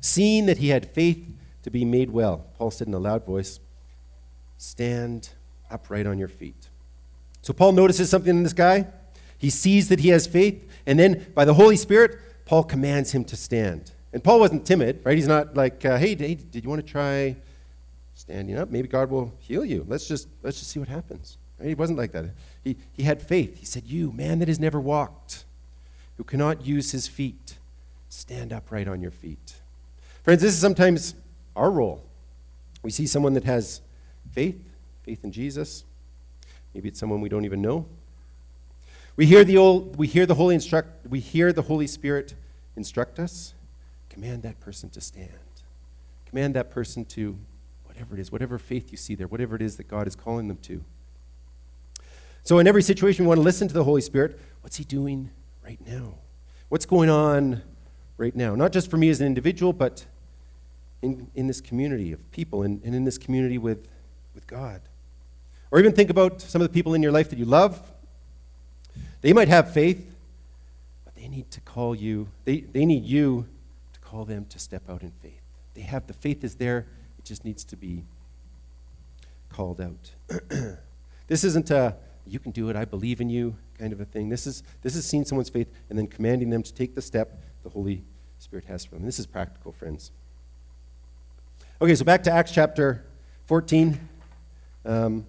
Seeing 0.00 0.46
that 0.46 0.58
he 0.58 0.68
had 0.68 0.90
faith 0.90 1.22
to 1.64 1.70
be 1.70 1.84
made 1.84 2.10
well, 2.10 2.46
Paul 2.56 2.70
said 2.70 2.88
in 2.88 2.94
a 2.94 2.98
loud 2.98 3.26
voice, 3.26 3.60
Stand 4.56 5.28
upright 5.70 6.06
on 6.06 6.18
your 6.18 6.28
feet. 6.28 6.70
So 7.42 7.52
Paul 7.52 7.72
notices 7.72 8.08
something 8.08 8.30
in 8.30 8.42
this 8.42 8.54
guy. 8.54 8.86
He 9.36 9.50
sees 9.50 9.88
that 9.90 10.00
he 10.00 10.08
has 10.08 10.26
faith, 10.26 10.66
and 10.86 10.98
then 10.98 11.26
by 11.34 11.44
the 11.44 11.54
Holy 11.54 11.76
Spirit, 11.76 12.18
Paul 12.46 12.64
commands 12.64 13.12
him 13.12 13.24
to 13.26 13.36
stand. 13.36 13.92
And 14.14 14.24
Paul 14.24 14.40
wasn't 14.40 14.64
timid, 14.64 15.02
right? 15.04 15.16
He's 15.16 15.28
not 15.28 15.54
like, 15.54 15.84
uh, 15.84 15.98
hey, 15.98 16.14
hey, 16.14 16.36
did 16.36 16.64
you 16.64 16.70
want 16.70 16.84
to 16.84 16.90
try 16.90 17.36
standing 18.14 18.56
up? 18.56 18.70
Maybe 18.70 18.88
God 18.88 19.10
will 19.10 19.32
heal 19.38 19.64
you. 19.64 19.84
Let's 19.88 20.06
just 20.06 20.28
let's 20.42 20.58
just 20.58 20.70
see 20.70 20.78
what 20.78 20.88
happens. 20.88 21.38
Right? 21.58 21.68
He 21.68 21.74
wasn't 21.74 21.98
like 21.98 22.12
that. 22.12 22.26
He, 22.62 22.76
he 22.92 23.04
had 23.04 23.22
faith. 23.22 23.58
He 23.58 23.66
said, 23.66 23.84
You, 23.84 24.12
man 24.12 24.38
that 24.40 24.48
has 24.48 24.58
never 24.58 24.80
walked, 24.80 25.44
who 26.16 26.24
cannot 26.24 26.64
use 26.64 26.92
his 26.92 27.06
feet, 27.06 27.58
stand 28.08 28.52
upright 28.52 28.88
on 28.88 29.00
your 29.00 29.10
feet. 29.10 29.54
Friends, 30.22 30.42
this 30.42 30.52
is 30.52 30.60
sometimes 30.60 31.14
our 31.54 31.70
role. 31.70 32.02
We 32.82 32.90
see 32.90 33.06
someone 33.06 33.34
that 33.34 33.44
has 33.44 33.80
faith, 34.32 34.60
faith 35.04 35.22
in 35.24 35.32
Jesus, 35.32 35.84
Maybe 36.74 36.88
it's 36.88 36.98
someone 36.98 37.20
we 37.20 37.28
don't 37.28 37.44
even 37.44 37.62
know. 37.62 37.86
We 39.16 39.26
hear 39.26 39.44
the 39.44 39.56
old, 39.56 39.96
we 39.96 40.08
hear 40.08 40.26
the 40.26 40.34
Holy 40.34 40.56
instruct, 40.56 41.06
we 41.06 41.20
hear 41.20 41.52
the 41.52 41.62
Holy 41.62 41.86
Spirit 41.86 42.34
instruct 42.76 43.20
us. 43.20 43.54
Command 44.10 44.42
that 44.42 44.58
person 44.58 44.90
to 44.90 45.00
stand. 45.00 45.30
Command 46.26 46.54
that 46.54 46.70
person 46.70 47.04
to 47.06 47.38
whatever 47.94 48.16
it 48.16 48.20
is, 48.20 48.32
whatever 48.32 48.58
faith 48.58 48.90
you 48.90 48.96
see 48.96 49.14
there, 49.14 49.28
whatever 49.28 49.54
it 49.54 49.62
is 49.62 49.76
that 49.76 49.88
God 49.88 50.06
is 50.06 50.16
calling 50.16 50.48
them 50.48 50.58
to. 50.58 50.82
So 52.42 52.58
in 52.58 52.66
every 52.66 52.82
situation, 52.82 53.24
we 53.24 53.28
want 53.28 53.38
to 53.38 53.42
listen 53.42 53.68
to 53.68 53.74
the 53.74 53.84
Holy 53.84 54.00
Spirit. 54.00 54.38
What's 54.62 54.76
He 54.76 54.84
doing 54.84 55.30
right 55.64 55.78
now? 55.86 56.14
What's 56.68 56.86
going 56.86 57.08
on 57.08 57.62
right 58.18 58.34
now? 58.34 58.54
Not 58.54 58.72
just 58.72 58.90
for 58.90 58.96
me 58.96 59.08
as 59.10 59.20
an 59.20 59.26
individual, 59.26 59.72
but 59.72 60.06
in, 61.02 61.30
in 61.34 61.46
this 61.46 61.60
community 61.60 62.12
of 62.12 62.30
people 62.32 62.62
and, 62.62 62.82
and 62.82 62.94
in 62.94 63.04
this 63.04 63.16
community 63.16 63.58
with, 63.58 63.88
with 64.34 64.46
God. 64.46 64.80
Or 65.70 65.78
even 65.78 65.92
think 65.92 66.10
about 66.10 66.40
some 66.40 66.60
of 66.60 66.68
the 66.68 66.72
people 66.72 66.94
in 66.94 67.02
your 67.02 67.12
life 67.12 67.30
that 67.30 67.38
you 67.38 67.44
love. 67.44 67.92
They 69.20 69.32
might 69.32 69.48
have 69.48 69.72
faith, 69.72 70.14
but 71.04 71.14
they 71.14 71.28
need 71.28 71.50
to 71.52 71.60
call 71.60 71.94
you, 71.94 72.28
they, 72.44 72.60
they 72.60 72.84
need 72.84 73.04
you 73.04 73.46
to 73.92 74.00
call 74.00 74.24
them 74.24 74.46
to 74.46 74.58
step 74.58 74.82
out 74.88 75.02
in 75.02 75.12
faith. 75.22 75.40
They 75.74 75.82
have 75.82 76.06
the 76.06 76.12
faith 76.12 76.44
is 76.44 76.56
there, 76.56 76.86
it 77.24 77.28
just 77.28 77.44
needs 77.44 77.64
to 77.64 77.76
be 77.76 78.04
called 79.48 79.80
out. 79.80 80.12
this 81.26 81.42
isn't 81.42 81.70
a 81.70 81.96
you 82.26 82.38
can 82.38 82.52
do 82.52 82.68
it, 82.68 82.76
I 82.76 82.84
believe 82.84 83.20
in 83.20 83.28
you 83.28 83.56
kind 83.78 83.92
of 83.92 84.00
a 84.00 84.04
thing. 84.04 84.28
This 84.28 84.46
is, 84.46 84.62
this 84.82 84.96
is 84.96 85.04
seeing 85.04 85.24
someone's 85.24 85.48
faith 85.48 85.68
and 85.90 85.98
then 85.98 86.06
commanding 86.06 86.50
them 86.50 86.62
to 86.62 86.72
take 86.72 86.94
the 86.94 87.02
step 87.02 87.42
the 87.62 87.68
Holy 87.68 88.02
Spirit 88.38 88.64
has 88.66 88.84
for 88.84 88.96
them. 88.96 89.04
This 89.04 89.18
is 89.18 89.26
practical, 89.26 89.72
friends. 89.72 90.10
Okay, 91.80 91.94
so 91.94 92.04
back 92.04 92.22
to 92.24 92.30
Acts 92.30 92.52
chapter 92.52 93.04
14. 93.46 93.98
Um, 94.86 95.26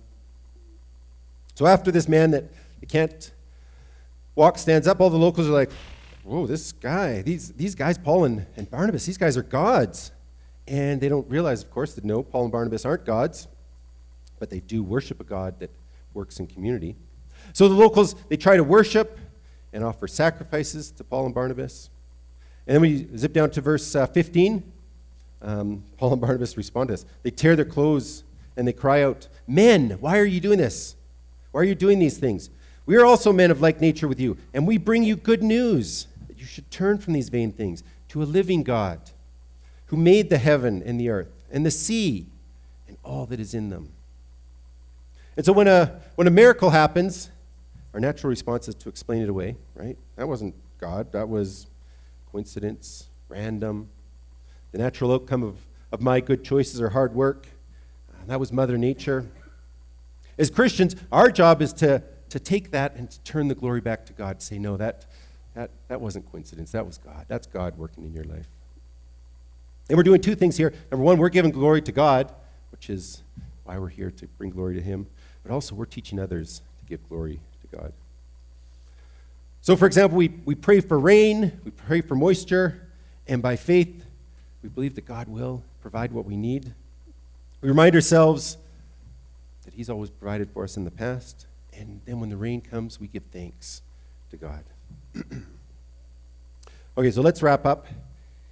so 1.54 1.66
after 1.66 1.92
this 1.92 2.08
man 2.08 2.32
that 2.32 2.46
can't 2.88 3.32
walk 4.36 4.58
stands 4.58 4.88
up, 4.88 5.02
all 5.02 5.10
the 5.10 5.18
locals 5.18 5.48
are 5.48 5.54
like, 5.54 5.72
whoa, 6.24 6.46
this 6.46 6.72
guy, 6.72 7.22
these, 7.22 7.52
these 7.54 7.74
guys, 7.74 7.98
Paul 7.98 8.26
and, 8.26 8.46
and 8.56 8.70
Barnabas, 8.70 9.06
these 9.06 9.18
guys 9.18 9.38
are 9.38 9.44
gods. 9.44 10.12
And 10.68 11.00
they 11.00 11.10
don't 11.10 11.30
realize, 11.30 11.64
of 11.64 11.72
course, 11.72 11.94
that 11.94 12.04
no, 12.04 12.24
Paul 12.24 12.44
and 12.44 12.52
Barnabas 12.52 12.86
aren't 12.86 13.06
gods, 13.06 13.48
but 14.40 14.50
they 14.50 14.60
do 14.60 14.84
worship 14.84 15.20
a 15.20 15.24
God 15.24 15.60
that 15.60 15.70
works 16.14 16.40
in 16.40 16.48
community. 16.48 16.96
So 17.54 17.68
the 17.68 17.76
locals, 17.76 18.16
they 18.30 18.38
try 18.38 18.58
to 18.58 18.64
worship 18.64 19.20
and 19.72 19.84
offer 19.84 20.08
sacrifices 20.08 20.92
to 20.92 21.04
Paul 21.04 21.28
and 21.28 21.36
Barnabas. 21.36 21.90
And 22.66 22.76
then 22.76 22.82
we 22.82 23.08
zip 23.18 23.34
down 23.34 23.52
to 23.52 23.62
verse 23.62 23.96
uh, 23.96 24.08
15. 24.08 24.64
Um, 25.42 25.84
Paul 25.98 26.14
and 26.14 26.22
Barnabas 26.22 26.58
respond 26.58 26.88
to 26.88 26.94
this. 26.94 27.06
They 27.22 27.30
tear 27.30 27.56
their 27.56 27.66
clothes 27.66 28.24
and 28.58 28.68
they 28.68 28.74
cry 28.74 29.04
out, 29.04 29.28
Men, 29.48 29.98
why 30.00 30.18
are 30.18 30.26
you 30.26 30.40
doing 30.40 30.58
this? 30.58 30.96
Why 31.52 31.62
are 31.62 31.66
you 31.66 31.76
doing 31.76 32.00
these 32.00 32.18
things? 32.18 32.50
We 32.86 32.96
are 32.96 33.06
also 33.06 33.32
men 33.32 33.52
of 33.52 33.62
like 33.62 33.82
nature 33.82 34.08
with 34.08 34.20
you, 34.20 34.38
and 34.54 34.68
we 34.68 34.78
bring 34.78 35.04
you 35.04 35.16
good 35.16 35.42
news 35.42 36.08
that 36.28 36.38
you 36.38 36.46
should 36.46 36.70
turn 36.70 36.98
from 37.00 37.14
these 37.14 37.30
vain 37.30 37.52
things 37.52 37.84
to 38.10 38.22
a 38.22 38.26
living 38.26 38.64
God 38.64 39.12
who 39.88 39.98
made 39.98 40.30
the 40.30 40.38
heaven 40.38 40.82
and 40.84 41.00
the 41.00 41.10
earth 41.10 41.30
and 41.52 41.66
the 41.66 41.72
sea 41.72 42.28
and 42.88 42.98
all 43.04 43.26
that 43.26 43.40
is 43.40 43.54
in 43.54 43.70
them. 43.70 43.92
And 45.38 45.46
so 45.46 45.54
when 45.54 45.68
a, 45.68 46.00
when 46.16 46.28
a 46.28 46.32
miracle 46.32 46.70
happens, 46.70 47.30
our 47.94 48.00
natural 48.00 48.30
response 48.30 48.68
is 48.68 48.76
to 48.76 48.90
explain 48.90 49.22
it 49.22 49.30
away, 49.30 49.56
right? 49.74 49.98
That 50.16 50.28
wasn't 50.28 50.56
God, 50.80 51.12
that 51.12 51.30
was 51.30 51.68
coincidence, 52.32 53.08
random, 53.30 53.90
the 54.72 54.78
natural 54.78 55.14
outcome 55.14 55.44
of, 55.44 55.66
of 55.92 56.02
my 56.02 56.20
good 56.20 56.44
choices 56.44 56.82
or 56.82 56.90
hard 56.90 57.14
work. 57.14 57.48
Uh, 58.10 58.26
that 58.28 58.40
was 58.40 58.52
Mother 58.52 58.78
Nature. 58.78 59.26
As 60.38 60.50
Christians, 60.50 60.96
our 61.12 61.32
job 61.32 61.62
is 61.62 61.72
to, 61.74 62.04
to 62.30 62.40
take 62.40 62.72
that 62.72 62.96
and 62.96 63.10
to 63.10 63.20
turn 63.22 63.48
the 63.48 63.56
glory 63.56 63.80
back 63.82 64.06
to 64.08 64.14
God. 64.14 64.42
Say, 64.42 64.60
no, 64.60 64.76
that, 64.78 65.06
that, 65.54 65.72
that 65.88 66.02
wasn't 66.02 66.30
coincidence. 66.30 66.72
That 66.72 66.86
was 66.86 66.98
God. 66.98 67.26
That's 67.30 67.48
God 67.48 67.78
working 67.78 68.04
in 68.04 68.14
your 68.14 68.26
life. 68.26 68.48
And 69.90 69.98
we're 69.98 70.04
doing 70.04 70.22
two 70.22 70.36
things 70.36 70.58
here. 70.58 70.74
Number 70.92 71.04
one, 71.04 71.18
we're 71.18 71.30
giving 71.30 71.52
glory 71.52 71.82
to 71.84 71.92
God, 71.92 72.34
which 72.72 72.90
is 72.90 73.24
why 73.64 73.78
we're 73.78 73.90
here 73.90 74.12
to 74.12 74.28
bring 74.38 74.50
glory 74.50 74.76
to 74.76 74.82
Him. 74.82 75.08
But 75.44 75.52
also, 75.52 75.76
we're 75.76 75.86
teaching 75.86 76.20
others 76.20 76.62
to 76.80 76.86
give 76.86 77.08
glory 77.08 77.40
to 77.62 77.78
God. 77.78 77.94
So, 79.62 79.76
for 79.76 79.86
example, 79.86 80.18
we, 80.18 80.30
we 80.46 80.56
pray 80.56 80.80
for 80.80 81.00
rain, 81.00 81.60
we 81.64 81.72
pray 81.72 82.02
for 82.02 82.16
moisture, 82.16 82.88
and 83.28 83.42
by 83.42 83.56
faith, 83.56 84.06
we 84.62 84.70
believe 84.70 84.96
that 84.96 85.06
God 85.06 85.28
will 85.28 85.64
provide 85.82 86.12
what 86.12 86.26
we 86.26 86.38
need. 86.38 86.74
We 87.62 87.70
remind 87.70 87.96
ourselves 87.96 88.58
that 89.64 89.74
He's 89.74 89.90
always 89.90 90.10
provided 90.10 90.52
for 90.52 90.64
us 90.64 90.78
in 90.78 90.84
the 90.84 90.92
past, 90.92 91.48
and 91.74 92.02
then 92.06 92.20
when 92.20 92.30
the 92.30 92.38
rain 92.38 92.62
comes, 92.62 93.00
we 93.00 93.08
give 93.08 93.24
thanks 93.32 93.82
to 94.30 94.38
God. 94.38 94.64
okay, 96.98 97.12
so 97.12 97.22
let's 97.22 97.42
wrap 97.42 97.66
up. 97.66 97.88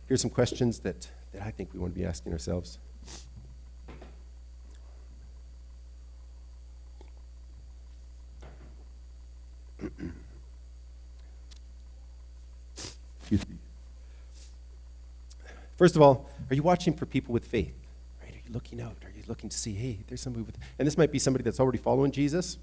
Here's 0.07 0.21
some 0.21 0.31
questions 0.31 0.79
that, 0.79 1.09
that 1.33 1.41
I 1.41 1.51
think 1.51 1.73
we 1.73 1.79
want 1.79 1.93
to 1.93 1.99
be 1.99 2.05
asking 2.05 2.31
ourselves. 2.31 2.79
First 15.75 15.95
of 15.95 16.01
all, 16.01 16.29
are 16.49 16.55
you 16.55 16.63
watching 16.63 16.93
for 16.93 17.05
people 17.05 17.33
with 17.33 17.45
faith? 17.45 17.75
Right? 18.21 18.31
Are 18.31 18.37
you 18.47 18.53
looking 18.53 18.79
out? 18.79 18.95
Are 19.03 19.09
you 19.09 19.23
looking 19.27 19.49
to 19.49 19.57
see, 19.57 19.73
hey, 19.73 19.99
there's 20.07 20.21
somebody 20.21 20.45
with, 20.45 20.57
and 20.79 20.87
this 20.87 20.97
might 20.97 21.11
be 21.11 21.19
somebody 21.19 21.43
that's 21.43 21.59
already 21.59 21.79
following 21.79 22.11
Jesus 22.11 22.57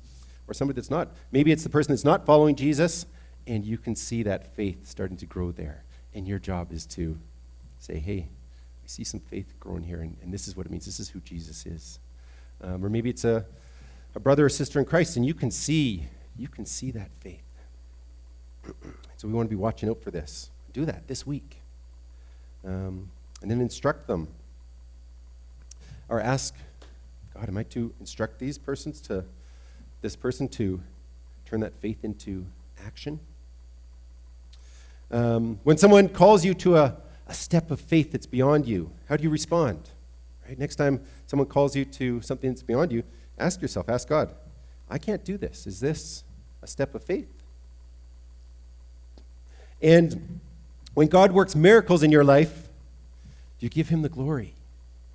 or 0.47 0.55
somebody 0.55 0.77
that's 0.77 0.91
not. 0.91 1.09
Maybe 1.33 1.53
it's 1.53 1.63
the 1.63 1.69
person 1.69 1.93
that's 1.93 2.05
not 2.05 2.25
following 2.25 2.55
Jesus, 2.55 3.07
and 3.47 3.65
you 3.65 3.77
can 3.77 3.95
see 3.95 4.23
that 4.23 4.55
faith 4.55 4.87
starting 4.89 5.17
to 5.19 5.27
grow 5.27 5.51
there. 5.53 5.85
And 6.15 6.27
your 6.27 6.39
job 6.39 6.73
is 6.73 6.87
to 6.87 7.19
say, 7.79 7.99
hey, 7.99 8.29
see 8.91 9.05
some 9.05 9.21
faith 9.21 9.55
growing 9.61 9.85
here, 9.85 10.01
and, 10.01 10.17
and 10.23 10.35
this 10.35 10.49
is 10.49 10.57
what 10.57 10.67
it 10.67 10.73
means. 10.73 10.85
This 10.85 10.99
is 10.99 11.09
who 11.09 11.21
Jesus 11.21 11.65
is. 11.65 12.01
Um, 12.63 12.85
or 12.85 12.91
maybe 12.91 13.09
it's 13.09 13.25
a, 13.25 13.47
a 14.15 14.21
brother 14.21 14.45
or 14.45 14.49
sister 14.49 14.79
in 14.79 14.85
Christ, 14.85 15.17
and 15.17 15.25
you 15.25 15.33
can 15.33 15.51
see, 15.51 16.05
you 16.37 16.49
can 16.49 16.67
see 16.67 16.91
that 16.91 17.11
faith. 17.21 17.43
so 19.17 19.29
we 19.29 19.33
want 19.33 19.49
to 19.49 19.51
be 19.51 19.61
watching 19.61 19.89
out 19.89 20.03
for 20.03 20.11
this. 20.11 20.51
Do 20.73 20.85
that 20.85 21.07
this 21.07 21.27
week. 21.27 21.59
Um, 22.65 23.11
and 23.41 23.51
then 23.51 23.61
instruct 23.61 24.07
them. 24.07 24.29
Or 26.09 26.21
ask, 26.21 26.55
God, 27.35 27.49
am 27.49 27.57
I 27.57 27.63
to 27.65 27.95
instruct 28.01 28.41
these 28.41 28.59
persons 28.59 29.01
to, 29.03 29.25
this 30.03 30.17
person 30.17 30.49
to 30.49 30.83
turn 31.47 31.61
that 31.61 31.75
faith 31.81 32.05
into 32.05 32.45
action? 32.85 33.21
Um, 35.13 35.61
when 35.63 35.79
someone 35.79 36.09
calls 36.09 36.45
you 36.45 36.55
to 36.55 36.77
a, 36.77 36.97
a 37.31 37.35
step 37.35 37.71
of 37.71 37.81
faith 37.81 38.11
that's 38.11 38.27
beyond 38.27 38.67
you, 38.67 38.91
how 39.09 39.17
do 39.17 39.23
you 39.23 39.31
respond? 39.31 39.79
Right? 40.47 40.59
Next 40.59 40.75
time 40.75 41.01
someone 41.29 41.47
calls 41.47 41.77
you 41.77 41.85
to 41.85 42.21
something 42.23 42.51
that's 42.51 42.65
beyond 42.65 42.91
you, 42.91 43.05
ask 43.39 43.63
yourself, 43.63 43.89
ask 43.89 44.09
God, 44.09 44.35
I 44.91 44.99
can't 44.99 45.25
do 45.25 45.39
this. 45.39 45.65
Is 45.65 45.79
this 45.79 46.25
a 46.61 46.67
step 46.67 46.93
of 46.93 47.05
faith? 47.05 47.31
And 49.81 50.41
when 50.95 51.07
God 51.07 51.31
works 51.31 51.55
miracles 51.55 52.03
in 52.03 52.11
your 52.11 52.25
life, 52.25 52.69
you 53.61 53.69
give 53.69 53.91
him 53.91 54.03
the 54.03 54.09
glory? 54.09 54.55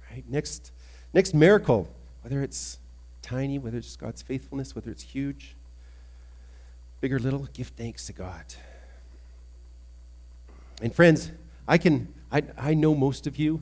Right? 0.10 0.23
Next, 0.30 0.71
next 1.13 1.34
miracle, 1.34 1.89
whether 2.21 2.41
it's 2.41 2.80
tiny, 3.21 3.60
whether 3.60 3.78
it's 3.78 3.97
God's 3.97 4.21
faithfulness, 4.21 4.73
whether 4.73 4.89
it's 4.89 5.04
huge, 5.04 5.58
big 7.01 7.12
or 7.12 7.19
little, 7.19 7.49
give 7.51 7.67
thanks 7.67 8.08
to 8.08 8.13
God. 8.13 8.45
And 10.82 10.95
friends, 10.95 11.32
I 11.67 11.78
can 11.78 12.13
I, 12.32 12.43
I 12.58 12.73
know 12.73 12.93
most 12.93 13.28
of 13.28 13.38
you, 13.38 13.62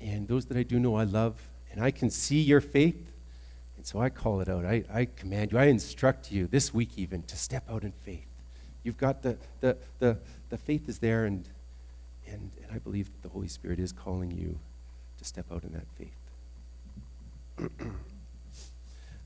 and 0.00 0.28
those 0.28 0.46
that 0.46 0.56
I 0.56 0.62
do 0.62 0.78
know 0.78 0.94
I 0.94 1.02
love, 1.02 1.48
and 1.72 1.82
I 1.82 1.90
can 1.90 2.08
see 2.08 2.40
your 2.40 2.60
faith. 2.60 3.10
And 3.76 3.84
so 3.84 4.00
I 4.00 4.10
call 4.10 4.40
it 4.40 4.48
out. 4.48 4.64
I, 4.64 4.84
I 4.92 5.06
command 5.06 5.50
you, 5.50 5.58
I 5.58 5.64
instruct 5.64 6.30
you 6.30 6.46
this 6.46 6.72
week 6.72 6.90
even 6.96 7.22
to 7.24 7.36
step 7.36 7.64
out 7.68 7.82
in 7.82 7.92
faith. 7.92 8.26
You've 8.84 8.96
got 8.96 9.22
the, 9.22 9.38
the, 9.60 9.76
the, 9.98 10.18
the 10.50 10.56
faith 10.56 10.88
is 10.88 11.00
there, 11.00 11.24
and, 11.24 11.48
and, 12.28 12.52
and 12.62 12.72
I 12.72 12.78
believe 12.78 13.06
that 13.06 13.22
the 13.22 13.28
Holy 13.28 13.48
Spirit 13.48 13.80
is 13.80 13.90
calling 13.90 14.30
you 14.30 14.60
to 15.18 15.24
step 15.24 15.46
out 15.50 15.64
in 15.64 15.72
that 15.72 15.86
faith. 15.98 16.12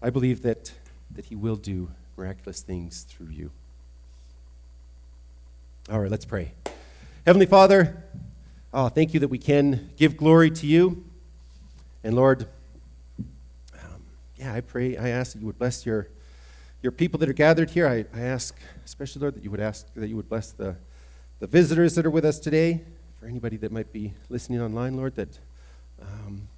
I 0.03 0.09
believe 0.09 0.40
that, 0.42 0.73
that 1.11 1.27
He 1.27 1.35
will 1.35 1.57
do 1.57 1.90
miraculous 2.16 2.62
things 2.62 3.03
through 3.03 3.29
you. 3.29 3.51
All 5.90 6.01
right, 6.01 6.11
let's 6.11 6.25
pray. 6.25 6.55
Heavenly 7.26 7.44
Father, 7.44 8.02
oh, 8.72 8.88
thank 8.88 9.12
you 9.12 9.20
that 9.20 9.28
we 9.28 9.37
can 9.37 9.90
give 9.98 10.16
glory 10.16 10.50
to 10.52 10.66
you. 10.66 11.04
And 12.02 12.16
Lord, 12.16 12.46
um, 13.74 14.02
yeah, 14.38 14.54
I 14.54 14.62
pray, 14.62 14.96
I 14.96 15.11
ask 15.11 15.35
that 15.35 15.40
you 15.40 15.46
would 15.46 15.59
bless 15.59 15.85
your, 15.85 16.09
your 16.83 16.92
people 16.92 17.18
that 17.18 17.28
are 17.28 17.35
gathered 17.35 17.68
here. 17.68 17.87
I, 17.87 18.06
I 18.18 18.22
ask, 18.22 18.56
especially, 18.87 19.20
Lord, 19.20 19.35
that 19.35 19.44
you 19.44 19.50
would 19.50 19.61
ask 19.61 19.87
that 19.94 20.09
you 20.09 20.16
would 20.16 20.30
bless 20.30 20.52
the, 20.52 20.76
the 21.40 21.46
visitors 21.46 21.94
that 21.96 22.06
are 22.06 22.11
with 22.11 22.24
us 22.24 22.38
today. 22.38 22.80
For 23.20 23.26
anybody 23.26 23.59
that 23.59 23.70
might 23.70 23.92
be 23.92 24.14
listening 24.30 24.62
online, 24.62 24.96
Lord, 24.96 25.14
that, 25.16 25.38
um, 26.00 26.48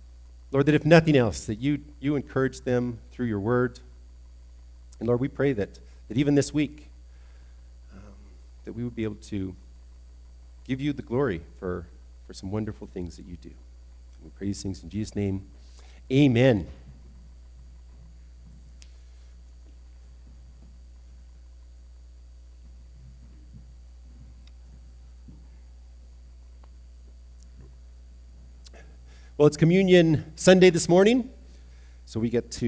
Lord, 0.52 0.66
that 0.66 0.76
if 0.76 0.86
nothing 0.86 1.16
else, 1.16 1.44
that 1.46 1.56
you, 1.56 1.80
you 1.98 2.14
encourage 2.14 2.60
them 2.60 3.00
through 3.10 3.26
your 3.26 3.40
word. 3.40 3.80
And 5.00 5.08
Lord, 5.08 5.18
we 5.18 5.26
pray 5.26 5.54
that, 5.54 5.80
that 6.06 6.16
even 6.16 6.36
this 6.36 6.54
week, 6.54 6.88
um, 7.92 8.14
that 8.64 8.74
we 8.74 8.84
would 8.84 8.94
be 8.94 9.02
able 9.02 9.16
to 9.16 9.56
give 10.64 10.80
you 10.80 10.92
the 10.92 11.02
glory 11.02 11.42
for, 11.58 11.86
for 12.26 12.32
some 12.32 12.50
wonderful 12.50 12.86
things 12.86 13.16
that 13.16 13.26
you 13.26 13.36
do. 13.36 13.50
We 14.22 14.30
pray 14.30 14.46
these 14.48 14.62
things 14.62 14.82
in 14.82 14.90
Jesus' 14.90 15.16
name. 15.16 15.48
Amen. 16.10 16.66
Well, 29.38 29.48
it's 29.48 29.56
Communion 29.56 30.32
Sunday 30.36 30.70
this 30.70 30.88
morning, 30.88 31.28
so 32.04 32.20
we 32.20 32.30
get 32.30 32.50
to. 32.52 32.60